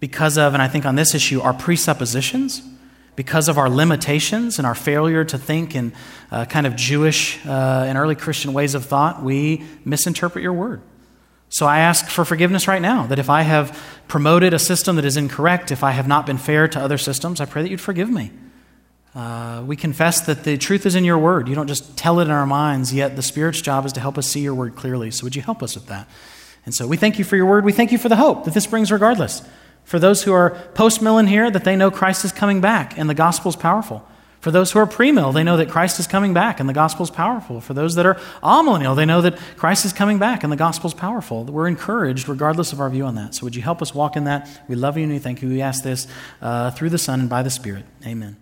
because 0.00 0.38
of, 0.38 0.54
and 0.54 0.62
I 0.62 0.68
think 0.68 0.86
on 0.86 0.94
this 0.94 1.14
issue, 1.14 1.42
our 1.42 1.52
presuppositions, 1.52 2.62
because 3.16 3.50
of 3.50 3.58
our 3.58 3.68
limitations 3.68 4.56
and 4.56 4.66
our 4.66 4.74
failure 4.74 5.26
to 5.26 5.36
think 5.36 5.74
in 5.74 5.92
uh, 6.30 6.46
kind 6.46 6.66
of 6.66 6.74
Jewish 6.74 7.38
uh, 7.44 7.84
and 7.86 7.98
early 7.98 8.14
Christian 8.14 8.54
ways 8.54 8.74
of 8.74 8.86
thought, 8.86 9.22
we 9.22 9.62
misinterpret 9.84 10.42
your 10.42 10.54
word. 10.54 10.80
So 11.50 11.66
I 11.66 11.80
ask 11.80 12.06
for 12.06 12.24
forgiveness 12.24 12.68
right 12.68 12.80
now 12.80 13.06
that 13.06 13.18
if 13.18 13.28
I 13.28 13.42
have 13.42 13.78
promoted 14.06 14.54
a 14.54 14.58
system 14.58 14.96
that 14.96 15.04
is 15.04 15.16
incorrect, 15.16 15.72
if 15.72 15.82
I 15.82 15.90
have 15.90 16.06
not 16.06 16.24
been 16.24 16.38
fair 16.38 16.68
to 16.68 16.80
other 16.80 16.96
systems, 16.96 17.40
I 17.40 17.44
pray 17.44 17.62
that 17.62 17.70
you'd 17.70 17.80
forgive 17.80 18.08
me. 18.08 18.30
Uh, 19.16 19.64
we 19.66 19.74
confess 19.74 20.20
that 20.22 20.44
the 20.44 20.56
truth 20.56 20.86
is 20.86 20.94
in 20.94 21.04
your 21.04 21.18
word. 21.18 21.48
You 21.48 21.56
don't 21.56 21.66
just 21.66 21.96
tell 21.96 22.20
it 22.20 22.26
in 22.26 22.30
our 22.30 22.46
minds, 22.46 22.94
yet 22.94 23.16
the 23.16 23.22
Spirit's 23.22 23.60
job 23.60 23.84
is 23.84 23.92
to 23.94 24.00
help 24.00 24.16
us 24.16 24.28
see 24.28 24.40
your 24.40 24.54
word 24.54 24.76
clearly. 24.76 25.10
So 25.10 25.24
would 25.24 25.34
you 25.34 25.42
help 25.42 25.60
us 25.60 25.74
with 25.74 25.86
that? 25.86 26.08
And 26.64 26.72
so 26.72 26.86
we 26.86 26.96
thank 26.96 27.18
you 27.18 27.24
for 27.24 27.34
your 27.34 27.46
word. 27.46 27.64
We 27.64 27.72
thank 27.72 27.90
you 27.90 27.98
for 27.98 28.08
the 28.08 28.16
hope 28.16 28.44
that 28.44 28.54
this 28.54 28.68
brings 28.68 28.92
regardless. 28.92 29.42
For 29.82 29.98
those 29.98 30.22
who 30.22 30.32
are 30.32 30.50
post 30.74 31.02
mill 31.02 31.18
in 31.18 31.26
here, 31.26 31.50
that 31.50 31.64
they 31.64 31.74
know 31.74 31.90
Christ 31.90 32.24
is 32.24 32.30
coming 32.30 32.60
back 32.60 32.96
and 32.96 33.10
the 33.10 33.14
gospel 33.14 33.48
is 33.48 33.56
powerful. 33.56 34.06
For 34.40 34.50
those 34.50 34.72
who 34.72 34.78
are 34.78 34.86
premill, 34.86 35.34
they 35.34 35.44
know 35.44 35.58
that 35.58 35.68
Christ 35.68 36.00
is 36.00 36.06
coming 36.06 36.32
back 36.32 36.60
and 36.60 36.68
the 36.68 36.72
gospel 36.72 37.04
is 37.04 37.10
powerful. 37.10 37.60
For 37.60 37.74
those 37.74 37.94
that 37.96 38.06
are 38.06 38.14
amillennial, 38.42 38.96
they 38.96 39.04
know 39.04 39.20
that 39.20 39.38
Christ 39.56 39.84
is 39.84 39.92
coming 39.92 40.18
back 40.18 40.42
and 40.42 40.50
the 40.50 40.56
gospel 40.56 40.88
is 40.88 40.94
powerful. 40.94 41.44
We're 41.44 41.68
encouraged 41.68 42.26
regardless 42.26 42.72
of 42.72 42.80
our 42.80 42.88
view 42.88 43.04
on 43.04 43.16
that. 43.16 43.34
So 43.34 43.44
would 43.44 43.54
you 43.54 43.62
help 43.62 43.82
us 43.82 43.94
walk 43.94 44.16
in 44.16 44.24
that? 44.24 44.48
We 44.66 44.76
love 44.76 44.96
you 44.96 45.04
and 45.04 45.12
we 45.12 45.18
thank 45.18 45.42
you. 45.42 45.48
We 45.48 45.60
ask 45.60 45.84
this 45.84 46.06
uh, 46.40 46.70
through 46.70 46.90
the 46.90 46.98
Son 46.98 47.20
and 47.20 47.28
by 47.28 47.42
the 47.42 47.50
Spirit. 47.50 47.84
Amen. 48.06 48.38